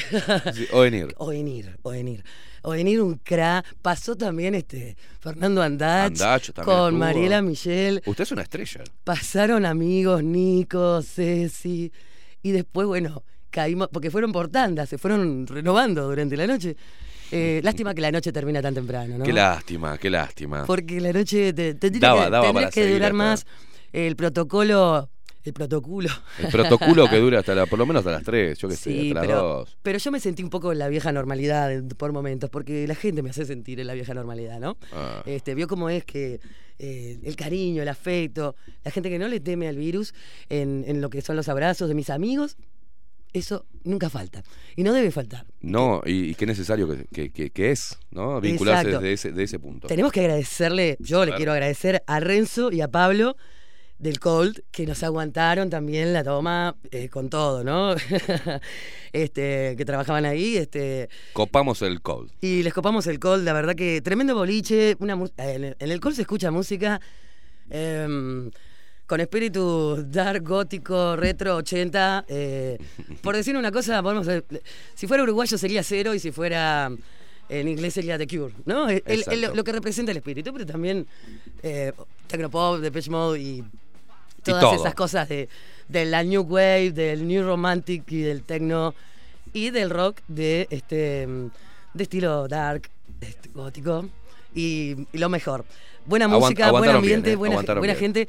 [0.54, 1.14] Sí, Oenir.
[1.18, 2.24] Ovenir, Ovenir.
[2.64, 3.64] Ovenir un cra.
[3.82, 6.92] Pasó también este Fernando Andach, también con estuvo.
[6.92, 8.02] Mariela Michel.
[8.06, 8.84] Usted es una estrella.
[9.04, 11.92] Pasaron amigos, Nico, Ceci.
[12.42, 13.24] Y después, bueno,
[13.54, 16.76] caímos, porque fueron por tandas, se fueron renovando durante la noche.
[17.32, 19.24] Eh, lástima que la noche termina tan temprano, ¿no?
[19.24, 20.66] Qué lástima, qué lástima.
[20.66, 23.46] Porque la noche te, te Daba- que, daba tendría que durar hasta- más
[23.92, 25.10] el protocolo.
[25.46, 26.10] El protocolo.
[26.40, 29.08] El protocolo que dura hasta la, por lo menos hasta las 3, yo sé, Sí,
[29.10, 29.78] hasta las pero, 2.
[29.82, 33.22] pero yo me sentí un poco en la vieja normalidad por momentos, porque la gente
[33.22, 34.78] me hace sentir en la vieja normalidad, ¿no?
[34.94, 35.22] Ah.
[35.26, 36.40] Este, vio cómo es que
[36.80, 38.56] eh, el cariño, el afecto,
[38.86, 40.14] la gente que no le teme al virus
[40.50, 42.56] en, en lo que son los abrazos de mis amigos
[43.34, 44.44] eso nunca falta.
[44.76, 45.46] Y no debe faltar.
[45.62, 48.40] No, y, y qué necesario que, que- que- que es, ¿no?
[48.40, 49.00] Vincularse Exacto.
[49.02, 49.88] desde ese, de ese punto.
[49.88, 53.36] Tenemos que agradecerle, yo le quiero agradecer a Renzo y a Pablo
[54.00, 57.96] del Colt, que nos aguantaron también la toma eh, con todo, ¿no?
[59.14, 62.32] este, que trabajaban ahí, este, Copamos el cold.
[62.42, 66.22] y les copamos el Colt, la verdad que tremendo boliche, una en, el- Colt se
[66.24, 67.00] escucha música
[67.70, 68.52] em,
[69.14, 72.80] con espíritu dark, gótico, retro, 80, eh,
[73.22, 74.44] por decir una cosa, podemos, eh,
[74.96, 76.90] si fuera uruguayo sería cero y si fuera
[77.48, 78.90] en inglés sería The Cure, ¿no?
[78.90, 81.06] El- el- lo que representa el espíritu, pero también
[81.62, 81.94] eh,
[82.26, 83.64] Tecnopop, Depeche Mode y
[84.42, 84.76] todas todo.
[84.78, 85.48] esas cosas de,
[85.88, 88.96] de la New Wave, del New Romantic y del Techno
[89.54, 91.52] y del rock de este mm,
[91.94, 92.90] de estilo dark,
[93.22, 94.10] este, gótico
[94.56, 95.66] y, y lo mejor.
[96.06, 97.36] Buena Aguant- música, buen ambiente, bien, ¿eh?
[97.38, 98.28] buena, buena gente.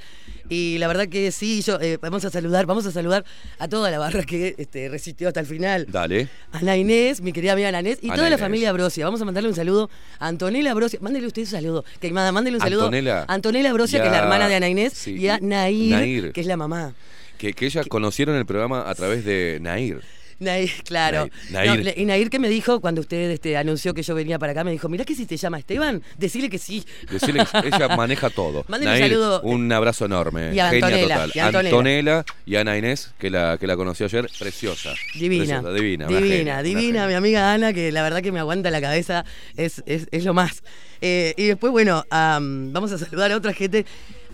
[0.49, 3.25] Y la verdad que sí, yo eh, vamos a saludar, vamos a saludar
[3.59, 5.87] a toda la barra que este, resistió hasta el final.
[5.91, 6.29] Dale.
[6.53, 9.05] Ana Inés, mi querida amiga Ana Inés, y Ana toda la familia Brosia.
[9.07, 9.91] Vamos a mandarle un saludo
[10.21, 11.01] a Antonella Brosia.
[11.03, 11.85] Mándele usted un saludo.
[11.99, 12.83] Queimada, mándele un saludo.
[12.83, 13.25] Antonella.
[13.27, 16.33] a Antonella Brosia, que es la hermana de Ana Inés, sí, y a Nair.
[16.33, 16.95] que es la mamá.
[17.39, 20.01] Que, que ellas conocieron el programa a través de Nair.
[20.45, 21.29] Nair, claro.
[21.51, 21.85] Nair.
[21.85, 24.65] No, y Nair que me dijo, cuando usted este, anunció que yo venía para acá,
[24.65, 26.85] me dijo, mirá que si te llama Esteban, decirle que sí.
[27.09, 27.17] Que
[27.69, 28.65] ella maneja todo.
[28.69, 29.41] Mándele un Nair, saludo.
[29.43, 30.55] un abrazo enorme.
[30.55, 31.33] Y a Genia Antonella, total.
[31.35, 31.69] y a Antonella.
[31.71, 34.95] Antonella y Ana Inés, que la, que la conoció ayer, preciosa.
[35.15, 35.45] Divina.
[35.45, 36.07] Preciosa, divina.
[36.07, 39.25] Divina, genia, divina, mi amiga Ana, que la verdad que me aguanta la cabeza,
[39.57, 40.63] es, es, es lo más.
[41.01, 43.85] Eh, y después, bueno, am, vamos a saludar a otra gente.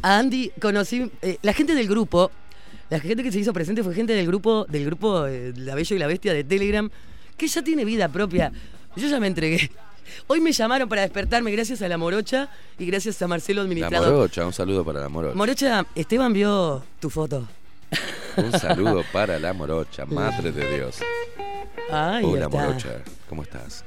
[0.03, 2.31] A Andy conocí, eh, la gente del grupo,
[2.91, 5.97] la gente que se hizo presente fue gente del grupo, del grupo eh, La Bella
[5.97, 6.91] y la Bestia de Telegram,
[7.37, 8.53] que ya tiene vida propia.
[8.97, 9.71] Yo ya me entregué.
[10.27, 12.49] Hoy me llamaron para despertarme gracias a la Morocha
[12.79, 14.13] y gracias a Marcelo La Administrador.
[14.13, 15.37] morocha, un saludo para la morocha.
[15.37, 17.47] Morocha, Esteban vio tu foto.
[18.37, 20.99] Un saludo para la morocha, madre de Dios.
[21.93, 22.49] Ay, Hola está.
[22.49, 22.89] morocha,
[23.29, 23.85] ¿cómo estás?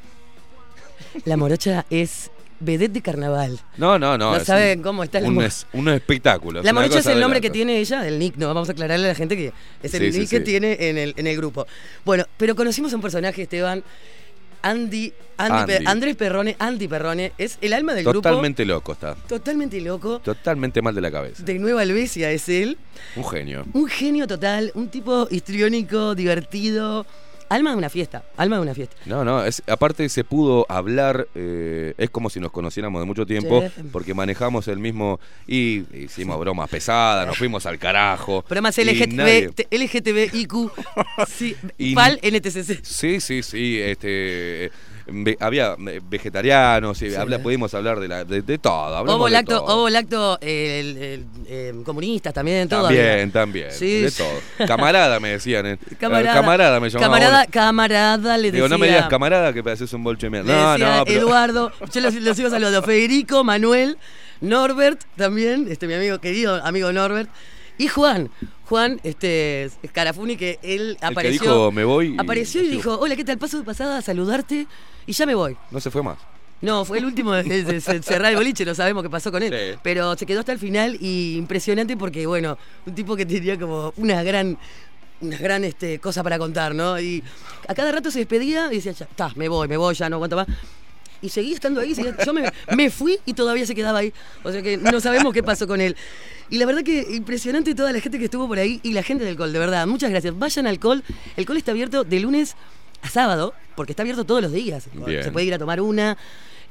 [1.26, 2.32] La Morocha es
[2.64, 3.60] vedette de carnaval.
[3.77, 4.31] No, no, no.
[4.31, 6.61] No es saben un- cómo está la un, es- un espectáculo.
[6.64, 9.10] La Morocha es el nombre que tiene ella, el nick, no vamos a aclararle a
[9.10, 9.53] la gente que
[9.84, 10.44] es el Sí, sí, nick que sí.
[10.44, 11.68] tiene en el, en el grupo.
[12.06, 13.84] Bueno, pero conocimos a un personaje, Esteban,
[14.61, 15.73] Andy, Andy.
[15.85, 18.22] Andrés Perrone, Andy Perrone, es el alma del grupo.
[18.22, 19.14] Totalmente loco está.
[19.15, 20.19] Totalmente loco.
[20.19, 21.44] Totalmente mal de la cabeza.
[21.44, 22.77] De Nueva Albesia es él.
[23.18, 23.65] Un genio.
[23.73, 27.06] Un genio total, un tipo histriónico, divertido.
[27.54, 28.96] Alma de una fiesta, alma de una fiesta.
[29.06, 33.26] No, no, es, aparte se pudo hablar, eh, es como si nos conociéramos de mucho
[33.28, 33.84] tiempo, Sí.
[33.92, 38.44] porque manejamos el mismo, y hicimos bromas pesadas, nos fuimos al carajo.
[39.16, 40.72] Nadie- LGTB, LGTBIQ,
[41.28, 42.80] sí, Y- PAL, NTCC.
[42.84, 44.72] Sí, sí, sí, este,
[45.08, 49.02] ve- había eh, vegetarianos, y habla, pudimos hablar de, la, de, de todo.
[49.02, 49.76] Ovo de lacto, todo.
[49.78, 52.84] ovo lacto, eh, eh, comunistas también, todo.
[52.84, 53.32] También, había.
[53.32, 54.24] también, Sí, de sí.
[54.24, 54.68] todo.
[54.68, 55.78] Camarada me decían, eh.
[56.00, 57.12] Camarada, camarada me llamaban.
[57.20, 58.70] Camarada, camarada, le Digo, decía.
[58.70, 60.54] no me digas camarada que pareces un bolche de mierda.
[60.54, 61.20] No, decía no, pero...
[61.20, 62.82] Eduardo, yo los, los sigo saludando.
[62.84, 63.98] Federico, Manuel,
[64.42, 67.30] Norbert también, este mi amigo querido, amigo Norbert.
[67.78, 68.30] Y Juan,
[68.66, 71.41] Juan, este, Scarafuni, que él que apareció.
[71.41, 73.38] dijo, "Me voy", Apareció y dijo, hola, ¿qué tal?
[73.38, 74.68] Paso de pasada a saludarte
[75.08, 75.58] y ya me voy.
[75.72, 76.18] No se fue más.
[76.62, 79.44] No, fue el último de, de- de cerrar el boliche, no sabemos qué pasó con
[79.44, 79.52] él.
[79.74, 79.80] Sí.
[79.84, 83.94] Pero se quedó hasta el final y impresionante porque, bueno, un tipo que tenía como
[83.98, 84.58] una gran,
[85.20, 86.98] una gran este, cosa para contar, ¿no?
[87.02, 87.22] Y
[87.68, 90.16] a cada rato se despedía y decía, ya está, me voy, me voy, ya no
[90.18, 90.48] aguanto más.
[91.24, 94.14] Y seguía estando ahí, seguía- yo me, me fui y todavía se quedaba ahí.
[94.44, 95.95] O sea que no sabemos qué pasó con él.
[96.50, 99.24] Y la verdad que impresionante toda la gente que estuvo por ahí y la gente
[99.24, 99.88] del Col, de verdad.
[99.88, 100.38] Muchas gracias.
[100.38, 101.04] Vayan al Col.
[101.38, 102.56] El Col está abierto de lunes
[103.02, 104.86] a sábado, porque está abierto todos los días.
[104.94, 105.24] Bien.
[105.24, 106.18] Se puede ir a tomar una,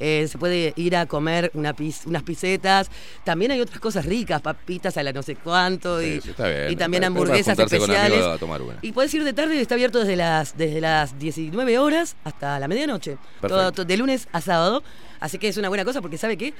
[0.03, 2.91] eh, se puede ir a comer una pis- unas pisetas.
[3.25, 6.01] También hay otras cosas ricas, papitas a la no sé cuánto.
[6.01, 6.71] Sí, y, sí, está bien.
[6.73, 8.13] y también hamburguesas especiales.
[8.13, 8.79] amigos a tomar una.
[8.83, 12.69] Y puedes ir de tarde, está abierto desde las, desde las 19 horas hasta la
[12.69, 13.17] medianoche.
[13.41, 14.83] Todo- to- de lunes a sábado.
[15.21, 16.53] Así que es una buena cosa porque ¿sabe qué?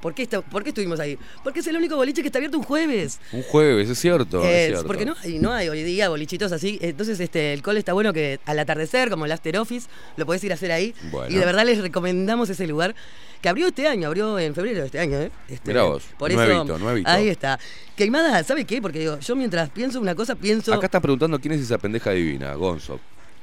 [0.00, 1.18] ¿Por qué, está- ¿Por qué estuvimos ahí?
[1.42, 3.18] Porque es el único boliche que está abierto un jueves.
[3.32, 4.44] Un jueves, es cierto.
[4.44, 4.86] es cierto.
[4.86, 6.78] porque no hay, no hay hoy día bolichitos así.
[6.82, 10.42] Entonces, este, el cole está bueno que al atardecer, como el after office, lo podés
[10.44, 10.94] ir a hacer ahí.
[11.10, 11.34] Bueno.
[11.34, 12.94] Y de verdad les recomendamos ese lugar.
[13.40, 15.30] Que abrió este año, abrió en febrero de este año, ¿eh?
[15.48, 17.10] Este, Mirá vos, por nuevito, eso, nuevito.
[17.10, 17.58] Ahí está.
[17.94, 18.80] Queimada, ¿sabe qué?
[18.80, 20.72] Porque digo, yo mientras pienso una cosa, pienso.
[20.72, 22.98] Acá están preguntando quién es esa pendeja divina, Gonzo.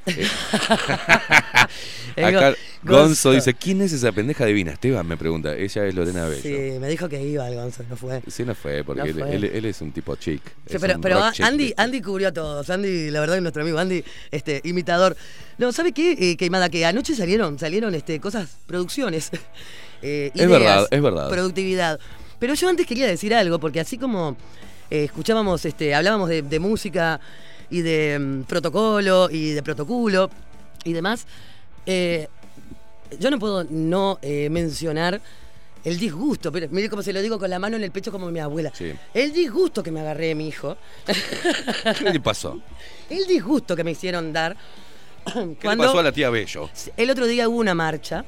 [0.06, 0.28] Eh,
[2.24, 3.32] Acá Gonzo.
[3.32, 4.74] Dice, ¿quién es esa pendeja divina?
[4.74, 6.42] Esteban me pregunta, ella es Lorena Bello.
[6.42, 8.22] Sí, me dijo que iba el Gonzo, no fue.
[8.28, 9.36] Sí, no fue, porque No él, fue.
[9.36, 10.42] él- él es un tipo chic.
[10.68, 11.74] Sí, pero chic, Andy.
[11.78, 12.70] Andy cubrió a todos.
[12.70, 15.16] Andy, la verdad, es nuestro amigo Andy, este, imitador.
[15.58, 16.70] No, ¿sabe qué, eh, Queimada?
[16.70, 19.32] Que anoche salieron, salieron este, cosas, producciones.
[20.02, 21.30] eh, Es verdad, es verdad.
[21.30, 22.00] Productividad.
[22.40, 24.36] Pero yo antes quería decir algo, porque así como
[24.92, 27.22] eh, escuchábamos, este, hablábamos de, de música
[27.70, 30.30] y de mm, protocolo y de protoculo
[30.84, 31.26] y demás,
[31.86, 32.28] eh,
[33.20, 35.20] yo no puedo no eh, mencionar
[35.84, 38.32] el disgusto, pero mire cómo se lo digo con la mano en el pecho como
[38.32, 38.72] mi abuela.
[38.74, 38.94] Sí.
[39.14, 40.78] El disgusto que me agarré de mi hijo,
[42.00, 42.60] ¿Qué le pasó?
[43.10, 44.56] el disgusto que me hicieron dar
[45.60, 46.70] ¿Qué le pasó a la tía Bello?
[46.98, 48.24] el otro día hubo una marcha,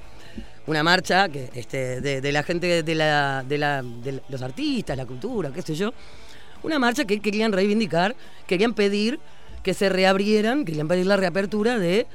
[0.68, 4.98] una marcha que, este, de, de la gente de, la, de, la- de los artistas,
[4.98, 5.94] la cultura, qué sé yo,
[6.64, 8.16] una marcha que querían reivindicar,
[8.48, 9.20] querían pedir
[9.64, 12.06] que se reabrieran, querían pedir la reapertura de,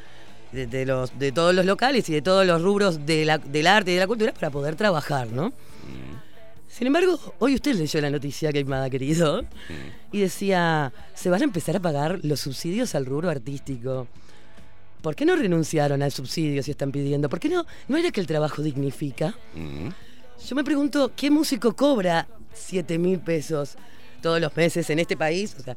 [0.52, 3.66] de, de los, de todos los locales y de todos los rubros de la- del
[3.66, 5.52] arte y de la cultura para poder trabajar, ¿no?
[6.68, 9.44] Sin embargo, hoy usted leyó la noticia, Queimada, querido,
[10.12, 14.06] y decía, se van a empezar a pagar los subsidios al rubro artístico.
[15.02, 17.28] ¿Por qué no renunciaron al subsidio si están pidiendo?
[17.28, 17.66] ¿Por qué no?
[17.88, 19.34] ¿No era que el trabajo dignifica?
[19.54, 19.88] Mm.
[20.46, 23.76] Yo me pregunto, ¿qué músico cobra 7 mil pesos
[24.20, 25.56] todos los meses en este país?
[25.58, 25.76] O sea,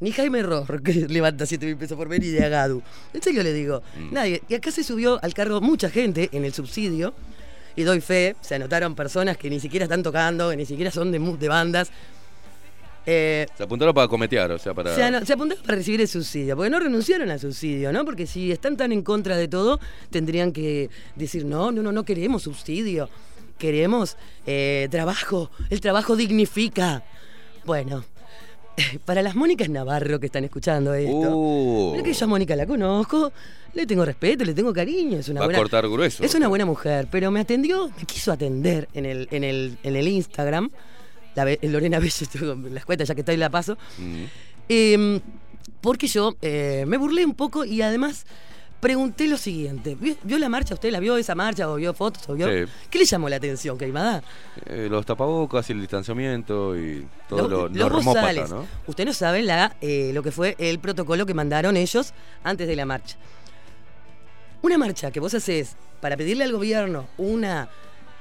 [0.00, 2.82] ni Jaime Rohr que levanta 7 mil pesos por mes, ni de Agadu.
[3.12, 3.82] En serio le digo,
[4.12, 4.42] nadie.
[4.48, 7.14] Y acá se subió al cargo mucha gente en el subsidio.
[7.76, 11.12] Y doy fe, se anotaron personas que ni siquiera están tocando, que ni siquiera son
[11.12, 11.90] de, de bandas.
[13.06, 14.94] Eh, Se apuntaron para cometear, o sea, para...
[14.94, 18.04] se, ano- se apuntaron para recibir el subsidio, porque no renunciaron al subsidio, ¿no?
[18.04, 19.80] Porque si están tan en contra de todo,
[20.10, 23.08] tendrían que decir, no, no, no, no queremos subsidio,
[23.58, 27.02] queremos eh, trabajo, el trabajo dignifica.
[27.68, 28.02] Bueno,
[29.04, 32.64] para las Mónicas Navarro que están escuchando esto, Uh, mira que yo a Mónica la
[32.64, 33.30] conozco,
[33.74, 35.58] le tengo respeto, le tengo cariño, es una va a buena...
[35.58, 36.24] cortar grueso.
[36.24, 39.96] Es una buena mujer, pero me atendió, me quiso atender en el, en el, en
[39.96, 40.70] el Instagram.
[41.34, 43.76] La, Lorena Bello, las cuentas, ya que ahí la paso.
[43.98, 44.24] Mm.
[44.70, 45.20] Eh,
[45.82, 48.24] porque yo eh, me burlé un poco y además
[48.80, 49.96] pregunté lo siguiente.
[49.98, 50.74] ¿Vio, vio la marcha?
[50.74, 52.28] ¿Usted la vio esa marcha o vio fotos?
[52.28, 52.46] O vio?
[52.46, 52.70] Sí.
[52.90, 54.22] ¿Qué le llamó la atención, Queimada?
[54.66, 58.50] Eh, los tapabocas y el distanciamiento y todo Los- lo los.
[58.50, 58.66] ¿no?
[58.86, 62.12] Usted no sabe la, eh, lo que fue el protocolo que mandaron ellos
[62.44, 63.16] antes de la marcha.
[64.62, 67.68] Una marcha que vos haces para pedirle al gobierno una...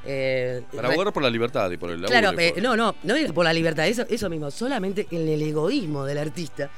[0.05, 2.01] eh, Para abogar por la libertad y por el.
[2.05, 5.27] Claro, eh, por- no, no, no era por la libertad, eso, eso mismo, solamente en
[5.27, 6.69] el egoísmo del artista,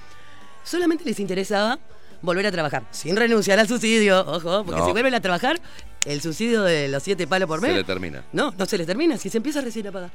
[0.64, 1.78] solamente les interesaba
[2.22, 4.86] volver a trabajar, sin renunciar al subsidio, ojo, porque No.
[4.88, 5.60] si vuelven a trabajar,
[6.06, 8.24] el subsidio de los siete palos por Se mes, le termina.
[8.34, 10.10] no, no se les termina, si se empieza recién a pagar.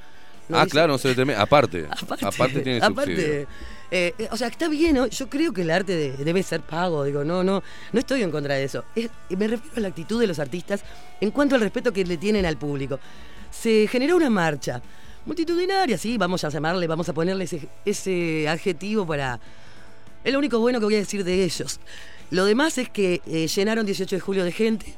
[0.49, 1.41] No, ah, dice- claro, no se le termina.
[1.41, 1.87] Aparte.
[2.23, 3.47] Aparte, tiene aparte, subsidio.
[3.91, 5.07] eh, eh, o sea, está bien, ¿no?
[5.07, 7.63] yo creo que el arte de- debe ser pago, digo, no, no,
[7.93, 8.85] no estoy en contra de eso.
[8.95, 10.83] Es- me refiero a la actitud de los artistas
[11.21, 13.01] en cuanto al respeto que le tienen al público.
[13.51, 14.83] Se generó una marcha
[15.25, 19.41] multitudinaria, sí, vamos a llamarle, vamos a ponerle ese, ese adjetivo para...
[20.25, 21.81] Es lo único bueno que voy a decir de ellos.
[22.31, 24.95] Lo demás es que eh, llenaron 18 de julio de gente,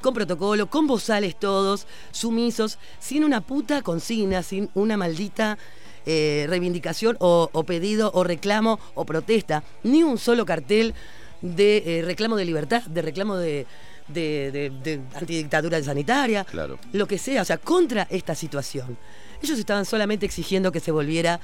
[0.00, 5.58] con protocolo, con bozales todos, sumisos, sin una puta consigna, sin una maldita
[6.06, 10.94] eh, reivindicación o, o pedido o reclamo o protesta, ni un solo cartel
[11.42, 13.66] de eh, reclamo de libertad, de reclamo de,
[14.08, 16.78] de, de- de antidictadura sanitaria, Claro.
[16.92, 18.96] lo que sea, o sea, contra esta situación.
[19.42, 21.38] Ellos estaban solamente exigiendo que se volviera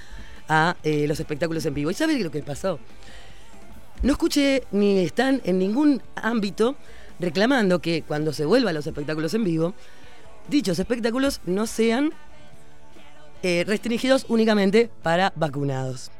[0.48, 1.90] a eh, los espectáculos en vivo.
[1.90, 2.78] ¿Y sabe lo que pasó?
[4.02, 6.76] No escuché ni están en ningún ámbito
[7.20, 9.74] reclamando que cuando se vuelva a los espectáculos en vivo,
[10.48, 12.12] dichos espectáculos no sean
[13.42, 16.10] eh, restringidos únicamente para vacunados.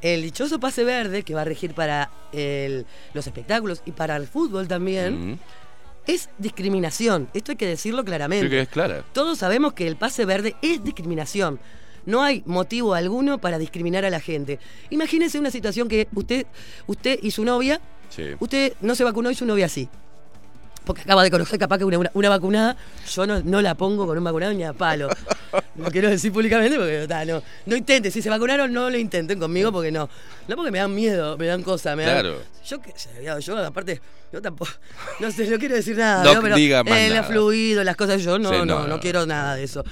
[0.00, 2.84] El dichoso pase verde que va a regir para el-
[3.14, 5.38] los espectáculos y para el fútbol también Mm.
[6.08, 7.28] es discriminación.
[7.34, 8.46] Esto hay que decirlo claramente.
[8.46, 9.04] Sí que es clara.
[9.12, 11.60] Todos sabemos que el pase verde es discriminación.
[12.06, 14.58] No hay motivo alguno para discriminar a la gente.
[14.90, 16.46] Imagínense una situación que usted,
[16.86, 17.80] usted y su novia,
[18.10, 18.24] Sí.
[18.40, 19.88] usted no se vacunó y su novia sí.
[20.84, 22.76] Porque acaba de conocer capaz que una, una- una vacunada,
[23.14, 25.08] yo no, no la pongo con un vacunado ni a palo.
[25.74, 28.12] No quiero decir públicamente porque ta, no, no intenten.
[28.12, 30.06] Si se vacunaron, no lo intenten conmigo porque no.
[30.46, 31.96] No porque me dan miedo, me dan cosas.
[31.96, 32.42] Me dan- Claro.
[32.66, 33.98] yo qué sé, yo, yo, aparte,
[34.32, 34.70] yo tampoco,
[35.20, 36.42] no sé, no quiero decir nada, No ¿no?
[36.42, 37.22] pero diga más eh, nada.
[37.22, 39.00] fluido, las cosas, yo no, Sí, no, no, no, no.
[39.00, 39.82] quiero nada de eso.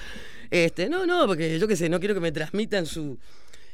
[0.50, 3.18] Este, no, no, porque yo qué sé, no quiero que me transmitan su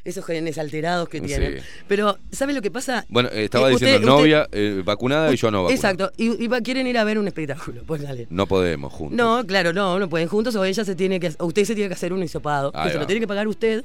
[0.04, 1.26] esos genes alterados que Sí.
[1.26, 1.60] tienen.
[1.88, 3.04] Pero, ¿sabe lo que pasa?
[3.08, 5.74] Bueno, eh, estaba Eh, diciendo usted- novia eh, vacunada y yo no vacunada.
[5.74, 8.28] Exacto, y, quieren ir a ver un espectáculo, pues dale.
[8.30, 9.16] No podemos juntos.
[9.16, 11.88] No, claro, no, no pueden juntos o ella se tiene que, o usted se tiene
[11.88, 13.82] que hacer un hisopado, Ahí que se lo tiene que pagar usted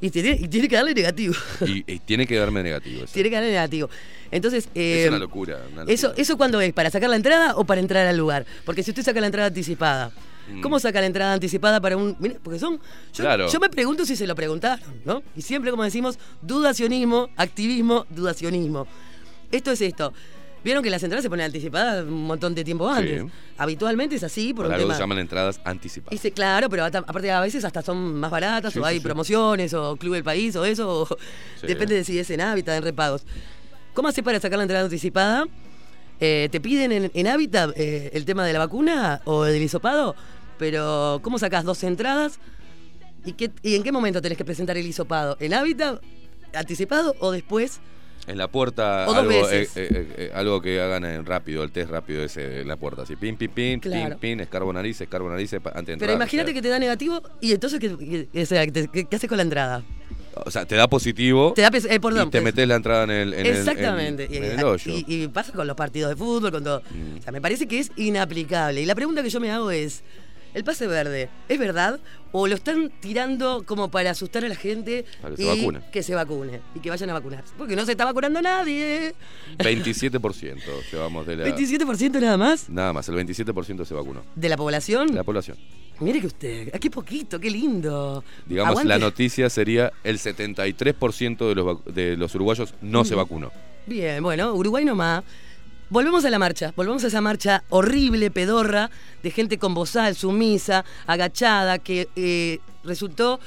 [0.00, 1.34] y tiene, y tiene que darle negativo.
[1.66, 3.04] Y, y tiene que darme negativo.
[3.04, 3.12] eso.
[3.12, 3.90] tiene que darle negativo.
[4.30, 5.56] Entonces, eh, es una locura.
[5.72, 5.92] una locura.
[5.92, 6.72] Eso, ¿Eso cuándo es?
[6.72, 8.46] ¿Para sacar la entrada o para entrar al lugar?
[8.64, 10.10] Porque si usted saca la entrada anticipada,
[10.48, 10.60] Mm.
[10.62, 12.14] ¿cómo saca la entrada anticipada para un.?
[12.42, 12.74] Porque son.
[13.12, 13.48] Yo, Claro.
[13.48, 15.22] yo me pregunto si se lo preguntaron, ¿no?
[15.36, 18.86] Y siempre, como decimos, dudacionismo, activismo, dudacionismo.
[19.52, 20.12] Esto es esto.
[20.62, 23.22] Vieron que las entradas se ponen anticipadas un montón de tiempo antes.
[23.22, 23.28] Sí.
[23.56, 24.94] Habitualmente es así por Por un algo tema.
[24.94, 26.10] se llaman entradas anticipadas.
[26.10, 29.02] Dice, claro, pero aparte a veces hasta son más baratas Sí, o hay sí.
[29.02, 31.02] promociones o Club del País o eso.
[31.02, 31.16] o-.
[31.66, 33.24] Depende de si es en Hábitat, en repagos.
[33.94, 35.46] ¿Cómo haces para sacar la entrada anticipada?
[36.20, 40.14] Eh, ¿Te piden en, en Hábitat eh, el tema de la vacuna o del hisopado?
[40.58, 42.38] Pero ¿cómo sacas dos entradas?
[43.24, 45.36] ¿Y, qué, ¿Y en qué momento tenés que presentar el hisopado?
[45.40, 46.00] ¿En Hábitat
[46.54, 47.80] anticipado o después?
[48.26, 49.76] En la puerta, O dos algo, veces.
[49.76, 53.02] eh, eh, eh, algo que hagan en rápido, el test rápido ese en la puerta.
[53.02, 54.10] Así, pin, pin, pin, Claro.
[54.18, 56.68] pin, pin, escarbo nariz, escarbo nariz, antes de Pero entrar, imagínate o sea, que te
[56.68, 59.82] da negativo y entonces, ¿qué, qué- o sea, ¿qué, qué- qué haces con la entrada?
[60.46, 63.10] O sea, te da positivo Te da eh, perdón, y te metes la entrada en
[63.10, 64.24] el, en el- Exactamente.
[64.26, 64.92] en- Y- en el hoyo.
[64.92, 66.82] y, y pasa con los partidos de fútbol, con todo.
[66.90, 67.18] Mm.
[67.18, 68.80] O sea, me parece que es inaplicable.
[68.80, 70.02] Y la pregunta que yo me hago es,
[70.54, 72.00] ¿el pase verde es verdad
[72.32, 75.80] o lo están tirando como para asustar a la gente Para que y se vacune.
[75.92, 77.52] que se vacune y que vayan a vacunarse?
[77.58, 79.14] Porque no se está vacunando nadie.
[79.58, 80.58] 27%
[80.92, 81.46] llevamos de la...
[81.56, 84.22] 27% nada más Nada más, el 27% se vacunó.
[84.34, 85.08] de la población.
[85.08, 85.56] de La población.
[86.00, 88.24] Mire que usted, qué poquito, qué lindo.
[88.46, 88.88] Digamos, Aguante.
[88.88, 93.52] la noticia sería el 73% de los, de los uruguayos no se vacunó.
[93.86, 95.24] Bien, bueno, Uruguay nomás.
[95.90, 98.92] Volvemos a la marcha, volvemos a esa marcha horrible, pedorra,
[99.24, 103.40] de gente con bozal, sumisa, agachada, que eh, resultó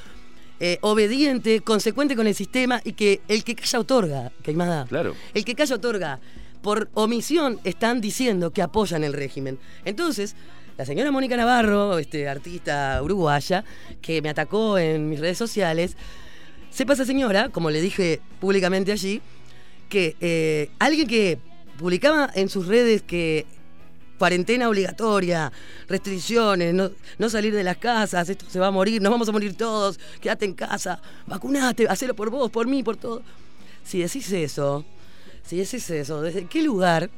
[0.59, 4.85] eh, obediente, consecuente con el sistema y que el que calla otorga, Queimada.
[4.87, 5.15] Claro.
[5.33, 6.19] El que calla otorga.
[6.61, 9.57] Por omisión están diciendo que apoyan el régimen.
[9.85, 10.35] Entonces,
[10.77, 13.63] la señora Mónica Navarro, este artista uruguaya,
[14.01, 15.95] que me atacó en mis redes sociales,
[16.71, 19.21] sepa esa señora, como le dije públicamente allí,
[19.87, 21.39] que eh, alguien que
[21.77, 23.45] publicaba en sus redes que
[24.17, 25.51] cuarentena obligatoria,
[25.87, 29.55] restricciones, no, salir de las casas, esto se va a morir, nos vamos a morir
[29.55, 33.21] todos, quédate en casa, vacunate, hacelo por vos, por mí, por todo.
[33.83, 34.85] Si decís eso,
[35.43, 37.09] si decís eso, ¿desde qué lugar,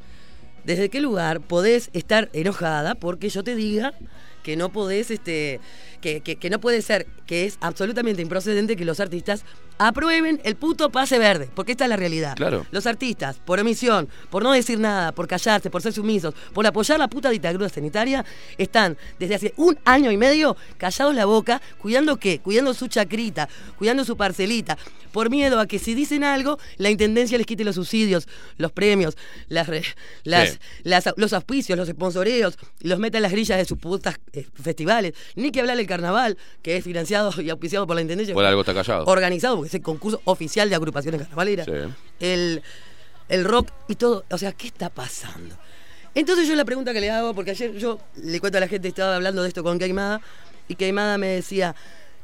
[0.63, 3.93] desde qué lugar podés estar enojada porque yo te diga
[4.41, 5.59] que no podés, este,
[6.05, 9.43] que, que- que no puede ser, que es absolutamente improcedente que los artistas
[9.79, 12.35] aprueben el puto pase verde, porque esta es la realidad.
[12.35, 12.63] Claro.
[12.69, 16.99] Los artistas, por omisión, por no decir nada, por callarse, por ser sumisos, por apoyar
[16.99, 18.23] la puta dictadura sanitaria,
[18.59, 23.49] están desde hace un año y medio callados la boca, cuidando qué, cuidando su chacrita,
[23.75, 24.77] cuidando su parcelita,
[25.11, 28.27] por miedo a que si dicen algo, la intendencia les quite los subsidios,
[28.57, 29.17] los premios,
[29.47, 29.81] las, re-
[30.23, 30.57] las, Sí.
[30.83, 35.13] las- los auspicios, los sponsoreos, los meta en las grillas de sus putas eh, festivales.
[35.35, 38.33] Ni que hablar del carnaval, que es financiado y auspiciado por la intendencia.
[38.33, 39.05] Por algo está callado.
[39.05, 41.65] Organizado, porque es el concurso oficial de agrupaciones carnavaleras.
[41.65, 41.93] Sí.
[42.19, 42.61] El,
[43.29, 44.25] el rock y todo.
[44.29, 45.55] O sea, ¿qué está pasando?
[46.13, 48.87] Entonces yo la pregunta que le hago, porque ayer yo le cuento a la gente,
[48.87, 50.21] estaba hablando de esto con Caimada,
[50.67, 51.75] y Caimada me decía,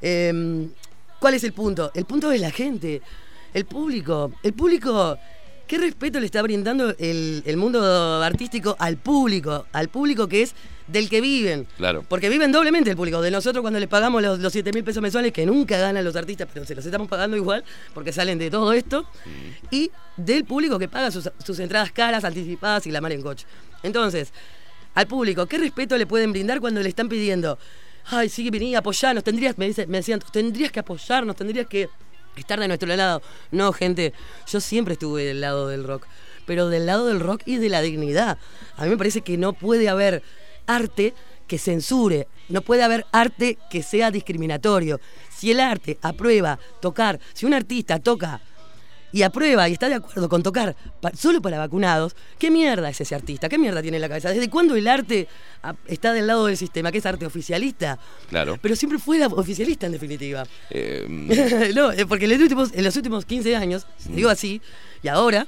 [0.01, 0.69] em,
[1.19, 1.91] ¿cuál es el punto?
[1.93, 3.01] El punto es la gente,
[3.53, 4.31] el público.
[4.43, 5.17] El público,
[5.67, 9.65] ¿qué respeto le está brindando el, el mundo artístico al público?
[9.73, 10.55] Al público que es
[10.91, 11.67] del que viven.
[11.77, 12.03] Claro.
[12.07, 13.21] Porque viven doblemente el público.
[13.21, 16.15] De nosotros cuando les pagamos los, los 7 mil pesos mensuales, que nunca ganan los
[16.15, 17.63] artistas, pero se los estamos pagando igual,
[17.93, 19.05] porque salen de todo esto.
[19.69, 23.45] Y del público que paga sus, sus entradas caras, anticipadas y la mar en coche.
[23.83, 24.33] Entonces,
[24.93, 27.57] al público, ¿qué respeto le pueden brindar cuando le están pidiendo?
[28.05, 31.87] Ay, sí, vení, apoyarnos, tendrías, me, dice, me decían, tendrías que apoyarnos, tendrías que
[32.35, 33.21] estar de nuestro lado.
[33.51, 34.13] No, gente,
[34.47, 36.07] yo siempre estuve del lado del rock,
[36.45, 38.37] pero del lado del rock y de la dignidad.
[38.77, 40.23] A mí me parece que no puede haber
[40.75, 41.13] arte
[41.47, 44.99] que censure, no puede haber arte que sea discriminatorio.
[45.35, 48.41] Si el arte aprueba tocar, si un artista toca
[49.13, 53.01] y aprueba y está de acuerdo con tocar pa- solo para vacunados, ¿qué mierda es
[53.01, 53.49] ese artista?
[53.49, 54.29] ¿Qué mierda tiene en la cabeza?
[54.29, 55.27] ¿Desde cuándo el arte
[55.87, 56.89] está del lado del sistema?
[56.93, 57.99] ¿Que es arte oficialista?
[58.29, 58.57] Claro.
[58.61, 60.45] Pero siempre fue oficialista en definitiva.
[60.69, 64.15] Eh, no, eh, porque en los últimos, en los últimos 15 años, Mm.
[64.15, 64.61] digo así,
[65.03, 65.45] y ahora,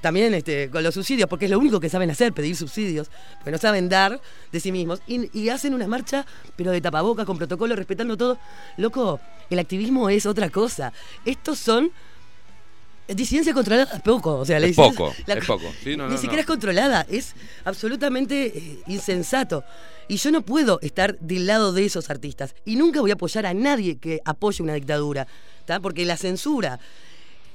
[0.00, 3.50] también este, con los subsidios, porque es lo único que saben hacer, pedir subsidios, porque
[3.52, 4.20] no saben dar
[4.52, 6.24] de sí mismos, y, y hacen una marcha,
[6.56, 8.38] pero de tapaboca, con protocolo, respetando todo.
[8.76, 9.20] Loco,
[9.50, 10.92] el activismo es otra cosa.
[11.24, 11.90] Estos son
[13.08, 14.36] disidencia controlada, es poco.
[14.38, 15.64] O sea, la Es poco, la- es poco.
[15.82, 16.40] Sí, no, ni no, siquiera no.
[16.42, 19.64] es controlada, es absolutamente eh, insensato.
[20.08, 22.54] Y yo no puedo estar del lado de esos artistas.
[22.64, 25.26] Y nunca voy a apoyar a nadie que apoye una dictadura.
[25.66, 25.78] ¿tá?
[25.80, 26.80] Porque la censura,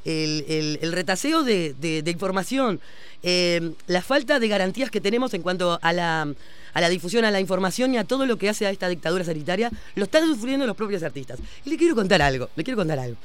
[0.05, 2.79] el, el- el retaseo de, de- de información,
[3.23, 6.33] eh, la falta de garantías que tenemos en cuanto a la,
[6.73, 9.23] a la difusión, a la información y a todo lo que hace a esta dictadura
[9.23, 11.39] sanitaria, lo están sufriendo los propios artistas.
[11.65, 13.17] Y le quiero contar algo, le quiero contar algo.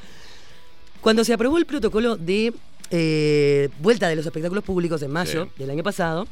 [1.01, 2.53] Cuando se aprobó el protocolo de
[2.91, 5.51] eh, vuelta de los espectáculos públicos en mayo Sí.
[5.59, 6.27] del año pasado,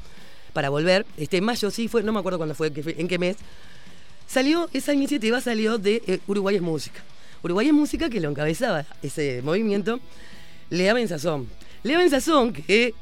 [0.53, 3.37] para volver, este mayo sí fue, no me acuerdo cuándo fue- en qué mes,
[4.27, 7.03] salió, esa iniciativa salió de eh, Uruguay es Música.
[7.43, 10.01] Uruguay es Música que lo encabezaba ese movimiento,
[10.70, 11.49] Lea Benzazón.
[11.82, 12.95] Lea Benzazón, que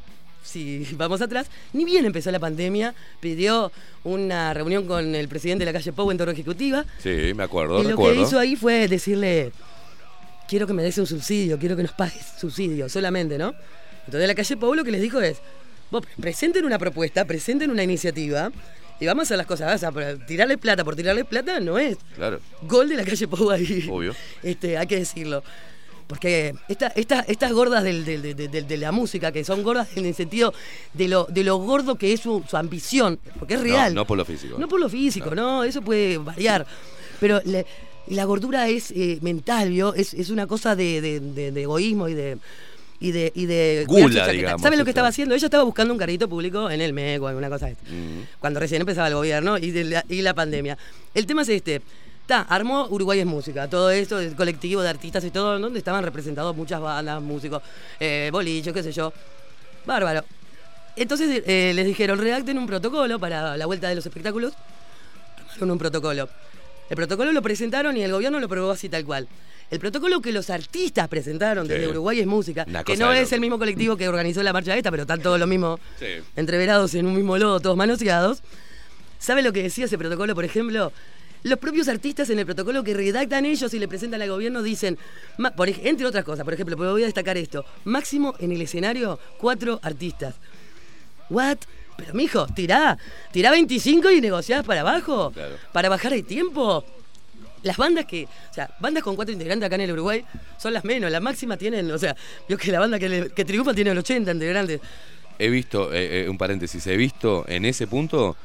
[0.43, 3.73] si vamos atrás, ni bien empezó la pandemia, pidió
[4.05, 6.85] una reunión con el presidente de la calle Pou en Torre Ejecutiva.
[7.03, 8.15] Sí, me acuerdo, y lo recuerdo.
[8.15, 9.53] que hizo ahí fue decirle,
[10.49, 13.55] quiero que me des un subsidio, quiero que nos pagues subsidio, solamente, ¿no?
[14.07, 15.39] Entonces la calle Pou lo que les dijo es,
[15.91, 18.53] vos presenten una propuesta, presenten una iniciativa
[19.01, 19.75] y vamos a hacer las cosas.
[19.75, 23.51] O sea, tirarle plata por tirarle plata no es Claro, gol de la calle Pou
[23.51, 23.89] ahí.
[23.91, 24.15] obvio.
[24.45, 25.43] Este, hay que decirlo.
[26.07, 29.89] Porque esta, esta- estas gordas del- del- del- del- de, la música, que son gordas
[29.97, 30.55] en el sentido
[30.95, 33.93] de lo, de lo gordo que es su, su ambición, porque es real.
[33.95, 34.57] No, no por lo físico.
[34.59, 36.65] No por lo físico, no, eso puede variar.
[37.19, 37.41] Pero
[38.09, 39.95] la gordura es eh, mental, ¿vio?
[39.95, 42.39] Es, es una cosa de, de- egoísmo y de.
[42.99, 45.35] Y de, y de Gula, digamos, ¿Sabes lo que estaba haciendo?
[45.35, 48.25] Ella estaba buscando un carrito público en el MEC o alguna cosa de esta Mm.
[48.41, 50.79] cuando recién empezaba el gobierno y, de la, y la pandemia.
[51.13, 51.83] El tema es este.
[52.27, 56.03] Ta, armó Uruguay es Música, todo esto, el colectivo de artistas y todo, donde estaban
[56.03, 57.63] representados muchas bandas, músicos,
[58.01, 59.13] eh, bolichos, qué sé yo.
[59.85, 60.25] Bárbaro.
[60.97, 64.55] Entonces eh, les dijeron, redacten un protocolo para la vuelta de los espectáculos.
[65.53, 66.29] Armaron un protocolo.
[66.91, 69.29] El protocolo lo presentaron y el gobierno lo aprobó así tal cual.
[69.71, 71.91] El protocolo que los artistas presentaron desde Sí.
[71.91, 74.91] Uruguay es Música, Una que no es el mismo colectivo que organizó la marcha esta,
[74.91, 76.07] pero están todos lo mismo Sí.
[76.37, 78.43] entreverados en un mismo lodo, todos manoseados.
[79.19, 80.93] ¿Sabe lo que decía ese protocolo, por ejemplo?
[81.47, 84.99] Los propios artistas en el protocolo que redactan ellos y le presentan al gobierno dicen,
[85.57, 89.79] por entre otras cosas, por ejemplo, voy a destacar esto, máximo en el escenario cuatro
[89.83, 90.35] artistas.
[91.31, 91.59] ¿What?
[91.97, 92.99] Pero mijo, tirá,
[93.33, 95.55] tirá 25 y negociás para abajo, Claro.
[95.73, 96.85] para bajar el tiempo.
[97.63, 100.25] Las bandas que, o sea, bandas con cuatro integrantes acá en el Uruguay
[100.59, 102.17] son las menos, las máximas tienen, o sea,
[102.49, 104.81] yo que la banda que, le- que triunfa tiene 80 integrantes.
[105.39, 108.37] He visto, eh, eh, un paréntesis, he visto en ese punto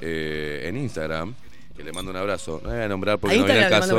[0.00, 1.34] eh, en Instagram,
[1.76, 3.98] que le mando un abrazo, no voy a nombrar porque ¿A no viene le caso.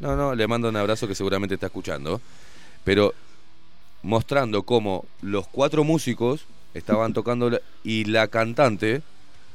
[0.00, 2.20] No, no, le mando un abrazo que seguramente está escuchando,
[2.84, 3.14] pero
[4.02, 6.44] mostrando cómo los cuatro músicos
[6.74, 9.02] estaban tocando la- y la cantante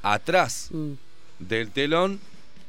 [0.04, 0.92] atrás Mm,
[1.40, 2.20] del telón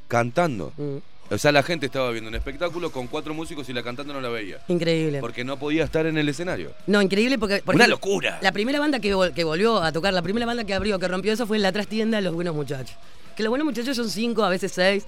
[0.09, 0.73] cantando.
[0.77, 0.97] mm.
[1.31, 4.21] O sea, la gente estaba viendo un espectáculo con cuatro músicos y la cantante no
[4.21, 4.59] la veía.
[4.69, 5.19] Increíble.
[5.21, 6.73] Porque no podía estar en el escenario.
[6.87, 7.63] No, increíble porque...
[7.65, 8.39] por Una ejemplo, locura.
[8.43, 11.09] La primera banda que, vol- que volvió a tocar, la primera banda que abrió, que
[11.09, 12.95] rompió eso fue en la trastienda Los Buenos Muchachos.
[13.37, 15.05] Que los Buenos Muchachos son cinco, a veces seis.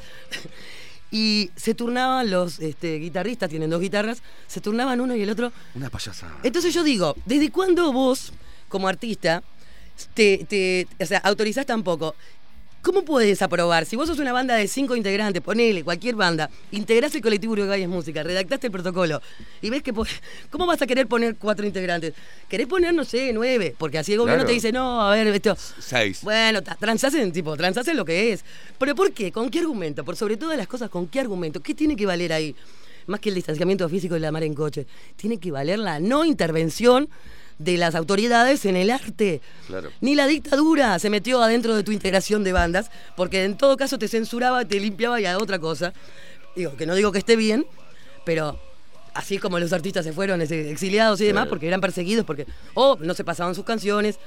[1.10, 5.52] y se turnaban los este, guitarristas, tienen dos guitarras, se turnaban uno y el otro.
[5.74, 6.38] Una payasada.
[6.42, 8.32] Entonces yo digo, ¿desde cuándo vos,
[8.68, 9.42] como artista,
[10.14, 12.14] te, te o sea, autorizás tan poco?
[12.84, 13.86] ¿Cómo puedes aprobar?
[13.86, 17.80] Si vos sos una banda de cinco integrantes, ponele cualquier banda, integrás el colectivo Uruguay
[17.82, 19.22] es Música, redactaste el protocolo
[19.62, 19.94] y ves que.
[20.50, 22.12] ¿Cómo vas a querer poner cuatro integrantes?
[22.46, 23.74] ¿Querés poner, no sé, nueve?
[23.78, 24.48] Porque así el gobierno Claro.
[24.48, 25.56] te dice, no, a ver, esto.
[25.78, 26.20] Seis.
[26.22, 28.44] Bueno, transás en, tipo, transás en lo que es.
[28.78, 29.32] ¿Pero por qué?
[29.32, 30.04] ¿Con qué argumento?
[30.04, 31.60] Por sobre todas las cosas, ¿con qué argumento?
[31.60, 32.54] ¿Qué tiene que valer ahí?
[33.06, 34.86] Más que el distanciamiento físico y la mar en coche.
[35.16, 37.08] Tiene que valer la no intervención
[37.58, 39.40] de las autoridades en el arte.
[39.66, 39.90] Claro.
[40.00, 43.98] Ni la dictadura se metió adentro de tu integración de bandas, porque en todo caso
[43.98, 45.92] te censuraba, te limpiaba y a otra cosa.
[46.56, 47.66] Digo, que no digo que esté bien,
[48.24, 48.58] pero
[49.14, 52.96] así como los artistas se fueron ex- exiliados y demás, porque eran perseguidos, porque o
[53.00, 54.18] no se pasaban sus canciones.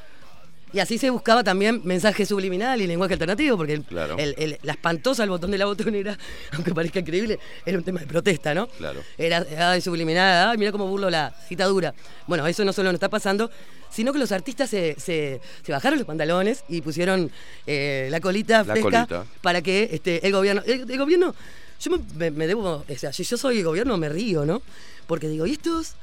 [0.73, 4.17] Y así se buscaba también mensaje subliminal y lenguaje alternativo, porque el- Claro.
[4.17, 6.17] el- el- la espantosa el botón de la botonera,
[6.51, 8.67] aunque parezca increíble, era un tema de protesta, ¿no?
[8.67, 9.01] Claro.
[9.17, 11.93] Era ay, subliminal, ay, mira cómo burlo la dictadura.
[12.27, 13.49] Bueno, eso no solo nos está pasando,
[13.89, 17.31] sino que los artistas se, se- se bajaron los pantalones y pusieron
[17.65, 19.25] eh, la colita La fresca colita.
[19.41, 20.61] para que este, el gobierno.
[20.65, 21.33] El, el gobierno,
[21.79, 22.83] yo me, me- me debo.
[22.87, 24.61] O sea, si yo soy el gobierno, me río, ¿no?
[25.07, 25.93] Porque digo, ¿y estos?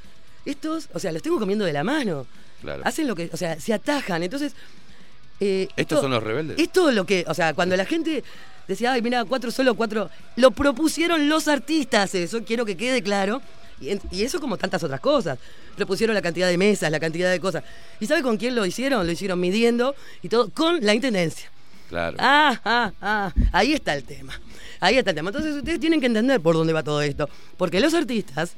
[0.43, 2.25] Estos, o sea, los tengo comiendo de la mano.
[2.65, 2.81] Claro.
[2.85, 3.29] Hacen lo que.
[3.31, 4.23] O sea, se atajan.
[4.23, 4.53] Entonces.
[5.39, 6.57] eh, Estos son los rebeldes.
[6.59, 8.23] esto es lo que, o sea, cuando la gente
[8.67, 13.41] decía, ay, mira, cuatro solo, cuatro, lo propusieron los artistas, eso quiero que quede claro.
[13.81, 15.37] Y, y eso como tantas otras cosas.
[15.75, 17.63] Propusieron la cantidad de mesas, la cantidad de cosas.
[17.99, 19.05] ¿Y sabe con quién lo hicieron?
[19.05, 21.51] Lo hicieron midiendo y todo con la intendencia.
[21.89, 22.15] Claro.
[22.19, 24.39] Ah, ah, ah, ahí está el tema.
[24.79, 25.29] Ahí está el tema.
[25.29, 27.29] Entonces ustedes tienen que entender por dónde va todo esto.
[27.57, 28.53] Porque los artistas,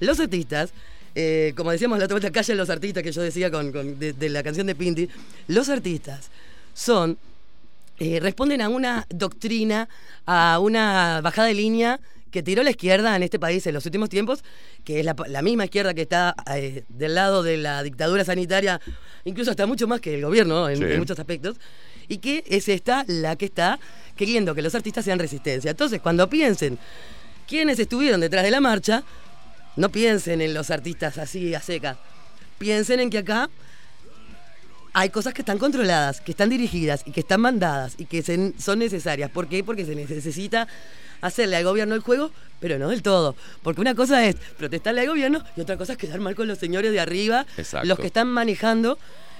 [0.00, 0.70] los artistas,
[1.14, 4.12] eh, como decíamos la otra vez, callen los artistas que yo decía con, con- de,
[4.12, 5.08] de la canción de Pinti,
[5.48, 6.30] los artistas
[6.74, 7.18] son,
[7.98, 9.88] eh, responden a una doctrina,
[10.26, 12.00] a una bajada de línea
[12.30, 14.42] que tiró la izquierda en este país en los últimos tiempos,
[14.84, 18.80] que es la, la misma izquierda que está eh, del lado de la dictadura sanitaria,
[19.26, 20.84] incluso hasta mucho más que el gobierno en, Sí.
[20.84, 21.56] en muchos aspectos,
[22.08, 23.78] y que es esta la que está
[24.16, 25.70] queriendo que los artistas sean resistencia.
[25.70, 26.78] Entonces, cuando piensen
[27.46, 29.04] quiénes estuvieron detrás de la marcha,
[29.76, 31.96] no piensen en los artistas así a seca.
[32.58, 33.48] Piensen en que acá
[34.94, 38.52] hay cosas que están controladas, que están dirigidas y que están mandadas y que se-
[38.58, 39.30] son necesarias.
[39.30, 39.64] ¿Por qué?
[39.64, 40.68] Porque se necesita
[41.22, 43.34] hacerle al gobierno el juego, pero no del todo.
[43.62, 46.58] Porque una cosa es protestarle al gobierno y otra cosa es quedar mal con los
[46.58, 47.86] señores de arriba, Exacto.
[47.88, 48.98] los que están manejando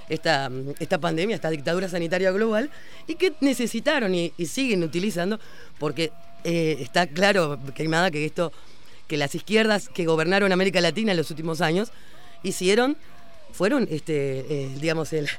[0.09, 2.71] esta, esta pandemia, esta dictadura sanitaria global,
[3.05, 5.39] y que necesitaron y, y siguen utilizando,
[5.77, 6.11] porque
[6.43, 8.51] eh, está claro, Queimada, que esto,
[9.13, 11.91] que las izquierdas que gobernaron América Latina en los últimos años,
[12.41, 12.97] hicieron,
[13.51, 15.29] fueron, este, eh, digamos, el,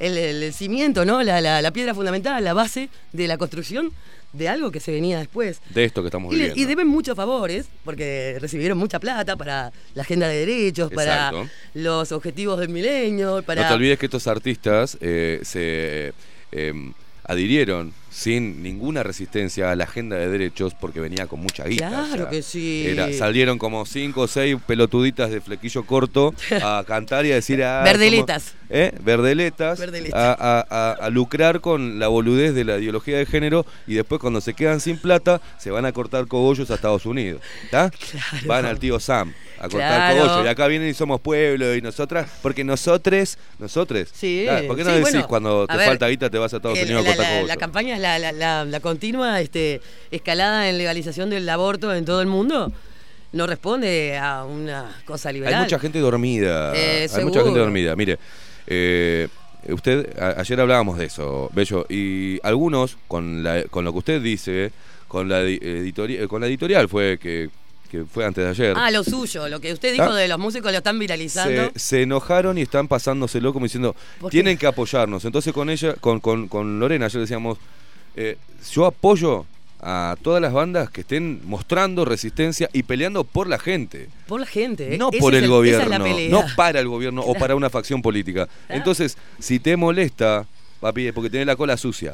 [0.00, 1.22] el, cimiento, ¿no?
[1.22, 3.92] La, la- la piedra fundamental, la base de la construcción
[4.32, 5.60] de algo que se venía después.
[5.70, 6.58] De esto que estamos viviendo.
[6.58, 11.30] y deben muchos favores, porque recibieron mucha plata para la agenda de derechos, para
[11.74, 13.62] los objetivos del milenio, para...
[13.62, 16.12] No te olvides que estos artistas eh, se
[16.50, 16.92] eh,
[17.22, 21.88] adhirieron sin ninguna resistencia a la agenda de derechos porque venía con mucha guita.
[21.88, 22.84] Claro que sí.
[22.86, 27.62] era- salieron como cinco o seis pelotuditas de flequillo corto a cantar y a decir...
[27.64, 28.42] Ah, Verdeletas.
[28.42, 28.92] somos- ¿eh?
[29.02, 29.78] Verdeletas.
[29.78, 30.14] Verdeletas.
[30.14, 34.20] A, a- a- a lucrar con la boludez de la ideología de género y después
[34.20, 37.40] cuando se quedan sin plata se van a cortar cogollos a Estados Unidos.
[37.64, 37.90] ¿Está?
[38.46, 39.78] Van al tío Sam a cortar
[40.12, 40.20] Claro.
[40.26, 40.44] cogollos.
[40.46, 44.08] Y acá vienen y somos pueblo y nosotras, porque nosotros, nosotros.
[44.12, 46.38] Sí, Claro, ¿Por qué no sí, decís bueno, cuando te a ver, falta guita te
[46.38, 47.48] vas a Estados El- Unidos a cortar la- cogollos?
[47.48, 52.04] la campaña es la, la- la- la continua este, escalada en legalización del aborto en
[52.04, 52.70] todo el mundo.
[53.32, 55.54] No responde a una cosa liberal.
[55.54, 56.72] Hay mucha gente dormida.
[56.76, 57.96] Eh, Hay mucha gente dormida.
[57.96, 58.18] Mire,
[58.66, 59.28] eh,
[59.70, 64.20] usted, a- ayer hablábamos de eso, Bello, y algunos, con, la- con lo que usted
[64.20, 64.72] dice,
[65.08, 67.48] con la, edi- editori- eh, con la editorial fue que,
[67.90, 68.74] que fue antes de ayer.
[68.76, 70.16] Ah, lo suyo, lo que usted dijo ¿Ah?
[70.16, 71.70] de los músicos lo están viralizando.
[71.74, 73.94] se, se enojaron y están pasándoselo como diciendo,
[74.30, 75.24] tienen que apoyarnos.
[75.24, 77.56] Entonces con ella, con, con, con Lorena, ayer decíamos,
[78.16, 78.36] eh,
[78.70, 79.46] yo apoyo
[79.80, 84.08] a todas las bandas que estén mostrando resistencia y peleando por la gente.
[84.28, 84.94] Por la gente.
[84.94, 84.98] ¿eh?
[84.98, 88.48] No Ese por el es gobierno, no para el gobierno o para una facción política.
[88.68, 90.46] Entonces, si te molesta,
[90.80, 92.12] papi, es porque tenés la cola sucia.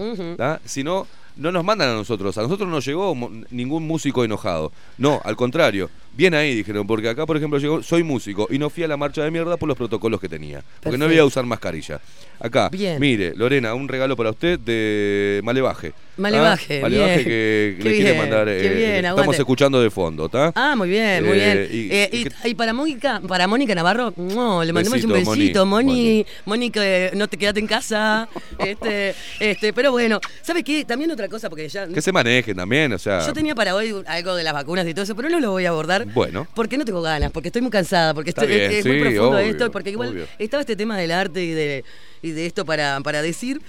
[0.65, 1.07] Si no,
[1.39, 2.37] no nos mandan a nosotros.
[2.37, 3.17] A nosotros no llegó
[3.51, 4.73] ningún músico enojado.
[4.99, 5.89] No, al contrario.
[6.15, 8.97] Bien ahí, dijeron, porque acá, por ejemplo, llegó, soy músico y no fui a la
[8.97, 10.65] marcha de mierda por los protocolos que tenía.
[10.83, 12.01] Porque no iba a usar mascarilla.
[12.41, 12.99] Acá, Bien.
[13.01, 15.93] mire, Lorena, un regalo para usted de Malevaje.
[16.17, 16.83] Malevaje, ¿Ah?
[16.83, 17.25] Malevaje bien.
[17.25, 18.47] que Qué le quiere mandar.
[18.47, 20.53] qué eh, estamos escuchando de fondo, ¿está?
[20.57, 21.69] Ah, muy bien, muy Eh, bien.
[21.71, 25.41] y- Eh, y para Mónica, para Mónica Navarro, no, le mandamos un Besito, Moni.
[25.41, 30.85] besito, Moni, Mónica, eh, no te quedaste en casa, este, este, pero bueno, ¿sabe qué?
[30.85, 33.27] También otra cosa, porque ya Que se manejen también, o sea.
[33.27, 35.65] yo tenía para hoy algo de las vacunas y todo eso, pero no lo voy
[35.67, 36.07] a abordar.
[36.07, 36.47] Bueno.
[36.55, 39.29] Porque no tengo ganas, porque estoy muy cansada, porque estoy, bien, es muy sí, profundo
[39.31, 40.27] obvio, esto, porque igual obvio.
[40.39, 41.85] estaba este tema del arte y de,
[42.23, 43.61] y de esto para, para decir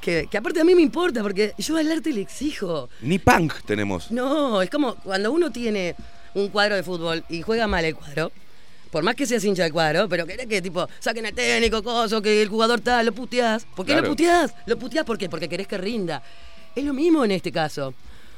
[0.00, 2.88] que, que aparte a mí me importa, porque yo al arte le exijo.
[3.02, 4.10] Ni punk tenemos.
[4.10, 5.94] No, es como cuando uno tiene
[6.34, 8.30] un cuadro de fútbol y juega mal el cuadro,
[8.92, 12.22] por más que seas hincha del cuadro, pero querés que tipo saquen al técnico, coso,
[12.22, 13.66] que el jugador tal, lo puteás.
[13.76, 14.06] ¿Por qué Claro.
[14.06, 14.54] lo puteás?
[14.66, 15.28] Lo puteás ¿por qué?
[15.28, 16.22] porque querés que rinda.
[16.78, 17.94] Es lo mismo en este caso.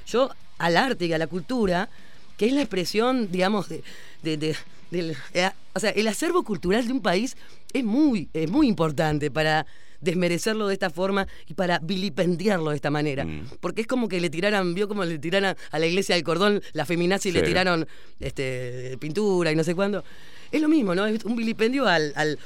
[0.07, 1.89] Yo al arte y a la cultura,
[2.37, 3.83] que es la expresión, digamos, de,
[4.23, 4.57] de- de-
[4.91, 7.37] del- eh, o sea, el acervo cultural de un país
[7.73, 9.67] es muy, es muy importante para
[10.01, 13.25] desmerecerlo de esta forma y para vilipendiarlo de esta manera.
[13.27, 13.47] Mm.
[13.61, 16.63] Porque es como que le tiraran, vio como le tiraran a la iglesia del cordón
[16.73, 17.47] la feminazi y le Sí.
[17.47, 17.87] tiraron
[18.21, 20.03] este, pintura y no sé cuándo.
[20.51, 21.07] Es lo mismo, ¿no?
[21.07, 22.39] Es un vilipendio al, al-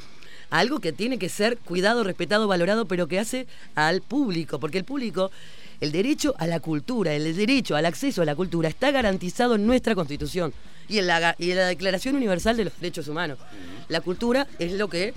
[0.51, 4.59] a algo que tiene que ser cuidado, respetado, valorado, pero que hace al público.
[4.59, 5.31] Porque el público,
[5.81, 9.67] el derecho a la cultura, el derecho al acceso a la cultura está garantizado en
[9.67, 10.53] nuestra Constitución
[10.89, 13.39] y en la, y en la Declaración Universal de los Derechos Humanos.
[13.89, 15.15] La cultura es lo que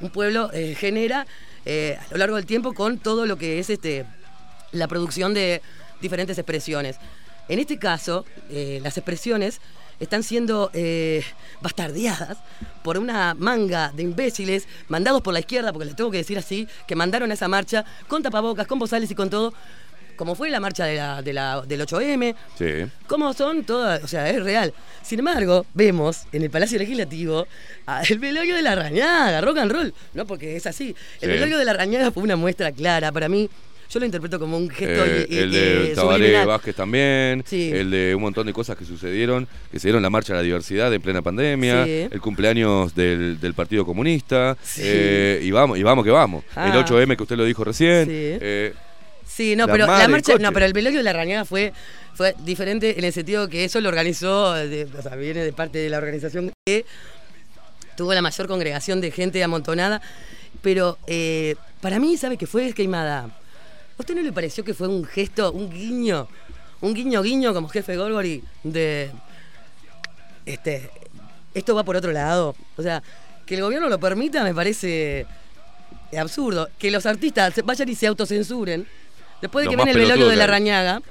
[0.00, 1.26] un pueblo eh, genera
[1.64, 4.06] eh, a lo largo del tiempo con todo lo que es este
[4.72, 5.62] la producción de
[6.00, 6.96] diferentes expresiones.
[7.48, 9.60] En este caso, eh, las expresiones
[9.98, 10.70] están siendo
[11.60, 12.38] bastardeadas
[12.82, 16.66] por una manga de imbéciles mandados por la izquierda, porque les tengo que decir así,
[16.86, 19.52] que mandaron a esa marcha con tapabocas, con bozales y con todo,
[20.20, 22.66] como fue la marcha de la, de la- del 8M, Sí.
[23.06, 24.04] ¿Cómo son todas?
[24.04, 24.74] O sea, es real.
[25.02, 27.46] Sin embargo, vemos en el Palacio Legislativo
[27.86, 29.94] a el velorio de la rañaga, rock and roll.
[30.12, 30.94] No, porque es así.
[31.22, 31.34] El Sí.
[31.36, 33.10] velorio de la rañaga fue una muestra clara.
[33.12, 33.48] Para mí,
[33.88, 36.44] yo lo interpreto como un gesto Eh, y- el de y Tabaré.
[36.44, 37.70] Vázquez también, Sí.
[37.72, 40.42] el de un montón de cosas que sucedieron, que se dieron la marcha a la
[40.42, 42.08] diversidad en plena pandemia, Sí.
[42.10, 44.82] el cumpleaños del, del Partido Comunista, Sí.
[44.84, 46.44] eh, y vamos, y vamos que vamos.
[46.54, 46.68] Ah.
[46.68, 48.06] El 8M que usted lo dijo recién.
[49.32, 49.54] Sí.
[49.56, 51.72] no, La pero la marcha, no, pero el velorio de la rañaga fue,
[52.14, 55.78] fue diferente en el sentido que eso lo organizó, de- o sea, viene de parte
[55.78, 56.84] de la organización que
[57.96, 60.00] tuvo la mayor congregación de gente amontonada,
[60.62, 63.24] pero eh, para mí, ¿sabe qué fue queimada?
[63.24, 63.30] ¿A
[63.98, 66.26] usted no le pareció que fue un gesto, un guiño,
[66.80, 69.10] un guiño guiño como jefe Golgori de
[70.46, 70.90] este
[71.54, 72.54] esto va por otro lado?
[72.76, 73.02] O sea,
[73.46, 75.26] que el gobierno lo permita me parece
[76.18, 76.68] absurdo.
[76.78, 78.86] Que los artistas vayan y se autocensuren
[79.40, 80.50] después de que ven el velorio de la hay.
[80.50, 81.02] rañaga.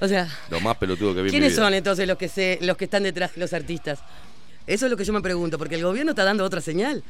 [0.00, 1.62] O sea, lo más pelotudo que vi en mi ¿quiénes vida.
[1.64, 4.00] son entonces los que se, los que están detrás de los artistas?
[4.66, 7.02] Eso es lo que yo me pregunto, porque el gobierno está dando otra señal.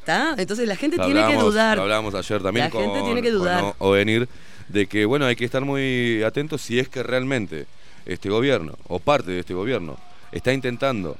[0.00, 0.34] ¿Está?
[0.38, 1.76] Entonces la gente tiene que dudar.
[1.76, 3.62] Lo hablábamos ayer también La con, gente tiene que dudar.
[3.62, 4.28] O- Ovenir
[4.68, 7.66] de que, bueno, hay que estar muy atentos si es que realmente
[8.06, 9.98] este gobierno o parte de este gobierno
[10.32, 11.16] está intentando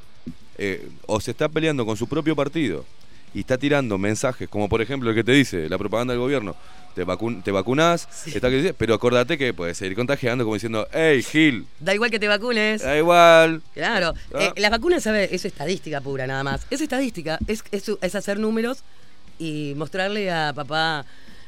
[0.59, 2.85] eh, o se está peleando con su propio partido
[3.35, 6.57] y está tirando mensajes como por ejemplo el que te dice la propaganda del gobierno
[6.99, 10.87] te, vacun te vacunás está que dice, pero acordate que puedes seguir contagiando como diciendo
[10.93, 12.83] hey Gil Da igual que te vacunes.
[12.83, 14.15] da igual Claro.
[14.35, 14.39] Ah.
[14.45, 15.29] Eh, las vacunas, ¿sabe?
[15.35, 16.67] Es estadística pura nada más.
[16.71, 17.39] Es estadística.
[17.47, 18.83] Es, es, es hacer números
[19.39, 21.07] y mostrarle a papá.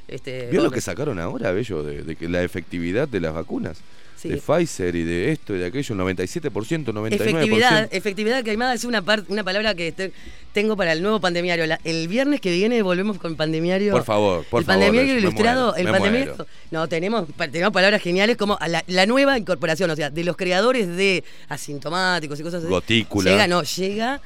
[0.09, 1.83] Este, ¿Vio lo que sacaron ahora, Bello?
[1.83, 3.79] De, de que la efectividad de las vacunas.
[4.21, 4.29] Sí.
[4.29, 7.15] De Pficer y de esto y de aquello, 97%, 99%.
[7.15, 10.13] Efectividad, efectividad queimada es una par- una palabra que te-
[10.53, 11.67] tengo para el nuevo pandemiario.
[11.67, 13.93] La- el viernes que viene volvemos con pandemiario.
[13.93, 16.35] Por favor, por el favor, pandemiario me ilustrado, muero, el pandemiario.
[16.37, 16.47] muero.
[16.71, 20.87] No, tenemos, tenemos palabras geniales como la, la nueva incorporación, o sea, de los creadores
[20.89, 22.71] de asintomáticos y cosas así.
[22.71, 23.31] Gotícula.
[23.31, 24.21] Llega, no, llega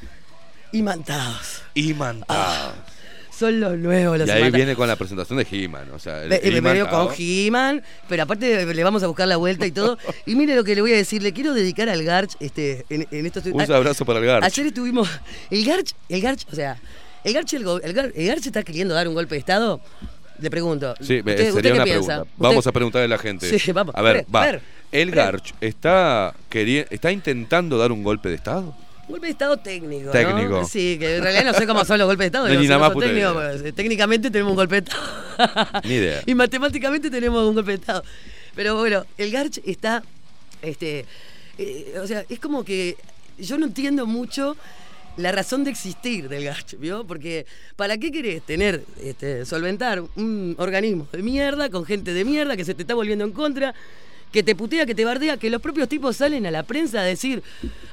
[0.72, 1.62] imantados.
[1.74, 2.74] Imantados.
[3.38, 5.90] Son los nuevos, los y ahí viene con la presentación de He-Man.
[5.92, 7.06] O sea, el imantado.
[7.08, 9.98] con He-Man, pero aparte le vamos a buscar la vuelta y todo.
[10.26, 13.06] Y mire lo que le voy a decir, le quiero dedicar al Garch este, en,
[13.10, 13.44] en estos...
[13.46, 14.44] Un abrazo para el Garch.
[14.44, 15.08] Ayer estuvimos...
[15.50, 16.78] El Garch, el Garch, o sea,
[17.24, 19.80] el Garch, el, go- el Gar- el Garch está queriendo dar un golpe de Estado.
[20.38, 20.94] Le pregunto.
[21.00, 22.06] Sí, ¿usted- sería usted qué una piensa?
[22.06, 22.22] pregunta.
[22.32, 23.58] ¿Usted- Vamos a preguntarle a la gente.
[23.58, 23.94] Sí, vamos.
[23.96, 24.42] A ver, Pre- va.
[24.42, 24.60] a ver,
[24.92, 26.34] el pre- Garch está,
[26.90, 28.76] está intentando dar un golpe de Estado.
[29.08, 30.06] Golpe de Estado técnico.
[30.06, 30.10] ¿no?
[30.12, 30.64] Técnico.
[30.64, 32.48] Sí, que en realidad no sé cómo son los golpes de Estado.
[32.48, 35.82] No ni nada no más pues, técnicamente tenemos un golpe de Estado.
[35.84, 36.22] Ni idea.
[36.26, 38.02] y matemáticamente tenemos un golpe de Estado.
[38.54, 40.02] Pero bueno, el Garch está.
[40.62, 41.04] Este,
[41.58, 42.96] eh, o sea, es como que
[43.38, 44.56] yo no entiendo mucho
[45.16, 47.04] la razón de existir del Garch, ¿vio?
[47.04, 52.56] Porque ¿para qué querés tener, este, solventar un organismo de mierda con gente de mierda
[52.56, 53.74] que se te está volviendo en contra?
[54.34, 57.04] Que te putea, que te bardea, que los propios tipos salen a la prensa a
[57.04, 57.40] decir,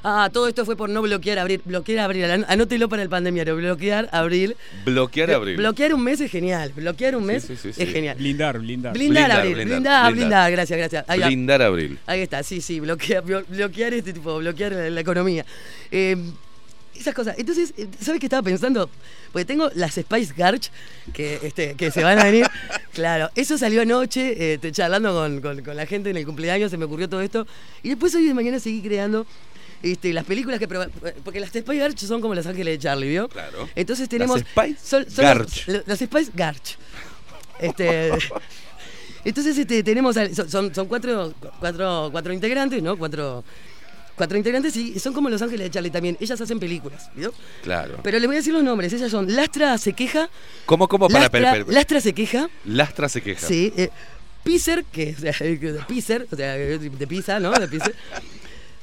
[0.02, 3.54] ah, todo esto fue por no bloquear abril, bloquear abril, an- anótelo para el pandemiario,
[3.54, 4.56] bloquear abril.
[4.84, 5.56] Bloquear Blo- abril.
[5.56, 7.80] Bloquear un mes es genial, bloquear un mes sí, sí, sí.
[7.80, 8.16] es genial.
[8.18, 8.92] Blindar, blindar.
[8.92, 10.50] Blindar, Blindar, abril, blindar, blindar, blindar, blindar.
[10.50, 11.04] gracias, gracias.
[11.06, 11.20] Ahí.
[11.20, 11.98] Blindar abril.
[12.06, 15.46] Ahí está, sí, sí, bloquear, blo- bloquear este tipo, bloquear la, la economía.
[15.92, 16.16] Eh,
[17.02, 17.36] esas cosas.
[17.38, 18.88] Entonces, eh, ¿sabes qué estaba pensando?
[19.32, 20.70] Porque tengo las Spice Garch
[21.12, 22.46] que, este, que se van a venir.
[22.92, 26.70] Claro, eso salió anoche, eh, te- charlando con, con- con la gente en el cumpleaños,
[26.70, 27.46] se me ocurrió todo esto.
[27.82, 29.26] Y después hoy de mañana seguí creando
[29.82, 30.68] este, las películas que...
[30.68, 30.90] proba-
[31.24, 33.28] Porque las Spice Garch son como Los Ángeles de Charlie, ¿vio?
[33.30, 33.66] Claro.
[33.74, 34.40] Entonces tenemos...
[34.40, 35.66] Las Spice son- son Garch.
[35.86, 36.76] Los Spice Garch.
[37.60, 38.10] Este...
[39.24, 40.16] Entonces este, tenemos,
[40.48, 42.98] son, son cuatro, cuatro, cuatro integrantes, ¿no?
[42.98, 43.44] Cuatro,
[44.22, 46.16] cuatro integrantes y son como Los Ángeles de Charlie también.
[46.20, 47.34] Ellas hacen películas, ¿vio?
[47.64, 47.98] Claro.
[48.04, 48.92] Pero les voy a decir los nombres.
[48.92, 50.30] Ellas son Lastra se queja.
[50.64, 51.08] ¿Cómo, cómo?
[51.08, 52.48] Para, Lastra, per- per- Lastra se queja.
[52.64, 53.44] Lastra se queja.
[53.44, 53.72] Sí.
[53.76, 53.90] Eh,
[54.92, 57.50] que o sea, de Pizer, o sea, de pizza, ¿no?
[57.50, 57.94] De Pizer.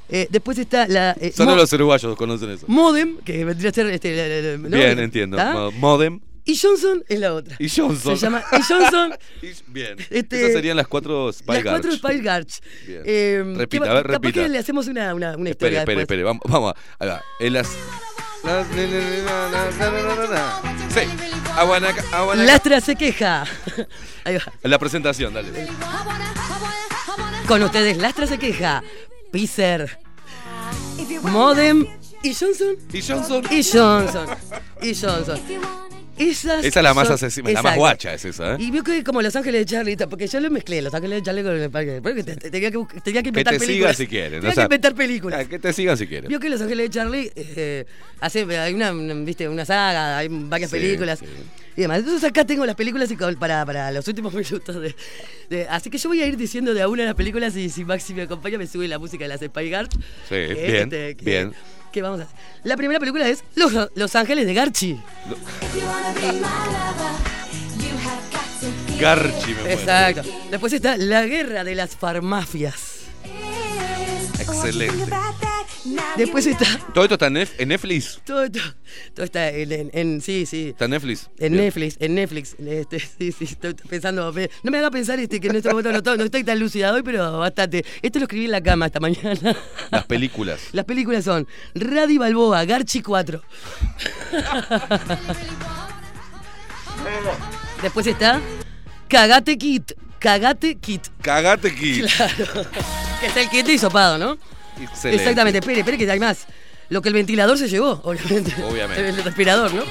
[0.10, 1.16] Eh, después está la.
[1.22, 2.66] eh, Solo los uruguayos conocen eso.
[2.68, 3.86] Modem, que vendría a ser.
[3.88, 4.76] Este, la- la- la- ¿no?
[4.76, 5.72] Bien, entiendo.
[5.72, 6.20] Modem
[6.50, 7.56] Y Johnson es la otra.
[7.60, 8.18] y Johnson.
[8.18, 8.44] Se llama.
[8.52, 9.14] Y Johnson.
[9.68, 9.96] Bien.
[10.10, 11.92] Este, Esas serían las cuatro Spy las cuatro.
[11.92, 12.60] Spice Garch.
[12.88, 13.04] Bien.
[13.06, 14.44] Eh, Repita, ¿qué va- a ver, capaz repita.
[14.44, 16.24] que le hacemos una, una, una Espere, historia espere, espere.
[16.24, 16.74] Vamos, vamos.
[16.98, 17.22] Ahí va.
[17.40, 17.68] En las.
[20.90, 21.02] Sí.
[21.56, 22.46] Aguanaca, aguanaca.
[22.52, 23.44] Lastra se queja.
[24.24, 24.54] Ahí va.
[24.64, 25.50] La presentación, dale.
[27.48, 28.84] Con ustedes, Lastra se queja.
[29.32, 30.00] Pizer.
[31.24, 31.86] Modem.
[32.24, 32.76] Y Johnson.
[32.92, 33.44] Y Johnson.
[33.52, 34.28] Y Johnson.
[34.82, 35.40] Y Johnson.
[36.20, 38.58] Esas Esa es la más son- asesina, la más guacha es esa, ¿eh?
[38.60, 41.24] Y vio que como Los Ángeles de Charlie, porque yo lo mezclé, Los Ángeles de
[41.24, 42.00] Charlie con el parque.
[42.04, 43.96] Porque te- te- tenía que, tenía que Que inventar te películas.
[43.96, 44.32] sigan si quieren.
[44.42, 45.40] Tenía o sea, que inventar películas.
[45.46, 46.28] ah, Que te sigan si quieren.
[46.28, 47.86] Vio que Los Ángeles de Charlie eh,
[48.20, 51.26] hace, hay una, viste, una saga, hay varias Sí, películas sí.
[51.78, 52.00] y demás.
[52.00, 54.94] Entonces acá tengo las películas y para, para los últimos minutos de,
[55.50, 57.70] de- Así que yo voy a ir diciendo de a una de las películas y
[57.70, 59.70] si Maxi me acompaña me sube la música de las Spy.
[59.70, 59.86] Sí,
[60.30, 61.54] que, bien, este, que- bien.
[61.92, 62.36] Que vamos a hacer.
[62.64, 65.00] La primera película es Los, Los Ángeles de Garchi.
[69.00, 69.70] Garchi me muero.
[69.70, 70.30] Exacto.
[70.52, 73.00] Después está La Guerra de las Farmafias.
[74.40, 75.12] Excelente.
[76.18, 76.66] Después está...
[76.94, 78.20] Todo esto está en Netflix.
[78.26, 78.60] Todo, esto-
[79.14, 80.70] todo está en, en- en- Sí, sí.
[80.70, 81.30] Está en Netflix.
[81.40, 81.66] En Bien.
[81.66, 82.56] Netflix, en Netflix.
[82.60, 84.32] Este, sí, sí, estoy pensando.
[84.34, 86.92] pe- No me haga pensar este, que en este momento no, no estoy tan lúcida
[86.94, 87.86] hoy, pero bastante.
[88.02, 89.56] Esto lo escribí en la cama esta mañana.
[89.92, 90.60] Las películas.
[90.74, 93.42] Las películas son Radi Balboa, Garchi 4.
[97.82, 98.40] Después está
[99.08, 99.94] Cagate Kit.
[100.20, 101.08] Cagate Kit.
[101.22, 102.06] Cagate Kid.
[102.08, 102.66] Claro.
[103.22, 104.38] Que es el kit de hisopado, ¿no?
[104.84, 105.24] Excelente.
[105.24, 105.60] Exactamente.
[105.60, 106.46] Espere, espere que hay más.
[106.90, 108.54] Lo que el ventilador se llevó, obviamente.
[108.64, 109.10] Obviamente.
[109.10, 109.84] El respirador, ¿no?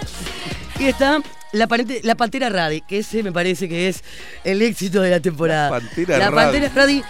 [0.80, 1.20] Y está
[1.52, 4.02] la, parente- la Pantera Radi, que ese me parece que es
[4.44, 5.70] el éxito de la temporada.
[5.70, 6.34] La Pantera La Radi.
[6.60, 7.02] Pantera Radi.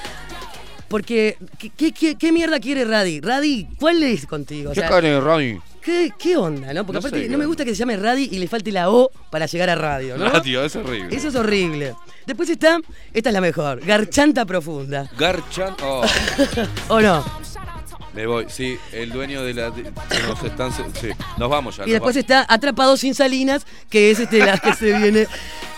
[0.88, 3.20] Porque, ¿qué, qué, qué- qué mierda quiere Radi?
[3.20, 4.70] Radi, ¿cuál es contigo?
[4.70, 5.60] O ¿Qué sea, cara, Ronnie?
[5.82, 6.84] ¿Qué, qué onda, no?
[6.84, 8.90] Porque No aparte sé, no me gusta que se llame radio y le falte la
[8.90, 10.28] O para llegar a radio, ¿no?
[10.30, 11.14] Radio, es horrible.
[11.16, 11.94] Eso es horrible.
[12.26, 12.78] Después está,
[13.12, 15.10] esta es la mejor, Garchanta Profunda.
[15.18, 15.74] Garchan.
[15.82, 16.04] Oh,
[16.88, 17.24] ¿O no?
[18.14, 18.46] Me voy.
[18.48, 19.72] Sí, el dueño de la.
[20.26, 20.72] nos están.
[20.72, 21.84] Sí, nos vamos ya.
[21.86, 22.16] Y después vamos.
[22.16, 25.26] está Atrapado sin Salinas, que es este, la que se viene,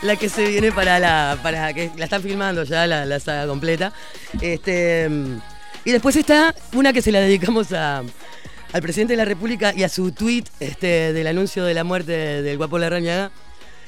[0.03, 3.47] la que se viene para la, para que la están filmando ya la, la saga
[3.47, 3.93] completa.
[4.41, 5.09] Este,
[5.85, 8.03] y después está una que se la dedicamos a,
[8.73, 12.43] al presidente de la República y a su tweet este, del anuncio de la muerte
[12.43, 13.31] del guapo Larrañaga,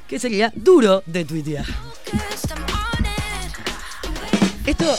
[0.09, 1.67] que sería duro de tuitear.
[4.67, 4.97] Esto.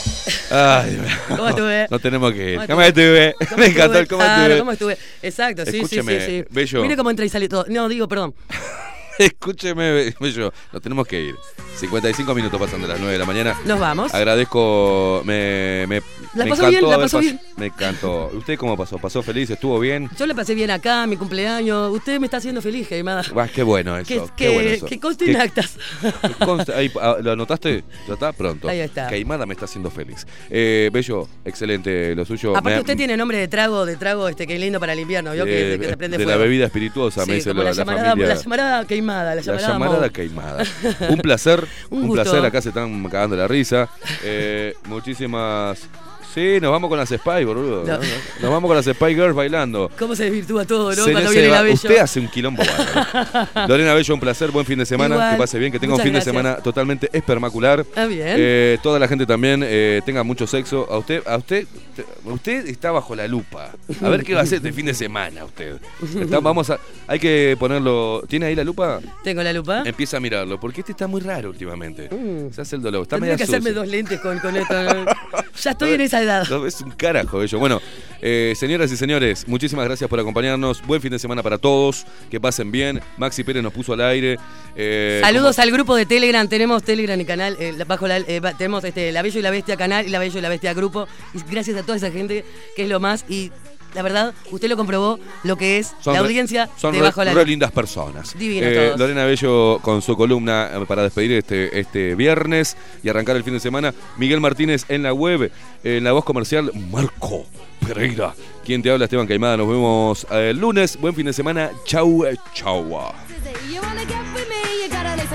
[0.50, 1.00] Ay.
[1.28, 1.86] ¿Cómo estuve?
[1.90, 2.56] No tenemos que ir.
[2.56, 3.34] ¿Cómo ¿Cómo estuve?
[3.48, 4.58] ¿Cómo Me encantó el cómo Claro, estuve.
[4.58, 4.98] ¿cómo estuve?
[5.22, 6.44] Exacto, sí, sí, sí, Escúcheme, sí.
[6.50, 6.82] Bello.
[6.82, 7.64] Mire cómo entra y sale todo.
[7.68, 8.34] No, digo, perdón.
[9.18, 10.52] Escúcheme, Bello.
[10.72, 11.34] Nos tenemos que ir.
[11.76, 13.58] 55 minutos pasando las 9 de la mañana.
[13.64, 14.12] Nos vamos.
[14.12, 15.22] Agradezco.
[15.24, 16.02] Me, me,
[16.34, 17.40] La me pasó encantó bien, la haber pasó pas- bien.
[17.56, 18.30] Me encantó.
[18.34, 18.98] ¿Usted cómo pasó?
[18.98, 19.50] ¿Pasó feliz?
[19.50, 20.10] ¿Estuvo bien?
[20.18, 21.92] Yo la pasé bien acá, mi cumpleaños.
[21.92, 23.22] Usted me está haciendo feliz, Queimada.
[23.36, 24.08] Ah, qué bueno eso.
[24.08, 24.86] Que, qué bueno eso.
[24.86, 25.76] que conste en actas.
[26.22, 27.84] que conste- ahí, ah, ¿Lo anotaste?
[28.08, 28.32] ¿Ya está?
[28.32, 28.68] Pronto.
[28.68, 29.06] Ahí está.
[29.08, 30.26] Caimada me está haciendo feliz.
[30.50, 32.50] Eh, Bello, excelente lo suyo.
[32.56, 35.32] Aparte Me- usted tiene nombre de trago, de trago, este que lindo para el invierno,
[35.32, 35.44] ¿vio?
[35.44, 36.38] de, que, que se prende de fuego.
[36.38, 38.34] la bebida espirituosa, Sí, me dice la, la, la llamarada, familia.
[38.34, 40.64] la llamarada queimada, la La llamarada, queimada.
[41.08, 42.44] Un placer, Un placer.
[42.44, 43.88] Acá se están cagando la risa.
[44.24, 45.88] Eh, muchísimas.
[46.34, 47.84] Sí, nos vamos con las Spy, boludo.
[47.84, 47.98] No.
[48.40, 49.88] Nos vamos con las Spy Girls bailando.
[49.96, 51.04] ¿Cómo se desvirtúa todo, no?
[51.12, 51.74] Cuando viene la Bello.
[51.74, 53.48] Usted hace un quilombo bárbaro.
[53.68, 55.32] Lorena Bello, un placer, buen fin de semana, Igual.
[55.32, 56.34] que pase bien, que tenga un fin gracias.
[56.34, 57.86] de semana totalmente espermacular.
[57.94, 58.26] Ah, bien.
[58.36, 60.88] Eh, toda la gente también eh, tenga mucho sexo.
[60.90, 63.70] A usted, a usted, te- usted está bajo la lupa.
[64.02, 65.76] A ver qué va a hacer este fin de semana usted.
[66.20, 68.24] Está- vamos a, hay que ponerlo.
[68.28, 68.98] ¿Tiene ahí la lupa?
[69.22, 69.82] Tengo la lupa.
[69.84, 72.08] Empieza a mirarlo, porque este está muy raro últimamente.
[72.10, 72.52] Mm.
[72.52, 73.02] Se hace el dolor.
[73.02, 74.82] Está Tendría que hacerme dos lentes con, con esto.
[74.82, 75.04] ¿no?
[75.62, 76.46] ya estoy en esa edad.
[76.48, 77.58] No, es un carajo ello.
[77.58, 77.80] Bueno,
[78.20, 80.84] eh, señoras y señores, muchísimas gracias por acompañarnos.
[80.86, 82.06] Buen fin de semana para todos.
[82.30, 83.00] Que pasen bien.
[83.16, 84.36] Maxi Pérez nos puso al aire.
[84.76, 88.22] Eh, Saludos al grupo de Telegram, tenemos Telegram y canal, eh, bajo la,
[88.54, 91.06] tenemos este, La Bello y la Bestia canal y La Bello y la Bestia grupo.
[91.34, 92.44] Y gracias a toda esa gente
[92.76, 93.52] que es lo más y
[93.94, 97.04] la verdad, usted lo comprobó lo que es Son la re- audiencia son de re,
[97.06, 98.36] Bajo la re lindas personas.
[98.36, 99.00] Divinos Eh, todos.
[99.00, 103.54] Lorena Bello con su columna eh, para despedir este, este viernes y arrancar el fin
[103.54, 103.94] de semana.
[104.16, 105.50] Miguel Martínez en la web,
[105.82, 107.46] en la voz comercial, Marco
[107.86, 108.34] Pereira.
[108.64, 109.56] Quien te habla, Esteban Caimada.
[109.58, 110.96] Nos vemos eh, el lunes.
[110.98, 111.70] Buen fin de semana.
[111.84, 112.98] Chau, eh, chau.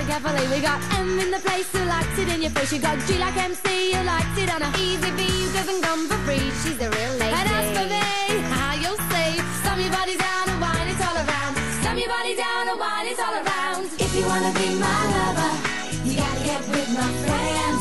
[0.10, 0.46] Carefully.
[0.50, 2.74] We got M in the place who likes it in your face.
[2.74, 6.02] You got G like MC who likes it on a easy V who doesn't come
[6.10, 6.50] for free.
[6.62, 7.36] She's a real lady.
[7.40, 8.10] And as for me,
[8.58, 9.32] how you'll see,
[9.62, 11.54] slam your body down and wine it all around.
[11.82, 13.84] Slam your body down and wine it all around.
[14.06, 15.52] If you wanna be my lover,
[16.08, 17.80] you gotta get with my friends.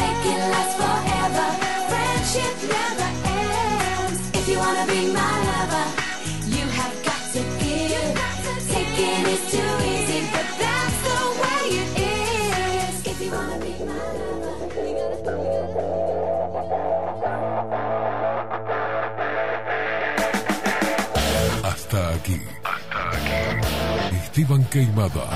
[0.00, 1.46] Make it last forever.
[1.90, 3.08] Friendship never
[3.38, 4.18] ends.
[4.38, 5.86] If you wanna be my lover,
[6.56, 8.10] you have got to give.
[8.74, 9.99] Taking is too easy,
[21.62, 22.40] Hasta aquí.
[22.64, 24.16] Hasta aquí.
[24.16, 25.26] Esteban Queimada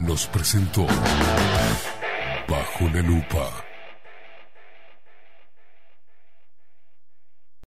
[0.00, 0.86] nos presentó
[2.46, 3.69] Bajo la Lupa.